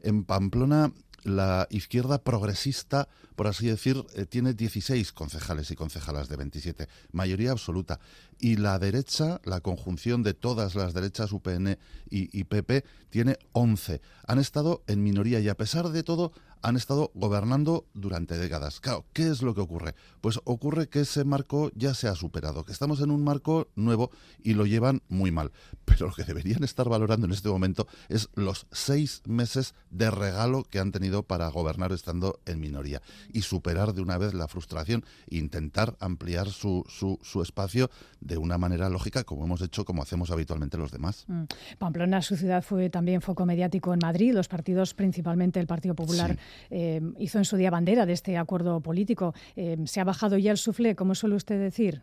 En 0.01 0.25
Pamplona 0.25 0.93
la 1.25 1.67
izquierda 1.71 2.23
progresista, 2.23 3.09
por 3.37 3.47
así 3.47 3.67
decir, 3.67 4.05
eh, 4.15 4.27
tiene 4.27 4.55
16 4.55 5.13
concejales 5.13 5.71
y 5.71 5.77
concejalas 5.77 6.29
de 6.29 6.37
27, 6.37 6.89
mayoría 7.13 7.53
absoluta. 7.53 8.01
Y 8.45 8.57
la 8.57 8.81
derecha, 8.81 9.41
la 9.45 9.61
conjunción 9.61 10.25
de 10.25 10.35
todas 10.35 10.75
las 10.75 10.95
derechas, 10.95 11.31
UPN 11.31 11.79
y, 12.11 12.43
PP, 12.43 12.85
tiene 13.09 13.39
11. 13.53 14.01
Han 14.27 14.41
estado 14.41 14.83
en 14.89 15.01
minoría 15.01 15.39
y 15.39 15.49
a 15.49 15.57
pesar 15.57 15.91
de 15.91 16.03
todo 16.03 16.33
han 16.63 16.77
estado 16.77 17.11
gobernando 17.15 17.87
durante 17.93 18.39
décadas. 18.39 18.81
Claro, 18.81 19.05
¿qué 19.13 19.29
es 19.29 19.43
lo 19.43 19.55
que 19.55 19.61
ocurre? 19.61 19.95
Pues 20.21 20.41
ocurre 20.45 20.89
que 20.89 21.01
ese 21.01 21.25
marco 21.25 21.71
ya 21.75 21.93
se 21.93 22.09
ha 22.09 22.15
superado, 22.15 22.65
que 22.65 22.73
estamos 22.73 23.01
en 23.01 23.11
un 23.11 23.25
marco 23.25 23.69
nuevo 23.75 24.11
y 24.43 24.55
lo 24.55 24.65
llevan 24.65 25.03
muy 25.09 25.33
mal. 25.33 25.51
Pero 25.85 26.07
lo 26.07 26.15
que 26.15 26.25
deberían 26.25 26.63
estar 26.63 26.89
valorando 26.89 27.27
en 27.27 27.33
este 27.33 27.49
momento 27.49 27.87
es 28.09 28.29
los 28.35 28.67
seis 28.71 29.23
meses 29.27 29.75
de 29.91 30.11
regalo 30.11 30.63
que 30.63 30.79
han 30.79 30.93
tenido 30.93 31.25
para 31.25 31.49
gobernar 31.49 31.93
estando 31.93 32.41
en 32.47 32.61
minoría 32.61 33.03
y 33.33 33.43
superar 33.43 33.93
de 33.93 34.03
una 34.03 34.19
vez 34.19 34.33
la 34.33 34.49
frustración 34.49 35.05
e 35.29 35.37
intentar 35.37 35.97
ampliar 36.01 36.49
su, 36.51 36.85
su, 36.89 37.43
espacio 37.43 37.91
de 38.21 38.32
una 38.37 38.59
manera 38.59 38.89
lógica, 38.89 39.25
como 39.25 39.45
hemos 39.45 39.61
hecho, 39.63 39.85
como 39.85 40.03
hacemos 40.03 40.31
habitualmente 40.31 40.77
los 40.77 40.91
demás. 40.91 41.25
Mm. 41.29 41.45
Pamplona, 41.79 42.23
su 42.23 42.37
ciudad, 42.37 42.63
fue 42.63 42.91
también 42.91 43.21
foco 43.21 43.47
mediático 43.47 43.93
en 43.93 44.01
Madrid. 44.03 44.33
Los 44.35 44.49
partidos, 44.49 44.95
principalmente 44.95 45.61
el 45.61 45.67
Partido 45.67 45.95
Popular, 45.95 46.39
eh, 46.71 47.01
hizo 47.19 47.39
en 47.39 47.45
su 47.45 47.57
día 47.57 47.71
bandera 47.71 48.07
de 48.07 48.13
este 48.13 48.37
acuerdo 48.37 48.81
político. 48.81 49.35
Eh, 49.57 49.79
¿Se 49.85 50.01
ha 50.01 50.05
bajado 50.05 50.39
ya 50.39 50.51
el 50.51 50.59
suflé, 50.59 50.95
como 50.95 51.15
suele 51.15 51.37
usted 51.37 51.59
decir? 51.59 52.03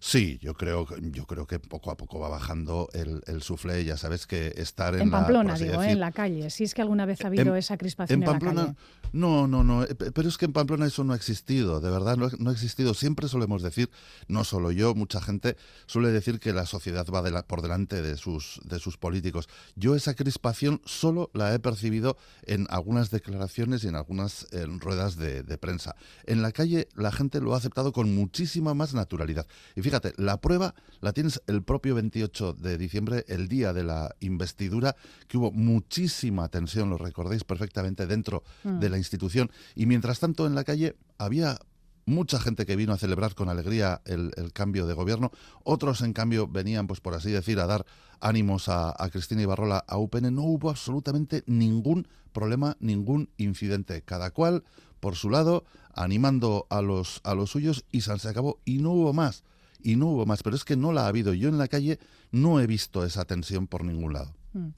Sí, 0.00 0.38
yo 0.42 0.54
creo, 0.54 0.86
yo 0.98 1.26
creo 1.26 1.46
que 1.46 1.60
poco 1.60 1.90
a 1.90 1.96
poco 1.96 2.18
va 2.18 2.28
bajando 2.28 2.88
el, 2.92 3.22
el 3.26 3.42
suflé. 3.42 3.84
Ya 3.84 3.96
sabes 3.96 4.26
que 4.26 4.52
estar 4.56 4.94
en, 4.94 5.02
en 5.02 5.10
Pamplona, 5.10 5.54
digo, 5.54 5.82
¿eh? 5.82 5.92
en 5.92 6.00
la 6.00 6.12
calle. 6.12 6.50
Si 6.50 6.64
es 6.64 6.74
que 6.74 6.82
alguna 6.82 7.06
vez 7.06 7.24
ha 7.24 7.28
habido 7.28 7.54
esa 7.54 7.76
crispación 7.76 8.22
en, 8.22 8.26
Pamplona, 8.26 8.60
la 8.60 8.66
calle. 8.68 8.78
No, 9.12 9.46
no, 9.46 9.62
no. 9.62 9.84
Eh, 9.84 9.94
pero 9.94 10.28
es 10.28 10.36
que 10.36 10.46
en 10.46 10.52
Pamplona 10.52 10.86
eso 10.86 11.04
no 11.04 11.12
ha 11.12 11.16
existido. 11.16 11.80
De 11.80 11.90
verdad, 11.90 12.16
no, 12.16 12.50
ha 12.50 12.52
existido. 12.52 12.94
Siempre 12.94 13.28
solemos 13.28 13.62
decir, 13.62 13.90
no 14.28 14.44
solo 14.44 14.72
yo, 14.72 14.94
mucha 14.94 15.20
gente 15.20 15.56
suele 15.86 16.08
decir 16.08 16.40
que 16.40 16.52
la 16.52 16.66
sociedad 16.66 17.06
va 17.06 17.20
por 17.42 17.62
delante 17.62 18.02
de 18.02 18.16
sus, 18.16 18.60
de 18.64 18.78
sus 18.78 18.96
políticos. 18.96 19.48
Yo 19.76 19.94
esa 19.94 20.14
crispación 20.14 20.80
solo 20.84 21.30
la 21.34 21.54
he 21.54 21.58
percibido 21.58 22.16
en 22.46 22.66
algunas 22.70 23.10
declaraciones 23.10 23.84
y 23.84 23.88
en 23.88 23.94
algunas 23.94 24.46
ruedas 24.80 25.16
de, 25.16 25.42
de 25.42 25.58
prensa. 25.58 25.94
En 26.24 26.42
la 26.42 26.52
calle 26.52 26.88
la 26.94 27.12
gente 27.12 27.40
lo 27.40 27.54
ha 27.54 27.58
aceptado 27.58 27.92
con 27.92 28.14
muchísima 28.14 28.74
más 28.74 28.94
naturalidad. 29.00 29.46
Y 29.74 29.82
fíjate, 29.82 30.12
la 30.16 30.40
prueba 30.40 30.74
la 31.00 31.12
tienes 31.12 31.42
el 31.46 31.62
propio 31.62 31.94
28 31.94 32.52
de 32.54 32.78
diciembre, 32.78 33.24
el 33.28 33.48
día 33.48 33.72
de 33.72 33.82
la 33.82 34.14
investidura, 34.20 34.94
que 35.26 35.38
hubo 35.38 35.50
muchísima 35.50 36.48
tensión, 36.48 36.90
lo 36.90 36.98
recordáis 36.98 37.44
perfectamente, 37.44 38.06
dentro 38.06 38.42
de 38.62 38.88
la 38.88 38.96
mm. 38.96 38.98
institución. 38.98 39.50
Y 39.74 39.86
mientras 39.86 40.20
tanto 40.20 40.46
en 40.46 40.54
la 40.54 40.64
calle 40.64 40.96
había 41.18 41.58
mucha 42.06 42.40
gente 42.40 42.66
que 42.66 42.76
vino 42.76 42.92
a 42.92 42.98
celebrar 42.98 43.34
con 43.34 43.48
alegría 43.48 44.02
el, 44.04 44.32
cambio 44.52 44.86
de 44.86 44.94
gobierno, 44.94 45.30
otros 45.64 46.02
en 46.02 46.12
cambio 46.12 46.46
venían, 46.48 46.86
pues 46.86 47.00
por 47.00 47.14
así 47.14 47.30
decir, 47.30 47.60
a 47.60 47.66
dar 47.66 47.86
ánimos 48.20 48.68
a, 48.68 48.94
a, 48.96 49.08
Cristina 49.10 49.42
Ibarrola, 49.42 49.84
a 49.86 49.98
UPN, 49.98 50.34
no 50.34 50.42
hubo 50.42 50.70
absolutamente 50.70 51.42
ningún 51.46 52.08
problema, 52.32 52.76
ningún 52.80 53.30
incidente, 53.36 54.02
cada 54.02 54.30
cual 54.30 54.64
por 55.00 55.16
su 55.16 55.30
lado, 55.30 55.64
animando 55.94 56.66
a 56.70 56.82
los, 56.82 57.20
a 57.24 57.34
los 57.34 57.50
suyos 57.50 57.84
y 57.90 58.02
se 58.02 58.12
acabó 58.28 58.60
y 58.64 58.78
no 58.78 58.92
hubo 58.92 59.12
más 59.12 59.44
y 59.82 59.96
no 59.96 60.08
hubo 60.08 60.26
más, 60.26 60.42
pero 60.42 60.56
es 60.56 60.64
que 60.64 60.76
no 60.76 60.92
la 60.92 61.02
ha 61.02 61.08
habido. 61.08 61.34
Yo 61.34 61.48
en 61.48 61.58
la 61.58 61.68
calle 61.68 61.98
no 62.30 62.60
he 62.60 62.66
visto 62.66 63.04
esa 63.04 63.24
tensión 63.24 63.66
por 63.66 63.84
ningún 63.84 64.12
lado. 64.12 64.34
Mm. 64.52 64.68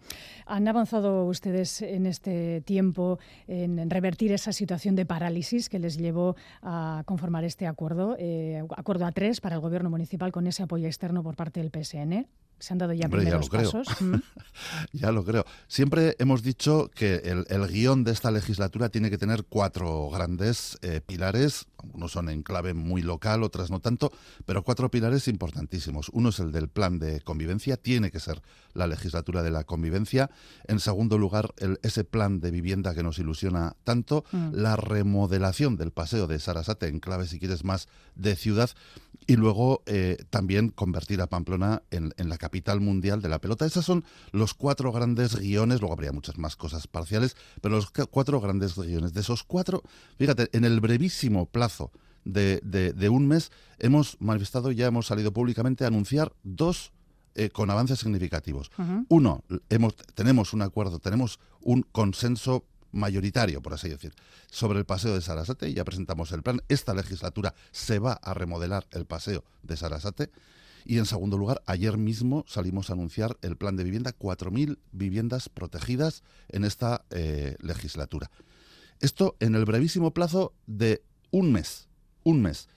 ¿Han 0.47 0.69
avanzado 0.69 1.25
ustedes 1.25 1.81
en 1.83 2.07
este 2.07 2.61
tiempo 2.61 3.19
en 3.47 3.89
revertir 3.89 4.33
esa 4.33 4.53
situación 4.53 4.97
de 4.97 5.07
parálisis 5.07 5.69
que 5.69 5.79
les 5.79 5.97
llevó 5.97 6.37
a 6.63 7.03
conformar 7.07 7.45
este 7.45 7.67
acuerdo, 7.67 8.17
eh, 8.19 8.63
acuerdo 8.77 9.07
a 9.07 9.13
tres 9.13 9.41
para 9.41 9.57
el 9.57 9.61
gobierno 9.63 9.89
municipal 9.89 10.31
con 10.31 10.47
ese 10.47 10.63
apoyo 10.63 10.87
externo 10.87 11.23
por 11.23 11.37
parte 11.37 11.61
del 11.61 11.71
PSN? 11.71 12.27
¿Se 12.63 12.73
han 12.73 12.79
dado 12.79 12.93
ya 12.93 13.09
primeros 13.09 13.51
pasos? 13.51 13.89
Mm. 14.03 14.17
ya 14.93 15.13
lo 15.13 15.25
creo. 15.25 15.45
Siempre 15.67 16.17
hemos 16.19 16.43
dicho 16.43 16.91
que 16.95 17.17
el, 17.25 17.67
guion 17.69 18.05
de 18.05 18.13
esta 18.13 18.31
legislatura 18.31 18.89
tiene 18.89 19.11
que 19.11 19.19
tener 19.19 19.45
cuatro 19.45 20.09
grandes 20.11 20.79
eh, 20.83 21.01
pilares. 21.05 21.67
Unos 21.93 22.13
son 22.13 22.29
en 22.29 22.43
clave 22.43 22.75
muy 22.75 23.03
local, 23.03 23.43
otras 23.43 23.71
no 23.71 23.81
tanto, 23.81 24.13
pero 24.45 24.63
cuatro 24.63 24.91
pilares 24.91 25.29
importantísimos. 25.29 26.11
Uno 26.13 26.31
es 26.31 26.39
el 26.41 26.53
del 26.53 26.69
plan 26.69 26.99
de 26.99 27.21
convivencia, 27.21 27.77
tiene 27.77 28.11
que 28.11 28.21
ser 28.21 28.43
la 28.75 28.87
legislatura 28.87 29.43
de 29.43 29.51
la 29.51 29.65
convivencia. 29.65 30.31
En 30.67 30.81
segundo 30.81 31.19
lugar, 31.19 31.55
ese 31.83 32.05
plan 32.05 32.41
de 32.41 32.51
vivienda 32.51 32.95
que 32.95 33.03
nos 33.03 33.19
ilusiona 33.19 33.77
tanto. 33.85 34.25
Mm. 34.33 34.51
La 34.53 34.77
remodelación 34.77 35.77
del 35.77 35.93
paseo 35.93 36.27
de 36.27 36.39
Sarasate 36.39 36.89
en 36.89 37.01
clave, 37.01 37.27
si 37.27 37.39
quieres, 37.39 37.65
más 37.65 37.89
de 38.15 38.37
ciudad. 38.37 38.71
Y 39.27 39.37
luego 39.37 39.83
eh, 39.87 40.17
también 40.31 40.71
convertir 40.71 41.21
a 41.21 41.27
Pamplona 41.27 41.83
en, 41.91 42.13
en 42.17 42.29
la 42.29 42.39
capital 42.39 42.81
mundial 42.81 43.23
de 43.23 43.29
la 43.29 43.41
pelota. 43.41 43.67
Esos 43.67 43.85
son 43.85 44.05
los 44.33 44.55
cuatro 44.55 44.93
grandes 44.93 45.37
guiones. 45.37 45.81
Luego 45.81 45.95
habría 45.95 46.13
muchas 46.13 46.39
más 46.39 46.57
cosas 46.57 46.87
parciales, 46.87 47.37
pero 47.61 47.77
los 47.77 47.91
cuatro 48.11 48.41
grandes 48.41 48.77
guiones. 48.77 49.13
De 49.13 49.21
esos 49.21 49.45
cuatro, 49.45 49.83
fíjate, 50.19 50.49
en 50.53 50.65
el 50.65 50.81
brevísimo 50.81 51.47
plazo 51.47 51.93
de, 52.25 52.61
de, 52.95 53.09
un 53.09 53.27
mes 53.27 53.51
hemos 53.79 54.17
manifestado, 54.21 54.71
ya 54.71 54.87
hemos 54.87 55.07
salido 55.07 55.33
públicamente 55.33 55.85
a 55.85 55.89
anunciar 55.89 56.33
dos 56.43 56.93
eh, 57.35 57.51
con 57.51 57.71
avances 57.71 57.99
significativos. 57.99 58.71
Uno, 59.09 59.45
hemos, 59.69 59.97
tenemos 60.15 60.53
un 60.53 60.63
acuerdo, 60.63 60.99
tenemos 60.99 61.41
un 61.61 61.83
consenso 61.83 62.65
mayoritario, 62.93 63.61
por 63.63 63.75
así 63.75 63.89
decir, 63.89 64.15
sobre 64.51 64.79
el 64.79 64.85
paseo 64.85 65.15
de 65.15 65.21
Sarasate. 65.21 65.73
Ya 65.73 65.85
presentamos 65.85 66.31
el 66.33 66.43
plan. 66.43 66.63
Esta 66.69 66.95
legislatura 66.95 67.55
se 67.73 67.99
va 67.99 68.13
a 68.13 68.35
remodelar 68.35 68.87
el 68.93 69.07
paseo 69.07 69.45
de 69.63 69.77
Sarasate. 69.77 70.31
Y 70.85 70.99
en 70.99 71.07
segundo 71.07 71.39
lugar, 71.39 71.63
ayer 71.67 71.97
mismo 71.97 72.45
salimos 72.49 72.91
a 72.91 72.95
anunciar 72.95 73.37
el 73.43 73.57
plan 73.57 73.77
de 73.77 73.85
vivienda, 73.85 74.13
4.000 74.19 74.79
viviendas 74.91 75.49
protegidas 75.49 76.23
en 76.49 76.65
esta 76.65 77.05
eh, 77.11 77.57
legislatura. 77.61 78.31
Esto 79.01 79.37
en 79.41 79.55
el 79.55 79.65
brevísimo 79.65 80.13
plazo 80.13 80.55
de 80.67 81.03
un 81.31 81.53
mes. 81.53 81.89
Un 82.25 82.43
mes. 82.43 82.69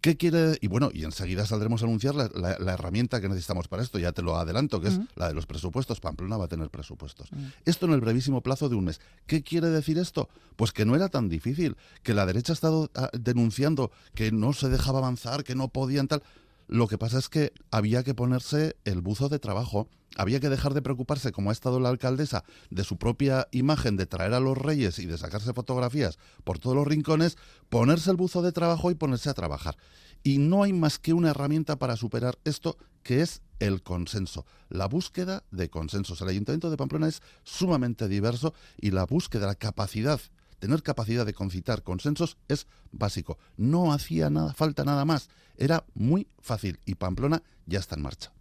¿Qué 0.00 0.16
quiere? 0.16 0.56
Y 0.60 0.68
bueno, 0.68 0.90
y 0.92 1.04
enseguida 1.04 1.44
saldremos 1.44 1.82
a 1.82 1.84
anunciar 1.84 2.14
la, 2.14 2.72
herramienta 2.72 3.20
que 3.20 3.28
necesitamos 3.28 3.68
para 3.68 3.82
esto, 3.82 3.98
ya 3.98 4.12
te 4.12 4.22
lo 4.22 4.36
adelanto, 4.36 4.80
que 4.80 4.88
es 4.88 5.00
la 5.14 5.28
de 5.28 5.34
los 5.34 5.46
presupuestos. 5.46 6.00
Pamplona 6.00 6.38
va 6.38 6.46
a 6.46 6.48
tener 6.48 6.70
presupuestos. 6.70 7.28
Esto 7.66 7.86
en 7.86 7.92
el 7.92 8.00
brevísimo 8.00 8.40
plazo 8.40 8.68
de 8.68 8.76
un 8.76 8.84
mes. 8.84 9.00
¿Qué 9.26 9.42
quiere 9.42 9.68
decir 9.68 9.98
esto? 9.98 10.28
Pues 10.56 10.72
que 10.72 10.86
no 10.86 10.96
era 10.96 11.08
tan 11.08 11.28
difícil, 11.28 11.76
que 12.02 12.14
la 12.14 12.24
derecha 12.24 12.52
ha 12.52 12.54
estado 12.54 12.90
ah, 12.94 13.10
denunciando 13.12 13.90
que 14.14 14.32
no 14.32 14.52
se 14.52 14.68
dejaba 14.68 14.98
avanzar, 14.98 15.44
que 15.44 15.54
no 15.54 15.68
podían 15.68 16.08
tal. 16.08 16.22
Lo 16.70 16.86
que 16.86 16.98
pasa 16.98 17.18
es 17.18 17.28
que 17.28 17.52
había 17.72 18.04
que 18.04 18.14
ponerse 18.14 18.76
el 18.84 19.00
buzo 19.00 19.28
de 19.28 19.40
trabajo, 19.40 19.88
había 20.16 20.38
que 20.38 20.48
dejar 20.48 20.72
de 20.72 20.82
preocuparse, 20.82 21.32
como 21.32 21.50
ha 21.50 21.52
estado 21.52 21.80
la 21.80 21.88
alcaldesa, 21.88 22.44
de 22.70 22.84
su 22.84 22.96
propia 22.96 23.48
imagen, 23.50 23.96
de 23.96 24.06
traer 24.06 24.34
a 24.34 24.40
los 24.40 24.56
reyes 24.56 25.00
y 25.00 25.06
de 25.06 25.18
sacarse 25.18 25.52
fotografías 25.52 26.16
por 26.44 26.60
todos 26.60 26.76
los 26.76 26.86
rincones, 26.86 27.36
ponerse 27.70 28.12
el 28.12 28.16
buzo 28.16 28.40
de 28.40 28.52
trabajo 28.52 28.92
y 28.92 28.94
ponerse 28.94 29.28
a 29.28 29.34
trabajar. 29.34 29.76
Y 30.22 30.38
no 30.38 30.62
hay 30.62 30.72
más 30.72 31.00
que 31.00 31.12
una 31.12 31.30
herramienta 31.30 31.76
para 31.76 31.96
superar 31.96 32.38
esto, 32.44 32.76
que 33.02 33.20
es 33.20 33.42
el 33.58 33.82
consenso, 33.82 34.46
la 34.68 34.86
búsqueda 34.86 35.42
de 35.50 35.70
consensos. 35.70 36.20
El 36.20 36.28
Ayuntamiento 36.28 36.70
de 36.70 36.76
Pamplona 36.76 37.08
es 37.08 37.20
sumamente 37.42 38.06
diverso 38.06 38.54
y 38.80 38.92
la 38.92 39.06
búsqueda, 39.06 39.48
la 39.48 39.56
capacidad 39.56 40.20
tener 40.60 40.82
capacidad 40.82 41.26
de 41.26 41.34
concitar 41.34 41.82
consensos 41.82 42.36
es 42.46 42.68
básico. 42.92 43.38
No 43.56 43.92
hacía 43.92 44.30
nada, 44.30 44.54
falta 44.54 44.84
nada 44.84 45.04
más. 45.04 45.28
Era 45.56 45.84
muy 45.94 46.28
fácil 46.38 46.78
y 46.84 46.94
Pamplona 46.94 47.42
ya 47.66 47.80
está 47.80 47.96
en 47.96 48.02
marcha. 48.02 48.32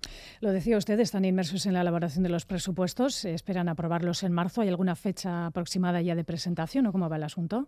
Lo 0.42 0.52
decía 0.52 0.78
usted, 0.78 1.00
están 1.00 1.26
inmersos 1.26 1.66
en 1.66 1.74
la 1.74 1.82
elaboración 1.82 2.24
de 2.24 2.30
los 2.30 2.46
presupuestos, 2.46 3.26
esperan 3.26 3.70
aprobarlos 3.70 4.24
en 4.24 4.34
marzo. 4.34 4.62
¿Hay 4.62 4.70
alguna 4.70 4.96
fecha 4.96 5.48
aproximada 5.48 6.02
ya 6.02 6.16
de 6.16 6.24
presentación 6.24 6.86
o 6.88 6.92
cómo 6.92 7.10
va 7.10 7.16
el 7.16 7.24
asunto? 7.24 7.68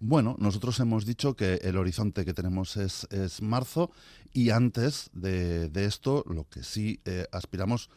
Bueno, 0.00 0.36
nosotros 0.38 0.78
hemos 0.80 1.06
dicho 1.06 1.34
que 1.34 1.54
el 1.62 1.76
horizonte 1.76 2.24
que 2.24 2.34
tenemos 2.34 2.76
es, 2.76 3.06
marzo 3.40 3.90
y 4.32 4.50
antes 4.50 5.10
de, 5.14 5.70
esto 5.74 6.24
lo 6.28 6.48
que 6.48 6.62
sí 6.62 7.00
eh, 7.04 7.26
aspiramos, 7.32 7.88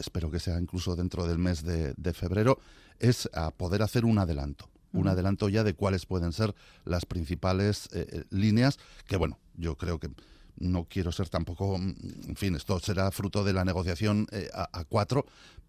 espero 0.00 0.30
que 0.30 0.40
sea 0.40 0.58
incluso 0.58 0.96
dentro 0.96 1.26
del 1.26 1.38
mes 1.38 1.62
de 1.62 2.12
febrero, 2.12 2.58
es 2.98 3.28
a 3.34 3.50
poder 3.50 3.82
hacer 3.82 4.04
un 4.04 4.18
adelanto 4.18 4.68
un 4.94 5.08
adelanto 5.08 5.48
ya 5.48 5.64
de 5.64 5.74
cuáles 5.74 6.06
pueden 6.06 6.32
ser 6.32 6.54
las 6.84 7.04
principales 7.04 7.88
eh, 7.92 8.06
eh, 8.10 8.24
líneas, 8.30 8.78
que 9.06 9.16
bueno, 9.16 9.38
yo 9.56 9.76
creo 9.76 9.98
que 9.98 10.08
no 10.56 10.84
quiero 10.84 11.12
ser 11.12 11.28
tampoco, 11.28 11.76
mm, 11.76 11.94
en 12.28 12.36
fin, 12.36 12.54
esto 12.54 12.78
será 12.78 13.10
fruto 13.10 13.44
de 13.44 13.52
la 13.52 13.64
negociación 13.64 14.26
eh, 14.30 14.48
a, 14.54 14.84
cuatro, 14.84 15.26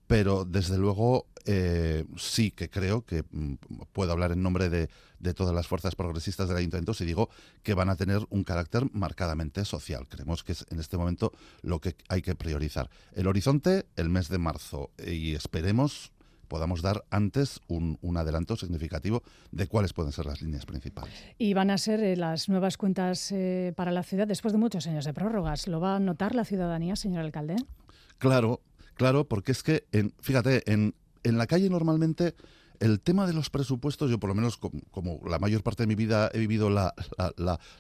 pero 0.08 0.46
desde 0.46 0.78
luego 0.78 1.28
sí 2.18 2.50
que 2.50 2.72
creo 2.72 3.06
que 3.06 3.24
mm, 3.30 3.56
puedo 3.94 4.12
hablar 4.12 4.32
en 4.32 4.42
nombre 4.42 4.70
de, 4.70 4.90
de, 5.20 5.34
todas 5.36 5.54
las 5.54 5.68
fuerzas 5.68 5.94
progresistas 5.94 6.48
del 6.48 6.58
ayuntamiento 6.58 6.96
si 6.96 7.06
digo 7.06 7.30
que 7.62 7.76
van 7.76 7.90
a 7.90 7.96
tener 7.96 8.26
un 8.32 8.44
carácter 8.44 8.88
marcadamente 8.94 9.64
social. 9.64 10.08
Creemos 10.08 10.44
que 10.44 10.54
es 10.54 10.66
en 10.72 10.80
este 10.80 10.98
momento 10.98 11.34
lo 11.62 11.80
que 11.82 11.96
hay 12.08 12.24
que 12.24 12.34
priorizar. 12.34 12.90
El 13.14 13.28
horizonte, 13.28 13.86
el 13.96 14.10
mes 14.10 14.28
de 14.30 14.40
marzo, 14.40 14.90
y 15.06 15.36
esperemos 15.36 16.12
podamos 16.46 16.82
dar 16.82 17.04
antes 17.10 17.60
un, 17.68 17.98
adelanto 18.18 18.56
significativo 18.56 19.24
de 19.52 19.68
cuáles 19.68 19.94
pueden 19.94 20.12
ser 20.12 20.26
las 20.26 20.42
líneas 20.42 20.66
principales. 20.66 21.14
Y 21.38 21.54
van 21.54 21.70
a 21.70 21.78
ser 21.78 22.02
eh, 22.02 22.16
las 22.16 22.48
nuevas 22.50 22.78
cuentas 22.78 23.32
eh, 23.32 23.74
para 23.76 23.92
la 23.92 24.04
ciudad 24.04 24.28
después 24.28 24.54
de 24.54 24.60
muchos 24.60 24.88
años 24.88 25.06
de 25.06 25.14
prórrogas. 25.14 25.68
¿Lo 25.68 25.80
va 25.80 25.98
a 25.98 26.00
notar 26.00 26.36
la 26.36 26.46
ciudadanía, 26.46 26.96
señor 26.96 27.26
alcalde? 27.26 27.56
Claro, 28.18 28.62
claro, 28.96 29.28
porque 29.28 29.52
es 29.52 29.64
que, 29.64 29.86
en, 29.92 30.14
fíjate, 30.22 30.72
en, 30.72 30.96
en 31.24 31.38
la 31.38 31.48
calle 31.48 31.70
normalmente 31.70 32.36
el 32.80 33.00
tema 33.00 33.28
de 33.28 33.34
los 33.34 33.50
presupuestos, 33.50 34.10
yo 34.10 34.20
por 34.20 34.30
lo 34.30 34.36
menos 34.36 34.58
como, 34.58 35.20
la 35.28 35.40
mayor 35.40 35.64
parte 35.64 35.84
de 35.84 35.88
mi 35.88 35.96
vida 35.96 36.30
he 36.34 36.40
vivido 36.40 36.70
la, 36.70 36.94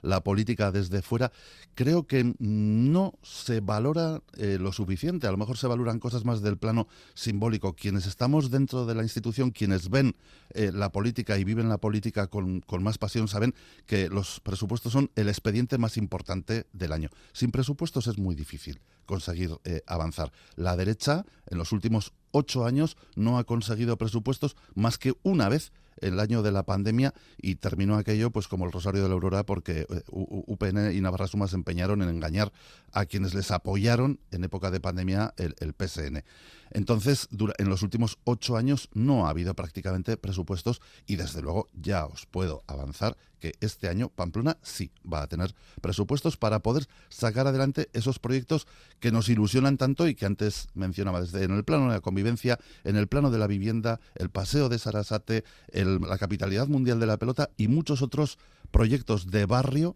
la, 0.01 0.23
política 0.23 0.71
desde 0.71 1.01
fuera, 1.01 1.31
creo 1.75 2.07
que 2.07 2.33
no 2.39 3.13
se 3.21 3.59
valora 3.59 4.21
eh, 4.37 4.57
lo 4.59 4.71
suficiente. 4.71 5.27
A 5.27 5.31
lo 5.31 5.37
mejor 5.37 5.57
se 5.57 5.67
valoran 5.67 5.99
cosas 5.99 6.25
más 6.25 6.41
del 6.41 6.57
plano 6.57 6.87
simbólico. 7.13 7.75
Quienes 7.75 8.05
estamos 8.05 8.51
dentro 8.51 8.85
de 8.85 8.95
la 8.95 9.03
institución, 9.03 9.51
quienes 9.51 9.89
ven 9.89 10.15
eh, 10.53 10.71
la 10.73 10.91
política 10.91 11.37
y 11.37 11.43
viven 11.43 11.69
la 11.69 11.77
política 11.77 12.27
con, 12.27 12.61
con 12.61 12.83
más 12.83 12.97
pasión, 12.97 13.27
saben 13.27 13.53
que 13.85 14.09
los 14.09 14.39
presupuestos 14.39 14.93
son 14.93 15.11
el 15.15 15.29
expediente 15.29 15.77
más 15.77 15.97
importante 15.97 16.65
del 16.73 16.91
año. 16.91 17.09
Sin 17.33 17.51
presupuestos 17.51 18.07
es 18.07 18.17
muy 18.17 18.35
difícil 18.35 18.79
conseguir 19.05 19.51
eh, 19.63 19.81
avanzar. 19.87 20.31
La 20.55 20.75
derecha, 20.75 21.25
en 21.47 21.57
los 21.57 21.71
últimos 21.71 22.13
ocho 22.35 22.65
años, 22.65 22.97
no 23.15 23.37
ha 23.37 23.45
conseguido 23.45 23.97
presupuestos 23.97 24.55
más 24.73 24.97
que 24.97 25.13
una 25.23 25.47
vez 25.49 25.71
el 26.01 26.19
año 26.19 26.41
de 26.41 26.51
la 26.51 26.63
pandemia 26.63 27.13
y 27.37 27.55
terminó 27.55 27.95
aquello 27.97 28.31
pues 28.31 28.47
como 28.47 28.65
el 28.65 28.71
Rosario 28.71 29.03
de 29.03 29.09
la 29.09 29.13
Aurora 29.13 29.45
porque 29.45 29.87
eh, 29.89 30.03
UPN 30.07 30.93
y 30.93 31.01
Navarra 31.01 31.27
Suma 31.27 31.47
se 31.47 31.55
empeñaron 31.55 32.01
en 32.01 32.09
engañar 32.09 32.51
a 32.91 33.05
quienes 33.05 33.33
les 33.33 33.51
apoyaron 33.51 34.19
en 34.31 34.43
época 34.43 34.71
de 34.71 34.79
pandemia 34.79 35.33
el, 35.37 35.55
el 35.59 35.73
PSN. 35.73 36.23
Entonces, 36.71 37.29
en 37.57 37.69
los 37.69 37.83
últimos 37.83 38.17
ocho 38.23 38.57
años 38.57 38.89
no 38.93 39.27
ha 39.27 39.29
habido 39.29 39.53
prácticamente 39.53 40.17
presupuestos 40.17 40.81
y 41.05 41.15
desde 41.15 41.41
luego 41.41 41.69
ya 41.73 42.05
os 42.05 42.25
puedo 42.25 42.63
avanzar 42.67 43.15
que 43.39 43.53
este 43.61 43.87
año 43.87 44.09
Pamplona 44.09 44.57
sí 44.61 44.91
va 45.11 45.21
a 45.21 45.27
tener 45.27 45.53
presupuestos 45.81 46.37
para 46.37 46.59
poder 46.59 46.87
sacar 47.09 47.47
adelante 47.47 47.89
esos 47.93 48.19
proyectos 48.19 48.67
que 48.99 49.11
nos 49.11 49.29
ilusionan 49.29 49.77
tanto 49.77 50.07
y 50.07 50.15
que 50.15 50.25
antes 50.25 50.67
mencionaba 50.73 51.21
desde 51.21 51.43
en 51.43 51.51
el 51.51 51.63
plano 51.63 51.87
de 51.87 51.93
la 51.93 52.01
convivencia, 52.01 52.59
en 52.83 52.95
el 52.95 53.07
plano 53.07 53.31
de 53.31 53.37
la 53.37 53.47
vivienda, 53.47 53.99
el 54.15 54.29
paseo 54.29 54.67
de 54.69 54.79
Sarasate, 54.79 55.43
la 55.85 56.17
capitalidad 56.17 56.67
mundial 56.67 56.99
de 56.99 57.05
la 57.05 57.17
pelota 57.17 57.49
y 57.57 57.67
muchos 57.67 58.01
otros 58.01 58.37
proyectos 58.71 59.31
de 59.31 59.45
barrio 59.45 59.95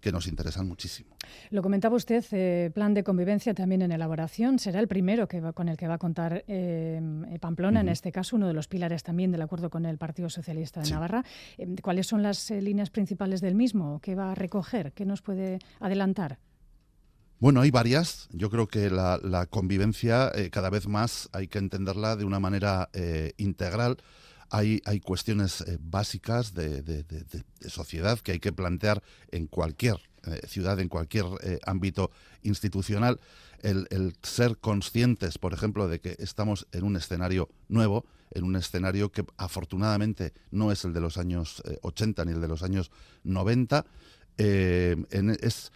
que 0.00 0.12
nos 0.12 0.26
interesan 0.26 0.66
muchísimo. 0.66 1.16
Lo 1.50 1.62
comentaba 1.62 1.96
usted, 1.96 2.24
eh, 2.32 2.70
plan 2.74 2.94
de 2.94 3.04
convivencia 3.04 3.54
también 3.54 3.82
en 3.82 3.92
elaboración. 3.92 4.58
Será 4.58 4.80
el 4.80 4.88
primero 4.88 5.28
que 5.28 5.40
con 5.52 5.68
el 5.68 5.76
que 5.76 5.86
va 5.86 5.94
a 5.94 5.98
contar 5.98 6.44
eh, 6.48 7.00
Pamplona, 7.40 7.80
en 7.80 7.88
este 7.88 8.10
caso, 8.10 8.36
uno 8.36 8.48
de 8.48 8.54
los 8.54 8.66
pilares 8.66 9.02
también 9.02 9.30
del 9.30 9.42
acuerdo 9.42 9.70
con 9.70 9.86
el 9.86 9.98
Partido 9.98 10.28
Socialista 10.28 10.80
de 10.80 10.90
Navarra. 10.90 11.24
Eh, 11.58 11.76
¿Cuáles 11.82 12.06
son 12.06 12.22
las 12.22 12.50
líneas 12.50 12.90
principales 12.90 13.40
del 13.40 13.54
mismo? 13.54 14.00
¿Qué 14.00 14.14
va 14.14 14.32
a 14.32 14.34
recoger? 14.34 14.92
¿Qué 14.92 15.04
nos 15.04 15.22
puede 15.22 15.58
adelantar? 15.78 16.38
Bueno, 17.38 17.60
hay 17.60 17.70
varias. 17.70 18.28
Yo 18.32 18.50
creo 18.50 18.68
que 18.68 18.90
la, 18.90 19.46
convivencia 19.48 20.30
cada 20.50 20.68
vez 20.68 20.86
más 20.86 21.30
hay 21.32 21.48
que 21.48 21.58
entenderla 21.58 22.16
de 22.16 22.26
una 22.26 22.38
manera 22.38 22.90
integral 23.38 23.96
hay, 24.50 25.00
cuestiones 25.00 25.60
eh, 25.62 25.78
básicas 25.80 26.54
de, 26.54 27.04
sociedad 27.68 28.18
que 28.18 28.32
hay 28.32 28.40
que 28.40 28.52
plantear 28.52 29.02
en 29.30 29.46
cualquier 29.46 29.96
eh, 30.26 30.40
ciudad, 30.46 30.80
en 30.80 30.88
cualquier 30.88 31.24
eh, 31.42 31.58
ámbito 31.64 32.10
institucional. 32.42 33.20
el, 33.62 34.16
ser 34.22 34.58
conscientes, 34.58 35.38
por 35.38 35.52
ejemplo, 35.52 35.88
de 35.88 36.00
que 36.00 36.16
estamos 36.18 36.66
en 36.72 36.84
un 36.84 36.96
escenario 36.96 37.48
nuevo, 37.68 38.04
en 38.32 38.44
un 38.44 38.56
escenario 38.56 39.10
que 39.12 39.24
afortunadamente 39.36 40.32
no 40.50 40.72
es 40.72 40.84
el 40.84 40.92
de 40.92 41.00
los 41.00 41.16
años 41.16 41.62
80 41.82 42.24
ni 42.24 42.32
el 42.32 42.40
de 42.40 42.48
los 42.48 42.62
años 42.62 42.90
90. 43.24 43.84
en, 44.38 45.36
es 45.40 45.72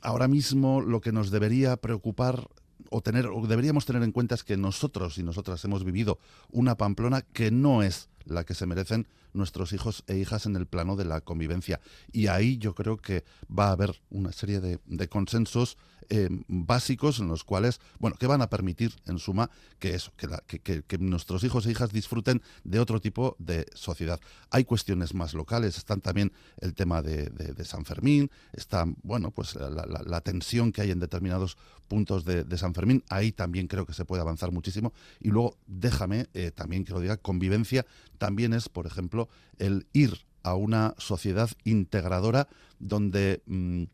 ahora 0.00 0.28
mismo 0.28 0.80
lo 0.80 1.00
que 1.00 1.12
nos 1.12 1.30
debería 1.30 1.76
preocupar 1.76 2.48
o 2.90 3.00
tener 3.00 3.26
o 3.26 3.46
deberíamos 3.46 3.86
tener 3.86 4.02
en 4.02 4.12
cuenta 4.12 4.34
es 4.34 4.44
que 4.44 4.56
nosotros 4.56 5.18
y 5.18 5.22
nosotras 5.22 5.64
hemos 5.64 5.84
vivido 5.84 6.18
una 6.50 6.76
Pamplona 6.76 7.22
que 7.22 7.50
no 7.50 7.82
es 7.82 8.08
la 8.24 8.44
que 8.44 8.54
se 8.54 8.66
merecen 8.66 9.06
nuestros 9.32 9.72
hijos 9.72 10.04
e 10.06 10.16
hijas 10.16 10.46
en 10.46 10.56
el 10.56 10.66
plano 10.66 10.96
de 10.96 11.04
la 11.04 11.20
convivencia. 11.20 11.80
Y 12.12 12.28
ahí 12.28 12.56
yo 12.58 12.74
creo 12.74 12.96
que 12.96 13.24
va 13.46 13.68
a 13.68 13.72
haber 13.72 14.00
una 14.10 14.32
serie 14.32 14.60
de, 14.60 14.78
de 14.86 15.08
consensos 15.08 15.76
eh, 16.10 16.28
básicos 16.48 17.20
en 17.20 17.28
los 17.28 17.44
cuales, 17.44 17.80
bueno, 17.98 18.16
que 18.16 18.26
van 18.26 18.42
a 18.42 18.48
permitir, 18.48 18.94
en 19.06 19.18
suma, 19.18 19.50
que 19.78 19.94
eso, 19.94 20.12
que, 20.16 20.82
que, 20.82 20.98
nuestros 20.98 21.44
hijos 21.44 21.66
e 21.66 21.70
hijas 21.70 21.92
disfruten 21.92 22.42
de 22.64 22.80
otro 22.80 23.00
tipo 23.00 23.36
de 23.38 23.66
sociedad. 23.74 24.20
Hay 24.50 24.64
cuestiones 24.64 25.14
más 25.14 25.34
locales, 25.34 25.76
están 25.76 26.00
también 26.00 26.32
el 26.60 26.74
tema 26.74 27.02
de, 27.02 27.30
San 27.64 27.84
Fermín, 27.84 28.30
está, 28.52 28.86
bueno, 29.02 29.30
pues 29.30 29.56
la, 29.56 30.20
tensión 30.20 30.72
que 30.72 30.82
hay 30.82 30.90
en 30.90 31.00
determinados 31.00 31.56
puntos 31.88 32.24
de, 32.24 32.58
San 32.58 32.74
Fermín, 32.74 33.02
ahí 33.08 33.32
también 33.32 33.66
creo 33.66 33.86
que 33.86 33.92
se 33.92 34.04
puede 34.04 34.22
avanzar 34.22 34.52
muchísimo. 34.52 34.92
Y 35.20 35.28
luego, 35.28 35.56
déjame 35.66 36.28
eh, 36.34 36.50
también 36.50 36.84
que 36.84 36.92
lo 36.92 37.00
diga, 37.00 37.16
convivencia 37.16 37.84
también 38.18 38.52
es, 38.52 38.68
por 38.68 38.86
ejemplo, 38.86 39.28
el 39.58 39.86
ir 39.92 40.24
a 40.42 40.54
una 40.54 40.94
sociedad 40.98 41.50
integradora 41.64 42.48
donde... 42.78 43.42
Mm, 43.46 43.84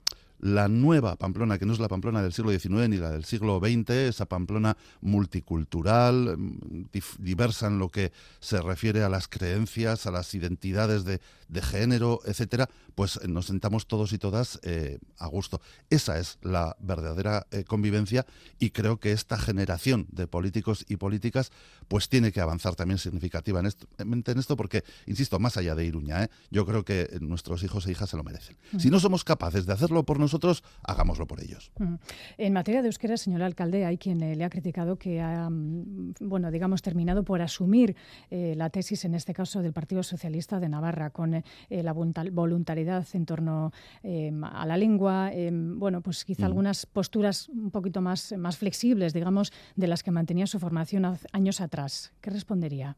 la 0.41 0.69
nueva 0.69 1.17
Pamplona, 1.17 1.59
que 1.59 1.67
no 1.67 1.73
es 1.73 1.81
la 1.81 1.89
Pamplona 1.89 2.23
del 2.23 2.33
siglo 2.33 2.51
XIX 2.51 2.89
ni 2.89 2.97
la 2.97 3.11
del 3.11 3.25
siglo 3.25 3.61
XX, 3.61 3.91
esa 3.91 4.27
Pamplona 4.27 4.77
multicultural, 5.01 6.37
mm, 6.37 6.87
diversa 7.19 7.67
en 7.67 7.79
lo 7.79 7.89
que 7.89 8.13
se 8.41 8.61
refiere 8.61 9.03
a 9.03 9.09
las 9.09 9.29
creencias, 9.29 10.07
a 10.07 10.11
las 10.11 10.35
identidades 10.35 11.05
de, 11.05 11.21
género, 11.61 12.21
etcétera, 12.25 12.69
pues 12.95 13.19
eh, 13.23 13.29
nos 13.29 13.47
sentamos 13.47 13.87
todos 13.87 14.13
y 14.13 14.19
todas 14.19 14.61
eh, 14.63 14.99
a 15.19 15.27
gusto. 15.27 15.61
Esa 15.91 16.19
es 16.19 16.39
la 16.43 16.77
verdadera 16.81 17.47
eh, 17.51 17.65
convivencia 17.65 18.27
y 18.59 18.71
creo 18.71 18.99
que 19.01 19.13
esta 19.13 19.39
generación 19.39 20.07
de 20.13 20.27
políticos 20.27 20.85
y 20.89 20.97
políticas 20.97 21.51
pues 21.89 22.09
tiene 22.09 22.31
que 22.31 22.41
avanzar 22.41 22.77
también 22.77 22.99
significativamente 22.99 24.33
en 24.33 24.39
esto 24.39 24.57
porque, 24.57 24.85
insisto, 25.07 25.39
más 25.39 25.57
allá 25.57 25.75
de 25.75 25.85
Iruña, 25.85 26.31
yo 26.51 26.65
creo 26.65 26.85
que 26.85 27.19
nuestros 27.21 27.63
hijos 27.65 27.87
e 27.87 27.91
hijas 27.91 28.11
se 28.11 28.17
lo 28.17 28.23
merecen. 28.23 28.57
Si 28.79 28.91
no 28.91 29.01
somos 29.01 29.25
capaces 29.25 29.67
de 29.67 29.73
hacerlo 29.73 30.05
por 30.05 30.21
nosotros, 30.21 30.63
hagámoslo 30.83 31.27
por 31.27 31.41
ellos. 31.41 31.73
En 32.39 32.53
materia 32.53 32.83
de 32.83 32.89
euskera, 32.89 33.17
señor 33.17 33.43
alcalde, 33.43 33.85
hay 33.85 33.99
quien 33.99 34.19
le 34.21 34.45
ha 34.45 34.51
criticado 34.51 34.97
que 34.97 35.21
ha, 35.21 35.49
mm, 35.51 36.15
bueno, 36.21 36.51
digamos, 36.51 36.83
terminado 36.83 37.25
por 37.25 37.43
asumir 37.43 37.97
eh, 38.31 38.55
la 38.57 38.71
tesis, 38.71 39.05
en 39.05 39.15
este 39.15 39.35
caso, 39.35 39.63
del 39.63 39.73
Partido 39.73 40.03
Socialista 40.03 40.61
de 40.61 40.69
Navarra, 40.69 41.11
con 41.11 41.40
eh, 41.69 41.83
la 41.83 41.93
voluntariedad 41.93 43.07
en 43.13 43.27
torno 43.27 43.73
em, 44.03 44.43
a 44.45 44.67
la 44.67 44.77
lengua, 44.77 45.33
em, 45.33 45.79
bueno, 45.79 46.01
pues 46.01 46.25
quizá 46.25 46.47
algunas 46.47 46.87
posturas 46.87 47.49
un 47.49 47.71
poquito 47.71 48.01
más, 48.01 48.33
más 48.37 48.57
flexibles, 48.57 49.13
digamos, 49.13 49.53
de 49.77 49.87
las 49.87 50.03
que 50.03 50.11
mantenía 50.11 50.47
su 50.47 50.59
formación 50.59 51.05
años 51.33 51.61
atrás. 51.61 52.13
¿Qué 52.21 52.31
respondería? 52.31 52.97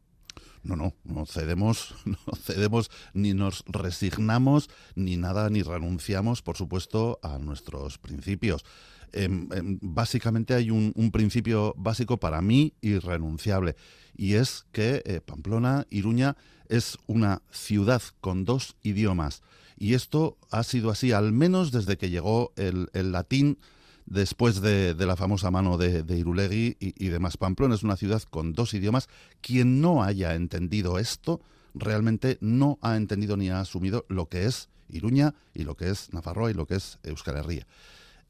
No, 0.63 0.77
no, 0.77 0.95
no 1.05 1.27
cedemos, 1.27 1.95
no 2.05 2.37
cedemos 2.37 2.91
ni 3.13 3.35
nos 3.35 3.65
resignamos 3.67 4.71
ni 4.95 5.17
nada, 5.17 5.51
ni 5.51 5.63
renunciamos, 5.63 6.43
por 6.43 6.57
supuesto, 6.57 7.19
a 7.23 7.39
nuestros 7.39 7.99
principios. 7.99 8.65
Em, 9.13 9.49
básicamente 9.83 10.55
hay 10.55 10.71
un, 10.71 11.11
principio 11.13 11.75
básico 11.77 12.19
para 12.19 12.41
mí 12.41 12.73
irrenunciable 12.81 13.77
y 14.17 14.35
es 14.35 14.65
que 14.73 15.03
eh, 15.05 15.21
Pamplona, 15.21 15.87
Iruña, 15.91 16.37
es 16.73 16.99
una 17.07 17.43
ciudad 17.51 18.03
con 18.23 18.47
dos 18.47 18.77
idiomas 18.83 19.43
y 19.79 19.93
esto 19.93 20.39
ha 20.51 20.63
sido 20.63 20.91
así 20.91 21.13
al 21.13 21.33
menos 21.33 21.71
desde 21.71 21.99
que 21.99 22.09
llegó 22.09 22.53
el, 22.57 22.89
latín 22.95 23.59
después 24.07 24.63
de, 24.63 24.95
la 24.95 25.17
famosa 25.17 25.51
mano 25.51 25.77
de, 25.77 26.05
Irulegui 26.17 26.77
y, 26.81 27.09
demás. 27.09 27.37
Pamplona 27.37 27.75
es 27.75 27.83
una 27.83 27.97
ciudad 27.97 28.23
con 28.23 28.55
dos 28.55 28.73
idiomas. 28.75 29.09
Quien 29.41 29.81
no 29.81 30.03
haya 30.03 30.35
entendido 30.35 30.99
esto 30.99 31.41
realmente 31.75 32.39
no 32.41 32.79
ha 32.81 32.97
entendido 32.97 33.37
ni 33.37 33.51
ha 33.51 33.61
asumido 33.61 34.07
lo 34.09 34.29
que 34.29 34.47
es 34.47 34.69
Iruña 34.89 35.35
y 35.53 35.65
lo 35.65 35.77
que 35.77 35.91
es 35.91 36.13
Nafarroa 36.13 36.51
y 36.51 36.55
lo 36.55 36.67
que 36.67 36.77
es 36.77 36.99
Euskal 37.03 37.37
Herria 37.37 37.67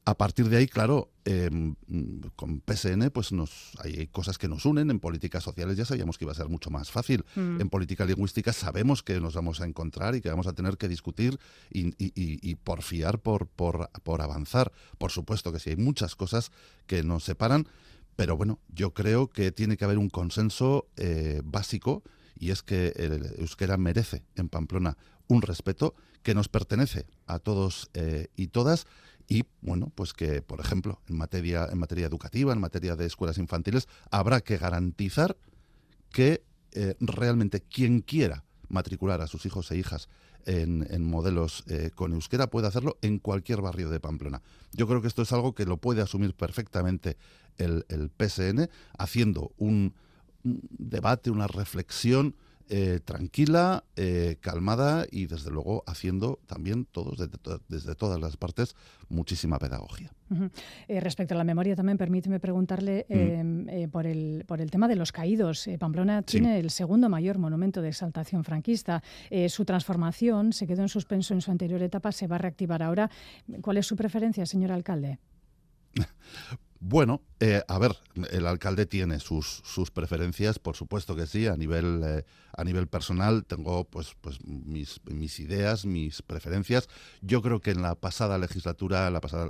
a 0.05 0.17
partir 0.17 0.49
de 0.49 0.57
ahí, 0.57 0.67
claro, 0.67 1.11
em, 1.23 1.75
con 2.35 2.61
PSN 2.61 3.09
pues 3.09 3.31
nos 3.31 3.71
hay 3.79 4.07
cosas 4.07 4.37
que 4.37 4.49
nos 4.49 4.65
unen. 4.65 4.89
En 4.89 4.99
políticas 4.99 5.43
sociales 5.43 5.77
ya 5.77 5.85
sabíamos 5.85 6.17
que 6.17 6.25
iba 6.25 6.33
a 6.33 6.35
ser 6.35 6.49
mucho 6.49 6.69
más 6.69 6.91
fácil. 6.91 7.23
Mm. 7.35 7.61
En 7.61 7.69
política 7.69 8.05
lingüística 8.05 8.51
sabemos 8.51 9.01
que 9.01 9.21
nos 9.21 9.33
vamos 9.33 9.61
a 9.61 9.65
encontrar 9.65 10.15
y 10.15 10.21
que 10.21 10.29
vamos 10.29 10.47
a 10.47 10.53
tener 10.53 10.77
que 10.77 10.89
discutir 10.89 11.39
y, 11.71 11.93
y, 11.97 12.55
porfiar 12.55 13.19
por, 13.19 13.47
por, 13.47 13.89
por, 14.03 14.21
avanzar. 14.21 14.73
Por 14.97 15.11
supuesto 15.11 15.53
que 15.53 15.59
sí, 15.59 15.69
hay 15.69 15.77
muchas 15.77 16.15
cosas 16.15 16.51
que 16.85 17.03
nos 17.03 17.23
separan, 17.23 17.67
pero 18.17 18.35
bueno, 18.35 18.59
yo 18.67 18.93
creo 18.93 19.29
que 19.29 19.51
tiene 19.51 19.77
que 19.77 19.85
haber 19.85 19.97
un 19.97 20.09
consenso 20.09 20.87
eh, 20.97 21.41
básico 21.45 22.03
y 22.37 22.51
es 22.51 22.61
que 22.61 22.93
el 22.97 23.35
euskera 23.37 23.77
merece 23.77 24.23
en 24.35 24.49
Pamplona 24.49 24.97
un 25.27 25.41
respeto 25.41 25.95
que 26.23 26.33
nos 26.33 26.49
pertenece 26.49 27.05
a 27.27 27.39
todos 27.39 27.89
eh, 27.93 28.27
y 28.35 28.47
todas 28.47 28.85
y 29.33 29.45
bueno, 29.61 29.91
pues 29.95 30.13
que, 30.13 30.43
por 30.43 30.59
ejemplo, 30.59 31.01
en 31.07 31.17
materia, 31.17 31.67
en 31.71 31.79
materia 31.79 32.05
educativa, 32.05 32.53
en 32.53 32.59
materia 32.59 32.95
de 32.95 33.07
escuelas 33.07 33.39
infantiles, 33.39 33.87
habrá 34.11 34.41
que 34.41 34.57
garantizar 34.57 35.35
que 36.11 36.43
eh, 36.73 36.95
realmente 36.99 37.61
quien 37.61 38.01
quiera 38.01 38.43
matricular 38.69 39.21
a 39.21 39.27
sus 39.27 39.47
hijos 39.47 39.71
e 39.71 39.77
hijas 39.77 40.07
en, 40.45 41.03
modelos 41.03 41.63
eh, 41.67 41.89
con 41.95 42.13
euskera 42.13 42.47
puede 42.47 42.67
hacerlo 42.67 42.99
en 43.01 43.17
cualquier 43.17 43.61
barrio 43.61 43.89
de 43.89 43.99
Pamplona. 43.99 44.43
Yo 44.71 44.87
creo 44.87 45.01
que 45.01 45.07
esto 45.07 45.23
es 45.23 45.33
algo 45.33 45.55
que 45.55 45.65
lo 45.65 45.77
puede 45.77 46.03
asumir 46.03 46.35
perfectamente 46.35 47.17
el, 47.57 47.87
el 47.89 48.11
PSN, 48.11 48.69
haciendo 48.99 49.51
un 49.57 49.95
debate, 50.43 51.31
una 51.31 51.47
reflexión 51.47 52.35
eh, 52.69 52.99
tranquila, 53.03 53.83
eh, 53.95 54.37
calmada 54.39 55.05
y 55.11 55.27
desde 55.27 55.51
luego 55.51 55.83
haciendo 55.85 56.39
también 56.45 56.85
todos 56.85 57.17
desde, 57.67 57.95
todas 57.95 58.19
las 58.19 58.37
partes 58.37 58.75
muchísima 59.09 59.59
pedagogía. 59.59 60.11
Eh, 60.87 60.99
respecto 60.99 61.33
a 61.33 61.37
la 61.37 61.43
memoria 61.43 61.75
también 61.75 61.97
permíteme 61.97 62.39
preguntarle 62.39 63.05
mm. 63.09 63.69
em, 63.69 63.89
por, 63.91 64.07
el, 64.07 64.45
por 64.47 64.61
el 64.61 64.71
tema 64.71 64.87
de 64.87 64.95
los 64.95 65.11
caídos. 65.11 65.69
Pamplona 65.77 66.21
tiene 66.21 66.59
el 66.59 66.69
segundo 66.69 67.09
mayor 67.09 67.37
monumento 67.37 67.81
de 67.81 67.89
exaltación 67.89 68.43
franquista. 68.43 69.03
su 69.49 69.65
transformación 69.65 70.53
se 70.53 70.65
quedó 70.65 70.81
en 70.81 70.89
suspenso 70.89 71.33
en 71.33 71.41
su 71.41 71.51
anterior 71.51 71.81
etapa, 71.81 72.11
se 72.11 72.27
va 72.27 72.35
a 72.37 72.39
reactivar 72.39 72.81
ahora. 72.81 73.11
¿Cuál 73.61 73.77
es 73.77 73.85
su 73.85 73.95
preferencia, 73.95 74.45
señor 74.45 74.71
alcalde? 74.71 75.19
Bueno, 76.85 77.21
eh, 77.39 77.61
a 77.65 77.79
ver, 77.79 77.95
el 78.31 78.45
alcalde 78.45 78.85
tiene 78.85 79.21
sus, 79.21 79.61
sus 79.63 79.89
preferencias, 79.89 80.59
por 80.59 80.75
supuesto 80.75 81.15
que 81.15 81.27
sí, 81.27 81.47
a 81.47 81.55
nivel, 81.55 82.01
eh, 82.03 82.25
a 82.55 82.63
nivel 82.63 82.87
personal 82.87 83.45
tengo 83.45 83.85
pues, 83.85 84.15
pues 84.21 84.39
mis, 84.45 85.01
mis, 85.05 85.39
ideas, 85.39 85.85
mis 85.85 86.21
preferencias. 86.21 86.87
Yo 87.21 87.41
creo 87.41 87.59
que 87.61 87.71
en 87.71 87.81
la 87.81 87.95
pasada 87.95 88.37
legislatura, 88.37 89.09
la 89.09 89.21
pasada 89.21 89.49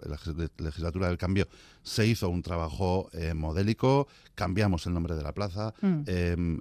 legislatura 0.58 1.08
del 1.08 1.18
cambio, 1.18 1.48
se 1.82 2.08
hizo 2.08 2.30
un 2.30 2.42
trabajo 2.42 3.10
eh, 3.12 3.34
modélico, 3.34 4.08
cambiamos 4.36 4.88
el 4.88 4.94
nombre 4.94 5.16
de 5.16 5.24
la 5.24 5.34
plaza, 5.34 5.74
mm. 5.82 6.02
em, 6.08 6.60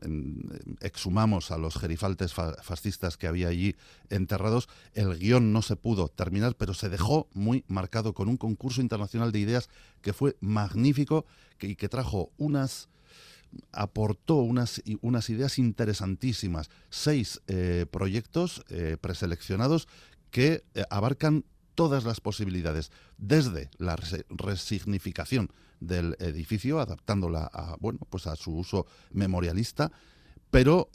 exhumamos 0.81 1.51
a 1.51 1.59
los 1.59 1.77
gerifaltes 1.77 2.35
fascistas 2.35 3.17
que 3.17 3.29
había 3.29 3.49
allí 3.49 3.77
enterrados. 4.11 4.69
El 4.95 5.19
guion 5.19 5.53
no 5.53 5.63
se 5.63 5.77
pudo 5.77 6.09
terminar, 6.09 6.57
pero 6.57 6.75
se 6.75 6.89
dejó 6.89 7.29
muy 7.35 7.65
marcado 7.69 8.15
con 8.15 8.29
un 8.29 8.37
concurso 8.37 8.81
internacional 8.81 9.31
de 9.31 9.39
ideas 9.39 9.71
que 10.01 10.13
fue 10.13 10.37
magnífico 10.41 11.25
y 11.61 11.77
que 11.77 11.89
trajo 11.89 12.31
unas 12.37 12.89
aportó 13.73 14.37
unas, 14.37 14.83
unas 15.01 15.31
ideas 15.31 15.59
interesantísimas, 15.59 16.71
seis 16.91 17.41
eh, 17.47 17.87
proyectos 17.91 18.65
eh, 18.69 18.97
preseleccionados 19.01 19.89
que 20.31 20.65
eh, 20.75 20.85
abarcan 20.91 21.45
todas 21.75 22.05
las 22.05 22.21
posibilidades, 22.21 22.91
desde 23.17 23.71
la 23.79 23.97
resignificación 24.29 25.51
del 25.81 26.17
edificio, 26.19 26.81
adaptándola 26.81 27.51
a, 27.53 27.77
bueno, 27.81 28.01
pues 28.11 28.27
a 28.27 28.37
su 28.37 28.55
uso 28.55 28.87
memorialista, 29.11 29.91
pero 30.51 30.91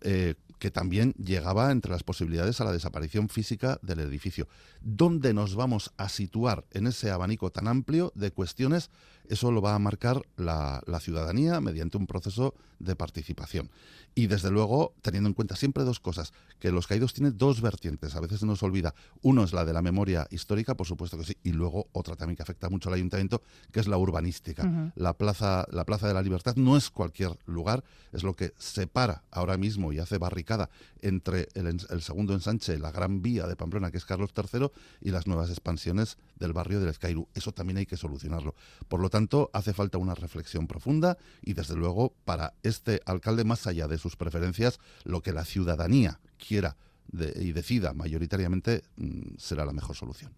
que 0.60 0.72
también 0.72 1.14
llegaba 1.14 1.72
entre 1.72 1.91
las 1.91 2.03
posibilidades 2.03 2.62
a 2.62 2.64
la 2.64 2.72
desaparición 2.72 3.28
física 3.28 3.80
del 3.82 3.99
edificio. 3.99 4.47
¿Dónde 4.82 5.34
nos 5.34 5.55
vamos 5.55 5.93
a 5.97 6.10
situar 6.10 6.66
en 6.72 6.86
ese 6.86 7.10
abanico 7.10 7.51
tan 7.51 7.68
amplio 7.68 8.12
de 8.16 8.32
cuestiones? 8.32 8.91
Eso 9.30 9.51
lo 9.51 9.61
va 9.61 9.75
a 9.75 9.80
marcar 9.80 10.21
la, 10.38 10.82
ciudadanía 10.99 11.61
mediante 11.61 11.97
un 11.97 12.07
proceso 12.07 12.55
de 12.80 12.95
participación. 12.95 13.69
Y 14.15 14.28
desde 14.28 14.49
luego, 14.49 14.93
teniendo 15.01 15.28
en 15.28 15.34
cuenta 15.34 15.55
siempre 15.55 15.84
dos 15.84 15.99
cosas, 15.99 16.34
que 16.59 16.71
los 16.71 16.88
caídos 16.88 17.13
tienen 17.13 17.38
dos 17.38 17.61
vertientes, 17.61 18.15
a 18.15 18.19
veces 18.19 18.39
se 18.39 18.45
nos 18.47 18.63
olvida. 18.63 18.95
Uno 19.21 19.43
es 19.43 19.53
la 19.53 19.63
de 19.63 19.73
la 19.73 19.84
memoria 19.84 20.28
histórica, 20.32 20.75
por 20.75 20.88
supuesto 20.88 21.17
que 21.17 21.23
sí, 21.23 21.38
y 21.43 21.51
luego 21.51 21.88
otra 21.91 22.15
también 22.15 22.36
que 22.36 22.41
afecta 22.41 22.69
mucho 22.69 22.89
al 22.89 22.95
ayuntamiento, 22.95 23.43
que 23.71 23.80
es 23.80 23.88
la 23.88 23.97
urbanística. 23.97 24.91
la, 24.95 25.13
plaza, 25.13 25.67
la 25.71 25.86
Plaza 25.86 26.07
de 26.07 26.15
la 26.15 26.23
Libertad 26.23 26.55
no 26.55 26.78
es 26.78 26.89
cualquier 26.89 27.38
lugar, 27.45 27.84
es 28.11 28.23
lo 28.23 28.34
que 28.34 28.53
separa 28.57 29.23
ahora 29.30 29.57
mismo 29.57 29.93
y 29.93 29.99
hace 29.99 30.17
barricada 30.17 30.69
entre 31.01 31.47
el, 31.53 31.67
el 31.67 32.01
segundo 32.01 32.34
ensanche, 32.34 32.80
la 32.80 32.91
Gran 32.91 33.21
Vía 33.21 33.45
de 33.45 33.55
Pamplona, 33.55 33.91
que 33.91 33.97
es 33.97 34.05
Carlos 34.05 34.32
III, 34.36 34.69
y 35.01 35.11
las 35.11 35.28
nuevas 35.28 35.49
expansiones 35.49 36.17
del 36.39 36.53
barrio 36.53 36.80
del 36.80 36.89
Escairu. 36.89 37.28
Eso 37.36 37.51
también 37.51 37.78
hay 37.78 37.86
que 37.86 37.97
solucionarlo. 37.97 38.55
Por 38.88 38.99
lo 38.99 39.09
tanto, 39.09 39.16
hace 39.53 39.74
falta 39.74 39.97
una 39.97 40.15
reflexión 40.15 40.68
profunda 40.68 41.18
y, 41.41 41.53
desde 41.53 41.76
luego, 41.76 42.13
para 42.26 42.53
este 42.63 43.01
alcalde, 43.05 43.43
más 43.43 43.65
allá 43.68 43.88
de 43.88 43.97
sus 43.97 44.15
preferencias, 44.15 44.80
lo 45.03 45.22
que 45.22 45.34
la 45.34 45.45
ciudadanía 45.45 46.20
quiera 46.38 46.78
y 47.14 47.51
decida 47.51 47.93
mayoritariamente 47.93 48.84
mm, 48.97 49.38
será 49.38 49.66
la 49.66 49.74
mejor 49.74 49.95
solución. 49.95 50.32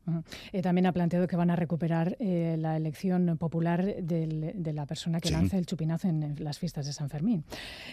Eh, 0.52 0.62
también 0.62 0.86
ha 0.86 0.92
planteado 0.92 1.28
que 1.28 1.36
van 1.36 1.50
a 1.50 1.56
recuperar 1.56 2.16
eh, 2.20 2.56
la 2.58 2.78
elección 2.78 3.38
popular 3.38 3.96
de 4.02 4.74
la 4.74 4.86
persona 4.86 5.20
que 5.20 5.32
lance 5.32 5.58
el 5.58 5.66
chupinazo 5.66 6.08
en, 6.08 6.36
las 6.40 6.60
fiestas 6.60 6.86
de 6.86 6.94
San 6.94 7.10
Fermín. 7.10 7.44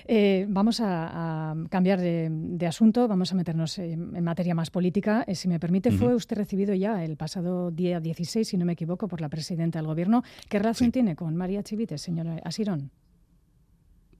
Eh, 0.06 0.46
vamos 0.48 0.80
a, 0.80 1.54
cambiar 1.70 2.00
de, 2.00 2.66
asunto, 2.66 3.08
vamos 3.08 3.32
a 3.32 3.34
meternos 3.34 3.78
en, 3.78 4.22
materia 4.22 4.54
más 4.54 4.70
política. 4.70 5.24
si 5.32 5.48
me 5.48 5.58
permite, 5.58 5.90
fue 5.90 6.14
usted 6.14 6.36
recibido 6.36 6.74
ya 6.74 7.04
el 7.04 7.16
pasado 7.16 7.70
día 7.70 8.00
16, 8.00 8.46
si 8.46 8.56
no 8.56 8.64
me 8.64 8.72
equivoco, 8.72 9.08
por 9.08 9.20
la 9.20 9.28
presidenta 9.28 9.78
del 9.78 9.86
Gobierno. 9.86 10.22
¿Qué 10.48 10.58
relación 10.58 10.92
tiene 10.92 11.16
con 11.16 11.36
María 11.36 11.62
Chivite, 11.62 11.98
señora 11.98 12.40
Asirón? 12.44 12.90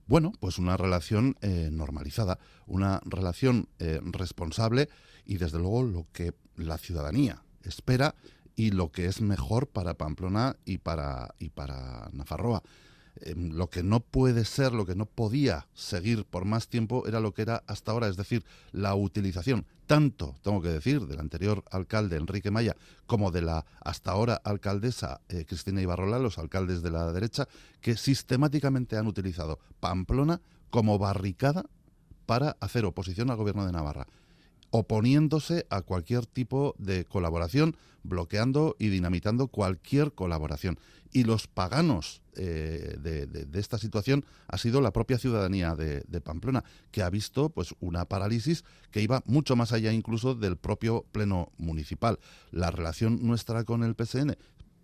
Bueno, 0.07 0.33
pues 0.39 0.59
una 0.59 0.77
relación 0.77 1.37
eh, 1.41 1.69
normalizada, 1.73 2.39
una 2.67 3.01
relación 3.05 3.69
eh, 3.79 4.01
responsable 4.03 4.89
y 5.25 5.39
desde 5.39 5.59
luego 5.59 5.83
lo 5.83 6.07
que 6.13 6.33
la 6.57 6.79
ciudadanía 6.79 7.43
espera 7.63 8.15
y 8.55 8.71
lo 8.71 8.93
que 8.93 9.07
es 9.07 9.21
mejor 9.21 9.67
para 9.67 9.95
Pamplona 9.95 10.57
y 10.65 10.79
para, 10.79 11.35
y 11.39 11.51
para 11.51 12.09
Nafarroa. 12.13 12.63
Em, 13.23 13.53
lo 13.53 13.71
que 13.71 13.83
no 13.83 14.01
puede 14.01 14.45
ser, 14.45 14.73
lo 14.73 14.85
que 14.85 14.95
no 14.95 15.07
podía 15.07 15.67
seguir 15.75 16.25
por 16.25 16.45
más 16.45 16.69
tiempo 16.69 17.07
era 17.07 17.21
lo 17.21 17.33
que 17.33 17.43
era 17.43 17.62
hasta 17.67 17.93
ahora, 17.93 18.09
es 18.09 18.17
decir, 18.17 18.45
la 18.73 18.95
utilización, 18.95 19.64
tanto, 19.87 20.35
tengo 20.43 20.61
que 20.61 20.69
decir, 20.69 21.07
del 21.07 21.21
anterior 21.21 21.64
alcalde 21.71 22.17
Enrique 22.17 22.51
Maya 22.51 22.77
como 23.07 23.31
de 23.31 23.43
la 23.43 23.64
hasta 23.81 24.11
ahora 24.11 24.41
alcaldesa 24.45 25.21
eh, 25.29 25.45
Cristina 25.47 25.81
Ibarrola, 25.81 26.19
los 26.19 26.39
alcaldes 26.39 26.83
de 26.83 26.91
la 26.91 27.11
derecha, 27.12 27.49
que 27.81 27.97
sistemáticamente 27.97 28.97
han 28.97 29.07
utilizado 29.07 29.59
Pamplona 29.81 30.41
como 30.71 30.99
barricada 30.99 31.64
para 32.27 32.57
hacer 32.61 32.85
oposición 32.85 33.31
al 33.31 33.37
gobierno 33.37 33.64
de 33.64 33.73
Navarra 33.73 34.07
oponiéndose 34.71 35.67
a 35.71 35.83
cualquier 35.83 36.27
tipo 36.27 36.75
de 36.79 37.05
colaboración, 37.05 37.77
bloqueando 38.03 38.77
y 38.79 38.89
dinamitando 38.89 39.49
cualquier 39.49 40.12
colaboración. 40.12 40.79
Y 41.12 41.25
los 41.25 41.47
paganos 41.47 42.21
eh, 42.37 42.97
de, 43.01 43.49
esta 43.59 43.79
situación 43.79 44.25
ha 44.49 44.59
sido 44.59 44.81
la 44.81 44.93
propia 44.93 45.19
ciudadanía 45.19 45.75
de, 45.75 46.21
Pamplona, 46.21 46.64
que 46.91 47.03
ha 47.03 47.11
visto 47.11 47.49
pues 47.49 47.75
una 47.81 48.05
parálisis 48.05 48.64
que 48.91 49.01
iba 49.01 49.23
mucho 49.25 49.57
más 49.57 49.73
allá 49.73 49.93
incluso 49.93 50.35
del 50.35 50.57
propio 50.57 51.07
pleno 51.12 51.53
municipal. 51.57 52.19
La 52.51 52.71
relación 52.71 53.27
nuestra 53.27 53.64
con 53.64 53.83
el 53.83 53.95
PSN 53.95 54.37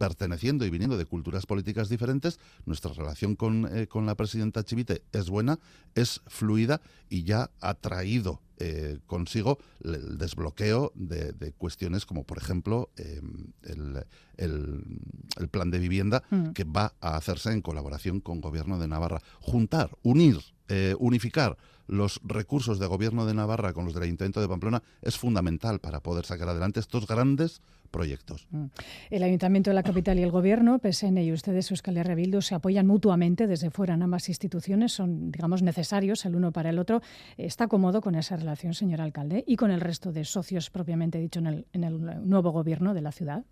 perteneciendo 0.03 0.66
y 0.66 0.70
viniendo 0.70 0.98
de 0.98 1.07
culturas 1.07 1.46
políticas 1.46 1.88
diferentes, 1.88 2.40
nuestra 2.66 2.92
relación 2.92 3.36
con, 3.36 3.68
eh, 3.72 3.86
con 3.86 4.05
la 4.05 4.16
presidenta 4.16 4.64
Chivite 4.64 5.05
es 5.12 5.30
buena, 5.30 5.61
es 5.94 6.22
fluida 6.26 6.80
y 7.09 7.22
ya 7.22 7.53
ha 7.61 7.74
traído 7.74 8.40
eh, 8.59 8.98
consigo 9.07 9.59
el 9.84 10.18
desbloqueo 10.18 10.90
de, 10.96 11.53
cuestiones 11.57 12.05
como, 12.05 12.24
por 12.24 12.38
ejemplo, 12.38 12.90
em, 12.96 13.53
el, 14.38 15.48
plan 15.53 15.70
de 15.70 15.78
vivienda 15.78 16.24
mm. 16.30 16.48
que 16.48 16.64
va 16.64 16.94
a 17.00 17.16
hacerse 17.16 17.53
en 17.53 17.62
colaboración 17.62 18.18
con 18.18 18.40
Gobierno 18.40 18.80
de 18.80 18.88
Navarra. 18.88 19.22
Juntar, 19.40 19.96
unir, 20.03 20.40
eh, 20.66 20.96
unificar 20.98 21.57
los 21.93 22.20
recursos 22.24 22.78
de 22.78 22.86
Gobierno 22.86 23.26
de 23.26 23.34
Navarra 23.34 23.72
con 23.72 23.84
los 23.84 23.95
del 23.95 24.05
Ayuntamiento 24.05 24.40
de 24.40 24.49
Pamplona 24.49 24.82
es 25.03 25.18
fundamental 25.18 25.78
para 25.78 26.01
poder 26.01 26.24
sacar 26.24 26.49
adelante 26.49 26.80
estos 26.80 27.07
grandes 27.07 27.61
proyectos. 27.90 28.49
Mm. 28.51 28.64
El 29.11 29.22
Ayuntamiento 29.22 29.70
de 29.70 29.74
la 29.74 29.82
Capital 29.82 30.18
y 30.18 30.22
el 30.22 30.30
Gobierno, 30.30 30.80
PSN 30.80 31.18
y 31.18 31.32
ustedes, 31.32 31.70
Euskal 31.70 31.99
Herria 31.99 32.40
se 32.40 32.55
apoyan 32.55 32.86
mutuamente 32.86 33.47
desde 33.47 33.70
fuera 33.70 33.95
en 33.95 34.03
ambas 34.03 34.30
instituciones, 34.30 34.93
son, 34.93 35.30
digamos, 35.30 35.62
necesarios 35.62 36.24
el 36.24 36.34
uno 36.34 36.51
para 36.51 36.70
el 36.70 36.78
otro. 36.78 37.03
¿Está 37.36 37.68
cómodo 37.68 38.01
con 38.01 38.14
esa 38.14 38.36
relación, 38.36 38.72
señor 38.72 39.03
alcalde, 39.03 39.45
y 39.47 39.57
con 39.57 39.70
el 39.70 39.80
resto 39.80 40.12
de 40.12 40.24
socios 40.24 40.70
propiamente 40.70 41.18
dicho 41.18 41.40
en 41.40 41.47
el, 41.47 41.66
en 41.74 41.84
el 41.84 42.28
nuevo 42.28 42.53
Gobierno 42.53 42.95
de 42.95 43.03
la 43.03 43.12
ciudad? 43.12 43.45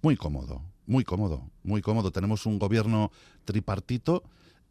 Muy 0.00 0.16
cómodo, 0.16 0.62
muy 0.86 1.04
cómodo, 1.04 1.50
muy 1.62 1.82
cómodo. 1.82 2.10
Tenemos 2.10 2.46
un 2.46 2.58
gobierno 2.58 3.10
tripartito 3.44 4.22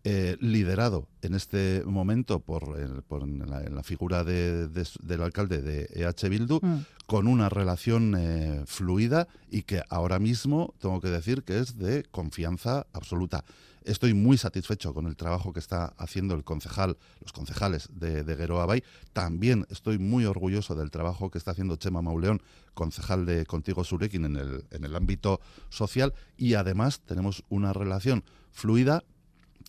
eh, 0.05 0.35
liderado 0.41 1.07
en 1.21 1.33
este 1.33 1.81
momento 1.85 2.41
por, 2.41 2.77
la, 2.77 3.83
figura 3.83 4.25
del 4.25 5.21
alcalde 5.21 5.61
de 5.61 5.87
EH 5.93 6.27
Bildu, 6.27 6.59
mm. 6.61 6.85
con 7.05 7.25
una 7.25 7.47
relación 7.47 8.13
eh, 8.17 8.63
fluida 8.65 9.29
y 9.49 9.61
que 9.61 9.81
ahora 9.89 10.19
mismo 10.19 10.73
tengo 10.79 10.99
que 10.99 11.07
decir 11.07 11.43
que 11.43 11.59
es 11.59 11.77
de 11.77 12.03
confianza 12.11 12.85
absoluta. 12.91 13.45
Estoy 13.85 14.13
muy 14.13 14.37
satisfecho 14.37 14.93
con 14.93 15.07
el 15.07 15.15
trabajo 15.15 15.53
que 15.53 15.59
está 15.59 15.93
haciendo 15.97 16.35
el 16.35 16.43
concejal, 16.43 16.97
los 17.21 17.31
concejales 17.31 17.87
de, 17.93 18.25
de 18.25 18.35
Gueroa 18.35 18.65
Bay. 18.65 18.83
También 19.13 19.65
estoy 19.69 19.99
muy 19.99 20.25
orgulloso 20.25 20.75
del 20.75 20.91
trabajo 20.91 21.31
que 21.31 21.37
está 21.37 21.51
haciendo 21.51 21.77
Chema 21.77 22.01
Mauleón, 22.01 22.41
concejal 22.73 23.25
de 23.25 23.45
Contigo 23.45 23.85
Surekin 23.85 24.25
en 24.25 24.35
el, 24.35 24.65
en 24.71 24.83
el 24.83 24.97
ámbito 24.97 25.39
social. 25.69 26.13
Y 26.35 26.55
además 26.55 26.99
tenemos 27.05 27.45
una 27.47 27.71
relación 27.71 28.25
fluida 28.51 29.03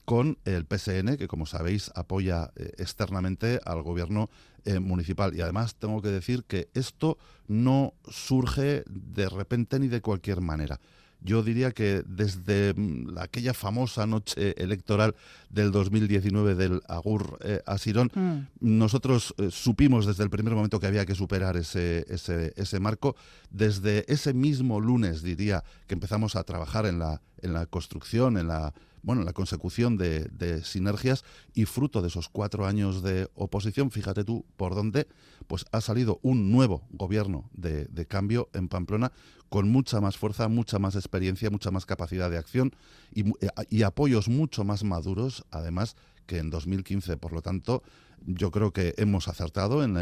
con 0.05 0.39
el 0.45 0.67
PSN, 0.67 1.17
que 1.17 1.29
como 1.29 1.47
sabéis 1.47 1.91
apoya 1.95 2.51
eh, 2.57 2.73
externamente 2.79 3.61
al 3.65 3.83
gobierno 3.83 4.31
eh, 4.65 4.79
municipal. 4.79 5.35
Y 5.35 5.41
además 5.41 5.77
tengo 5.77 6.03
que 6.03 6.09
decir 6.09 6.45
que 6.45 6.69
esto 6.75 7.19
no 7.49 7.95
surge 8.09 8.85
de 8.89 9.29
repente 9.29 9.79
ni 9.79 9.89
de 9.89 10.01
cualquier 10.01 10.41
manera. 10.41 10.81
Yo 11.21 11.43
diría 11.43 11.71
que 11.71 12.03
desde 12.07 12.75
mm, 12.75 13.17
aquella 13.19 13.55
famosa 13.55 14.07
noche 14.07 14.55
electoral 14.63 15.15
del 15.49 15.73
2019 15.73 16.55
del 16.55 16.83
Agur 16.87 17.39
eh, 17.43 17.63
Asirón, 17.65 18.11
mm. 18.15 18.39
nosotros 18.61 19.35
supimos 19.51 20.05
desde 20.05 20.23
el 20.23 20.31
primer 20.31 20.55
momento 20.55 20.81
que 20.81 20.87
había 20.87 21.07
que 21.07 21.15
superar 21.15 21.57
ese, 21.57 22.05
ese, 22.09 22.53
ese 22.57 22.79
marco. 22.79 23.17
Desde 23.51 24.05
ese 24.13 24.35
mismo 24.35 24.81
lunes, 24.81 25.23
diría, 25.23 25.65
que 25.87 25.95
empezamos 25.95 26.37
a 26.37 26.45
trabajar 26.45 26.85
en 26.85 26.99
la, 26.99 27.23
en 27.41 27.55
la 27.55 27.65
construcción, 27.65 28.37
en 28.37 28.49
la 28.49 28.75
bueno, 29.05 29.23
la 29.23 29.33
consecución 29.33 29.97
de, 29.97 30.63
sinergias 30.65 31.25
y 31.53 31.67
fruto 31.67 32.03
de 32.03 32.09
esos 32.09 32.29
cuatro 32.29 32.67
años 32.67 33.03
de 33.03 33.29
oposición, 33.35 33.91
fíjate 33.91 34.25
tú 34.25 34.45
por 34.57 34.75
dónde, 34.75 35.07
pues 35.47 35.67
ha 35.73 35.81
salido 35.81 36.19
un 36.23 36.51
nuevo 36.51 36.83
gobierno 36.91 37.51
de, 37.53 38.07
cambio 38.09 38.49
en 38.55 38.69
Pamplona 38.69 39.13
con 39.49 39.71
mucha 39.71 40.01
más 40.01 40.17
fuerza, 40.17 40.49
mucha 40.49 40.79
más 40.79 40.97
experiencia, 40.97 41.51
mucha 41.51 41.71
más 41.71 41.87
capacidad 41.87 42.31
de 42.31 42.39
acción 42.39 42.75
y, 43.13 43.25
y 43.69 43.83
apoyos 43.83 44.29
mucho 44.29 44.65
más 44.65 44.83
maduros, 44.83 45.45
además, 45.51 45.97
que 46.27 46.39
en 46.39 46.51
2015. 46.51 47.17
Por 47.19 47.33
lo 47.33 47.43
tanto, 47.43 47.83
yo 48.27 48.51
creo 48.51 48.73
que 48.73 48.95
hemos 48.97 49.29
acertado 49.29 49.85
en, 49.85 49.95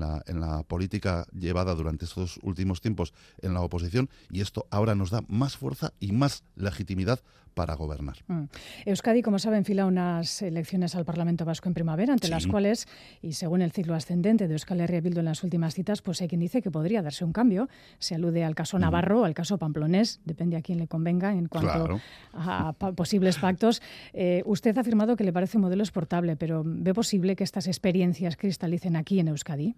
la, 0.00 0.62
política 0.66 1.26
llevada 1.32 1.74
durante 1.74 2.04
estos 2.04 2.38
últimos 2.42 2.80
tiempos 2.80 3.12
en 3.42 3.54
la 3.54 3.60
oposición 3.60 4.08
y 4.30 4.40
esto 4.40 4.66
ahora 4.70 4.94
nos 4.94 5.10
da 5.10 5.24
más 5.28 5.56
fuerza 5.56 5.92
y 6.00 6.12
más 6.12 6.44
legitimidad 6.54 7.20
para 7.54 7.74
gobernar. 7.74 8.16
Mm. 8.26 8.44
Euskadi, 8.86 9.22
como 9.22 9.38
saben, 9.38 9.64
fila 9.64 9.86
unas 9.86 10.42
elecciones 10.42 10.94
al 10.94 11.04
Parlamento 11.04 11.44
Vasco 11.44 11.68
en 11.68 11.74
primavera, 11.74 12.12
ante 12.12 12.28
las 12.28 12.46
cuales, 12.46 12.86
y 13.22 13.32
según 13.32 13.62
el 13.62 13.72
ciclo 13.72 13.94
ascendente 13.94 14.48
de 14.48 14.54
Euskal 14.54 14.80
Herria 14.80 15.00
Bildu 15.00 15.20
en 15.20 15.26
las 15.26 15.42
últimas 15.44 15.74
citas, 15.74 16.02
pues 16.02 16.20
hay 16.20 16.28
quien 16.28 16.40
dice 16.40 16.60
que 16.62 16.70
podría 16.70 17.02
darse 17.02 17.24
un 17.24 17.32
cambio. 17.32 17.68
Se 17.98 18.14
alude 18.14 18.44
al 18.44 18.54
caso 18.54 18.78
Navarro, 18.78 19.24
al 19.24 19.34
caso 19.34 19.58
Pamplonés, 19.58 20.20
depende 20.24 20.56
a 20.56 20.62
quién 20.62 20.78
le 20.78 20.88
convenga 20.88 21.32
en 21.32 21.46
cuanto 21.46 22.00
a, 22.32 22.72
posibles 22.72 23.38
pactos. 23.38 23.80
Eh, 24.12 24.42
usted 24.44 24.76
ha 24.76 24.80
afirmado 24.80 25.16
que 25.16 25.24
le 25.24 25.32
parece 25.32 25.56
un 25.56 25.62
modelo 25.62 25.82
exportable, 25.82 26.36
pero 26.36 26.62
¿ve 26.64 26.92
posible 26.92 27.36
que 27.36 27.44
estas 27.44 27.66
experiencias 27.66 28.36
cristalicen 28.36 28.96
aquí 28.96 29.20
en 29.20 29.28
Euskadi? 29.28 29.74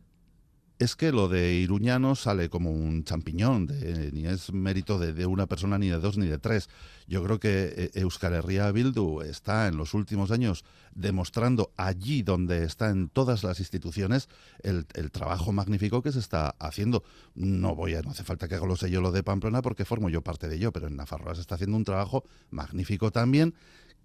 Es 0.79 0.95
que 0.95 1.11
lo 1.11 1.29
de 1.29 1.55
Iruñano 1.55 2.15
sale 2.15 2.51
como 2.51 2.71
un 2.71 3.03
champiñón, 3.05 3.69
ni 4.13 4.27
es 4.27 4.53
mérito 4.53 4.99
de, 4.99 5.25
una 5.25 5.47
persona, 5.47 5.79
ni 5.79 5.89
de 5.89 5.99
dos, 5.99 6.19
ni 6.19 6.27
de 6.27 6.39
tres. 6.39 6.69
Yo 7.07 7.23
creo 7.25 7.41
que 7.41 7.73
eh, 7.77 8.01
Euskal 8.01 8.35
Herria 8.35 8.71
Bildu 8.73 9.23
está 9.23 9.69
en 9.69 9.77
los 9.77 9.95
últimos 9.95 10.31
años 10.31 10.65
demostrando 10.95 11.73
allí 11.77 12.23
donde 12.23 12.65
está 12.65 12.91
en 12.91 13.09
todas 13.09 13.43
las 13.43 13.59
instituciones 13.59 14.29
el, 14.63 14.85
trabajo 15.13 15.53
magnífico 15.53 16.03
que 16.03 16.13
se 16.13 16.19
está 16.19 16.55
haciendo. 16.59 17.05
No 17.35 17.75
voy 17.75 17.95
a, 17.95 18.03
no 18.03 18.11
hace 18.11 18.25
falta 18.25 18.49
que 18.49 18.57
lo 18.57 18.77
sé 18.77 18.91
yo 18.91 19.01
lo 19.01 19.13
de 19.13 19.23
Pamplona 19.23 19.63
porque 19.63 19.85
formo 19.85 20.11
yo 20.11 20.23
parte 20.23 20.49
de 20.49 20.57
ello, 20.57 20.73
pero 20.73 20.89
en 20.89 20.97
Nafarroa 20.97 21.35
se 21.35 21.41
está 21.41 21.55
haciendo 21.55 21.77
un 21.77 21.85
trabajo 21.85 22.25
magnífico 22.51 23.11
también 23.11 23.55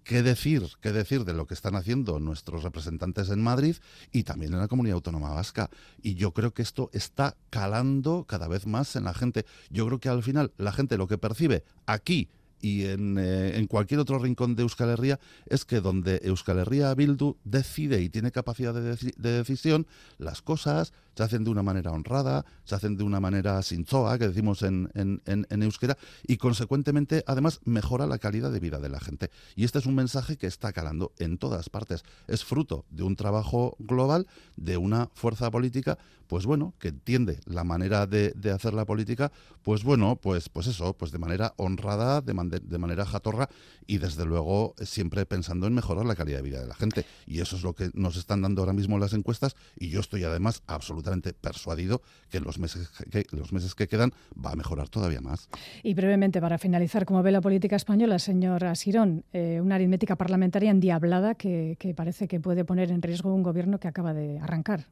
qué 0.04 0.22
decir, 0.22 0.68
qué 0.80 0.92
decir 0.92 1.24
de 1.24 1.32
lo 1.32 1.46
que 1.46 1.54
están 1.54 1.74
haciendo 1.76 2.18
nuestros 2.20 2.62
representantes 2.62 3.30
en 3.30 3.42
Madrid 3.42 3.76
y 4.10 4.24
también 4.24 4.52
en 4.52 4.60
la 4.60 4.68
comunidad 4.68 4.96
autónoma 4.96 5.30
vasca. 5.30 5.70
Y 6.02 6.14
yo 6.14 6.32
creo 6.32 6.52
que 6.52 6.62
esto 6.62 6.90
está 6.92 7.36
calando 7.50 8.24
cada 8.28 8.48
vez 8.48 8.66
más 8.66 8.96
en 8.96 9.04
la 9.04 9.14
gente. 9.14 9.46
Yo 9.70 9.86
creo 9.86 10.00
que 10.00 10.08
al 10.08 10.22
final 10.22 10.52
la 10.58 10.72
gente 10.72 10.96
lo 10.96 11.06
que 11.06 11.18
percibe 11.18 11.64
aquí 11.86 12.28
y 12.62 12.86
en, 12.86 13.16
eh, 13.18 13.66
cualquier 13.68 13.98
otro 14.00 14.18
rincón 14.20 14.54
de 14.54 14.62
Euskal 14.62 14.90
Herria 14.90 15.18
es 15.46 15.64
que 15.64 15.80
donde 15.80 16.20
Euskal 16.22 16.60
Herria 16.60 16.94
Bildu 16.94 17.36
decide 17.42 18.00
y 18.00 18.08
tiene 18.08 18.30
capacidad 18.30 18.72
de, 18.72 18.96
decisión, 19.16 19.86
las 20.18 20.42
cosas 20.42 20.92
se 21.14 21.22
hacen 21.22 21.44
de 21.44 21.50
una 21.50 21.62
manera 21.62 21.92
honrada, 21.92 22.44
se 22.64 22.74
hacen 22.74 22.96
de 22.96 23.04
una 23.04 23.20
manera 23.20 23.60
sinzoa, 23.62 24.18
que 24.18 24.28
decimos 24.28 24.62
en, 24.62 24.90
en, 24.94 25.20
en, 25.26 25.62
euskera, 25.62 25.96
y 26.26 26.36
consecuentemente 26.36 27.24
además 27.26 27.60
mejora 27.64 28.06
la 28.06 28.18
calidad 28.18 28.50
de 28.50 28.60
vida 28.60 28.78
de 28.78 28.88
la 28.88 29.00
gente. 29.00 29.30
Y 29.56 29.64
este 29.64 29.78
es 29.78 29.86
un 29.86 29.94
mensaje 29.94 30.36
que 30.36 30.46
está 30.46 30.72
calando 30.72 31.12
en 31.18 31.38
todas 31.38 31.68
partes. 31.68 32.02
Es 32.28 32.44
fruto 32.44 32.84
de 32.90 33.02
un 33.02 33.16
trabajo 33.16 33.76
global, 33.78 34.26
de 34.56 34.76
una 34.76 35.10
fuerza 35.14 35.50
política, 35.50 35.98
pues 36.28 36.46
bueno, 36.46 36.72
que 36.78 36.88
entiende 36.88 37.40
la 37.44 37.62
manera 37.62 38.06
de, 38.06 38.30
de 38.30 38.52
hacer 38.52 38.72
la 38.72 38.86
política, 38.86 39.30
pues 39.62 39.84
bueno, 39.84 40.16
pues, 40.16 40.48
pues 40.48 40.66
eso, 40.66 40.94
pues 40.96 41.12
de 41.12 41.18
manera 41.18 41.52
honrada, 41.56 42.22
de, 42.22 42.32
man 42.32 42.48
de, 42.48 42.78
manera 42.78 43.04
jatorra 43.04 43.50
y 43.86 43.98
desde 43.98 44.24
luego 44.24 44.74
siempre 44.82 45.26
pensando 45.26 45.66
en 45.66 45.74
mejorar 45.74 46.06
la 46.06 46.16
calidad 46.16 46.38
de 46.38 46.42
vida 46.42 46.60
de 46.60 46.66
la 46.66 46.74
gente. 46.74 47.04
Y 47.26 47.40
eso 47.40 47.56
es 47.56 47.62
lo 47.62 47.74
que 47.74 47.90
nos 47.92 48.16
están 48.16 48.40
dando 48.40 48.62
ahora 48.62 48.72
mismo 48.72 48.98
las 48.98 49.12
encuestas 49.12 49.56
y 49.78 49.90
yo 49.90 50.00
estoy 50.00 50.24
además 50.24 50.62
absolutamente 50.66 51.01
persuadido 51.40 52.02
que 52.30 52.38
en 52.38 52.44
los 52.44 52.58
meses 52.58 52.88
que, 53.10 53.26
los 53.32 53.52
meses 53.52 53.74
que 53.74 53.88
quedan 53.88 54.12
va 54.34 54.52
a 54.52 54.56
mejorar 54.56 54.88
todavía 54.88 55.20
más. 55.20 55.48
Y 55.82 55.94
brevemente, 55.94 56.40
para 56.40 56.58
finalizar, 56.58 57.04
¿cómo 57.04 57.22
ve 57.22 57.32
la 57.32 57.40
política 57.40 57.76
española, 57.76 58.18
señor 58.18 58.64
Asirón? 58.64 59.24
Eh, 59.32 59.60
una 59.60 59.74
aritmética 59.76 60.16
parlamentaria 60.16 60.70
endiablada 60.70 61.34
que, 61.34 61.76
que 61.78 61.94
parece 61.94 62.28
que 62.28 62.40
puede 62.40 62.64
poner 62.64 62.90
en 62.90 63.02
riesgo 63.02 63.34
un 63.34 63.42
gobierno 63.42 63.78
que 63.78 63.88
acaba 63.88 64.14
de 64.14 64.38
arrancar. 64.38 64.88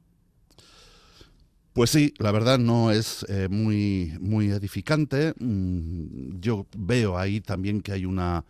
Pues 1.72 1.90
sí, 1.90 2.14
la 2.18 2.32
verdad 2.32 2.58
no 2.58 2.90
es 2.90 3.24
eh, 3.28 3.48
muy, 3.48 4.12
muy 4.20 4.50
edificante. 4.50 5.34
Mm, 5.38 6.40
yo 6.40 6.66
veo 6.76 7.16
ahí 7.16 7.40
también 7.40 7.80
que 7.80 7.92
hay 7.92 8.04
una, 8.04 8.44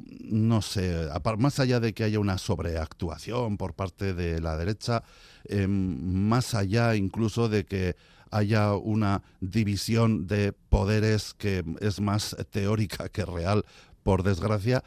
no 0.00 0.62
sé, 0.62 1.08
más 1.38 1.58
allá 1.58 1.80
de 1.80 1.92
que 1.92 2.04
haya 2.04 2.18
una 2.18 2.38
sobreactuación 2.38 3.56
por 3.56 3.74
parte 3.74 4.14
de 4.14 4.40
la 4.40 4.56
derecha, 4.56 5.02
em, 5.44 6.28
más 6.28 6.54
allá 6.54 6.94
incluso 6.94 7.48
de 7.48 7.64
que 7.64 7.96
haya 8.30 8.74
una 8.74 9.22
división 9.40 10.26
de 10.26 10.52
poderes 10.52 11.34
que 11.34 11.64
es 11.80 12.00
más 12.00 12.36
teórica 12.50 13.08
que 13.08 13.24
real, 13.24 13.64
por 14.02 14.22
desgracia, 14.22 14.82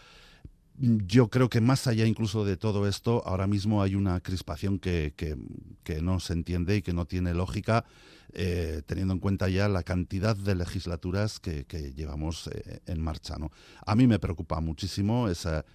yo 0.77 1.29
creo 1.29 1.49
que 1.49 1.61
más 1.61 1.87
allá 1.87 2.05
incluso 2.05 2.43
de 2.43 2.57
todo 2.57 2.87
esto, 2.87 3.23
ahora 3.25 3.47
mismo 3.47 3.81
hay 3.81 3.95
una 3.95 4.19
crispación 4.19 4.79
que, 4.79 5.13
no 6.01 6.19
se 6.19 6.33
entiende 6.33 6.77
y 6.77 6.81
que 6.81 6.93
no 6.93 7.05
tiene 7.05 7.33
lógica, 7.33 7.85
eh, 8.33 8.81
teniendo 8.85 9.13
en 9.13 9.19
cuenta 9.19 9.47
ya 9.47 9.69
la 9.69 9.83
cantidad 9.83 10.35
de 10.35 10.55
legislaturas 10.55 11.39
que, 11.39 11.65
llevamos 11.95 12.47
eh, 12.47 12.79
en 12.85 13.01
marcha. 13.01 13.37
¿no? 13.37 13.51
A 13.85 13.95
mí 13.95 14.07
me 14.07 14.19
preocupa 14.19 14.59
muchísimo 14.59 15.29
esa, 15.29 15.65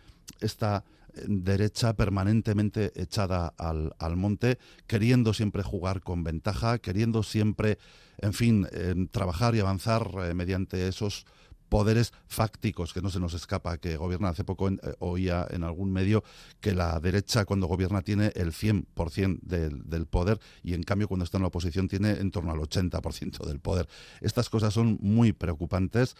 esta 0.40 0.84
derecha 1.26 1.94
permanentemente 1.94 2.92
echada 2.94 3.55
al, 3.57 3.94
al, 3.98 4.16
monte, 4.16 4.59
queriendo 4.86 5.32
siempre 5.32 5.62
jugar 5.62 6.03
con 6.03 6.22
ventaja, 6.22 6.78
queriendo 6.78 7.22
siempre, 7.22 7.78
en 8.18 8.32
fin, 8.32 8.66
trabajar 9.11 9.55
y 9.55 9.61
avanzar 9.61 10.11
eh, 10.24 10.34
mediante 10.34 10.88
esos 10.88 11.26
poderes 11.71 12.12
fácticos, 12.27 12.93
que 12.93 13.01
no 13.01 13.09
se 13.09 13.21
nos 13.21 13.33
escapa, 13.33 13.79
que 13.79 13.97
gobierna 13.97 14.29
hace 14.29 14.45
poco, 14.45 14.68
eh, 14.68 14.77
oía 14.99 15.47
en 15.51 15.64
algún 15.64 15.91
medio 15.91 16.23
que 16.61 16.75
la 16.75 17.01
derecha 17.01 17.47
cuando 17.47 17.66
gobierna 17.66 18.03
tiene 18.03 18.33
el 18.35 18.53
100% 18.53 19.41
del, 19.41 19.89
del 19.89 20.05
poder 20.05 20.39
y 20.62 20.75
en 20.75 20.83
cambio 20.83 21.09
cuando 21.09 21.25
está 21.25 21.39
en 21.39 21.43
la 21.43 21.49
oposición 21.49 21.89
tiene 21.89 22.11
en 22.11 22.31
torno 22.31 22.53
al 22.53 22.59
80% 22.59 23.47
del 23.47 23.61
poder. 23.61 23.89
Estas 24.21 24.51
cosas 24.51 24.75
son 24.75 24.99
muy 25.01 25.33
preocupantes. 25.33 26.16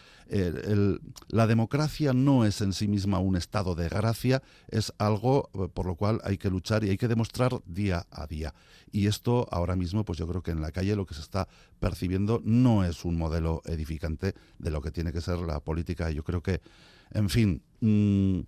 la 1.29 1.47
democracia 1.47 2.13
no 2.15 2.47
es 2.47 2.61
en 2.61 2.73
sí 2.73 2.89
misma 2.89 3.19
un 3.19 3.37
estado 3.37 3.75
de 3.75 3.89
gracia, 3.89 4.43
es 4.69 4.93
algo 4.99 5.51
eh, 5.55 5.69
por 5.73 5.87
lo 5.87 5.97
cual 5.97 6.21
hay 6.25 6.39
que 6.39 6.49
luchar 6.49 6.85
y 6.85 6.91
hay 6.91 6.97
que 6.97 7.09
demostrar 7.09 7.53
día 7.67 8.07
a 8.11 8.27
día. 8.27 8.55
Y 8.93 9.07
esto 9.07 9.47
ahora 9.51 9.77
mismo, 9.77 10.05
pues 10.05 10.19
yo 10.19 10.27
creo 10.27 10.43
que 10.43 10.51
en 10.51 10.61
la 10.61 10.73
calle 10.73 10.97
lo 10.97 11.07
que 11.07 11.15
se 11.15 11.21
está 11.21 11.49
percibiendo 11.79 12.41
no 12.45 12.85
es 12.85 13.05
un 13.05 13.17
modelo 13.17 13.63
edificante 13.67 14.35
de 14.59 14.71
lo 14.71 14.81
que 14.81 14.91
tiene 14.91 15.13
que 15.13 15.21
ser 15.21 15.39
la 15.39 15.61
política. 15.61 16.11
Yo 16.11 16.25
creo 16.25 16.43
que, 16.43 16.61
en 17.13 17.29
fin, 17.29 17.63
mm, 17.81 18.41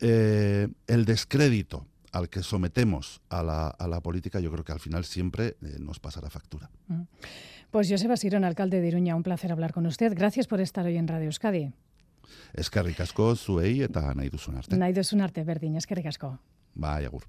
eh, 0.00 0.68
el 0.86 1.04
descrédito 1.04 1.86
al 2.12 2.28
que 2.28 2.42
sometemos 2.42 3.20
a 3.30 3.42
la, 3.42 3.68
a 3.68 3.88
la, 3.88 4.00
política, 4.00 4.38
yo 4.38 4.52
creo 4.52 4.64
que 4.64 4.72
al 4.72 4.80
final 4.80 5.04
siempre 5.04 5.56
eh, 5.62 5.78
nos 5.80 5.98
pasará 5.98 6.28
factura. 6.30 6.70
Mm. 6.88 7.02
Pues 7.70 7.88
Joseba 7.88 8.16
Sirón, 8.18 8.44
alcalde 8.44 8.80
de 8.80 8.88
Iruña, 8.88 9.16
un 9.16 9.22
placer 9.22 9.50
hablar 9.50 9.72
con 9.72 9.86
usted. 9.86 10.12
Gracias 10.14 10.46
por 10.46 10.60
estar 10.60 10.84
hoy 10.84 10.98
en 10.98 11.08
Radio 11.08 11.26
Euskadi. 11.26 11.72
Es 12.52 12.70
que 12.70 12.82
ricasco 12.82 13.34
zuei 13.36 13.82
eta 13.82 14.12
nahi 14.14 14.28
duzun 14.32 14.58
arte. 14.60 14.76
Nahi 14.76 14.92
duzun 14.92 15.20
arte, 15.24 15.44
berdin, 15.44 15.76
es 15.76 15.86
que 15.86 15.94
ricasco. 15.94 16.38
Bai, 16.74 17.04
agur. 17.04 17.24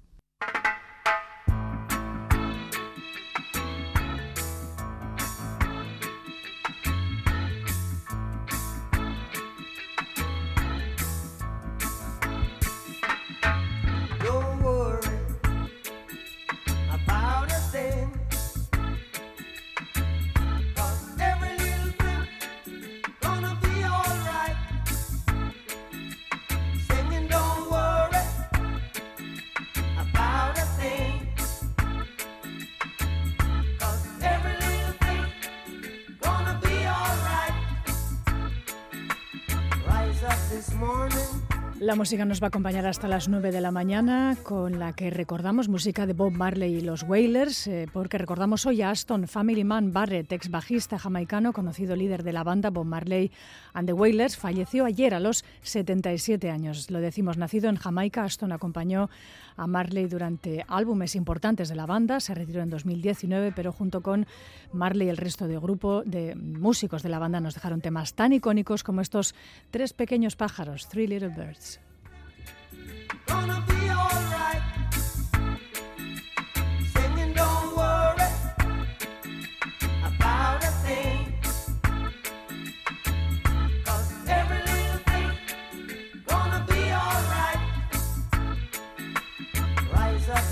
La 41.94 41.98
música 41.98 42.24
nos 42.24 42.42
va 42.42 42.46
a 42.46 42.48
acompañar 42.48 42.86
hasta 42.86 43.06
las 43.06 43.28
9 43.28 43.52
de 43.52 43.60
la 43.60 43.70
mañana, 43.70 44.36
con 44.42 44.80
la 44.80 44.94
que 44.94 45.10
recordamos 45.10 45.68
música 45.68 46.06
de 46.06 46.12
Bob 46.12 46.32
Marley 46.32 46.74
y 46.74 46.80
los 46.80 47.04
Wailers, 47.04 47.68
eh, 47.68 47.86
porque 47.92 48.18
recordamos 48.18 48.66
hoy 48.66 48.82
a 48.82 48.90
Aston 48.90 49.28
Family 49.28 49.62
Man 49.62 49.92
Barrett, 49.92 50.32
ex 50.32 50.50
bajista 50.50 50.98
jamaicano, 50.98 51.52
conocido 51.52 51.94
líder 51.94 52.24
de 52.24 52.32
la 52.32 52.42
banda 52.42 52.70
Bob 52.70 52.86
Marley 52.86 53.30
and 53.74 53.86
the 53.86 53.92
Wailers, 53.92 54.36
falleció 54.36 54.86
ayer 54.86 55.14
a 55.14 55.20
los 55.20 55.44
77 55.62 56.50
años. 56.50 56.90
Lo 56.90 56.98
decimos, 56.98 57.38
nacido 57.38 57.70
en 57.70 57.76
Jamaica, 57.76 58.24
Aston 58.24 58.50
acompañó 58.50 59.08
a 59.56 59.66
Marley 59.66 60.06
durante 60.06 60.64
álbumes 60.68 61.14
importantes 61.14 61.68
de 61.68 61.76
la 61.76 61.86
banda, 61.86 62.20
se 62.20 62.34
retiró 62.34 62.62
en 62.62 62.70
2019, 62.70 63.52
pero 63.54 63.72
junto 63.72 64.02
con 64.02 64.26
Marley 64.72 65.06
y 65.06 65.10
el 65.10 65.16
resto 65.16 65.46
del 65.46 65.60
grupo 65.60 66.02
de 66.04 66.34
músicos 66.34 67.02
de 67.02 67.08
la 67.08 67.18
banda 67.18 67.40
nos 67.40 67.54
dejaron 67.54 67.80
temas 67.80 68.14
tan 68.14 68.32
icónicos 68.32 68.82
como 68.82 69.00
estos 69.00 69.34
tres 69.70 69.92
pequeños 69.92 70.36
pájaros, 70.36 70.88
Three 70.88 71.06
Little 71.06 71.28
Birds. 71.28 71.80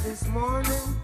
This 0.02 0.26
morning. 0.28 1.01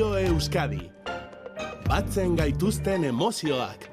Radio 0.00 0.32
Euskadi. 0.32 0.80
Batzen 1.84 2.32
gaituzten 2.38 3.04
emozioak. 3.04 3.89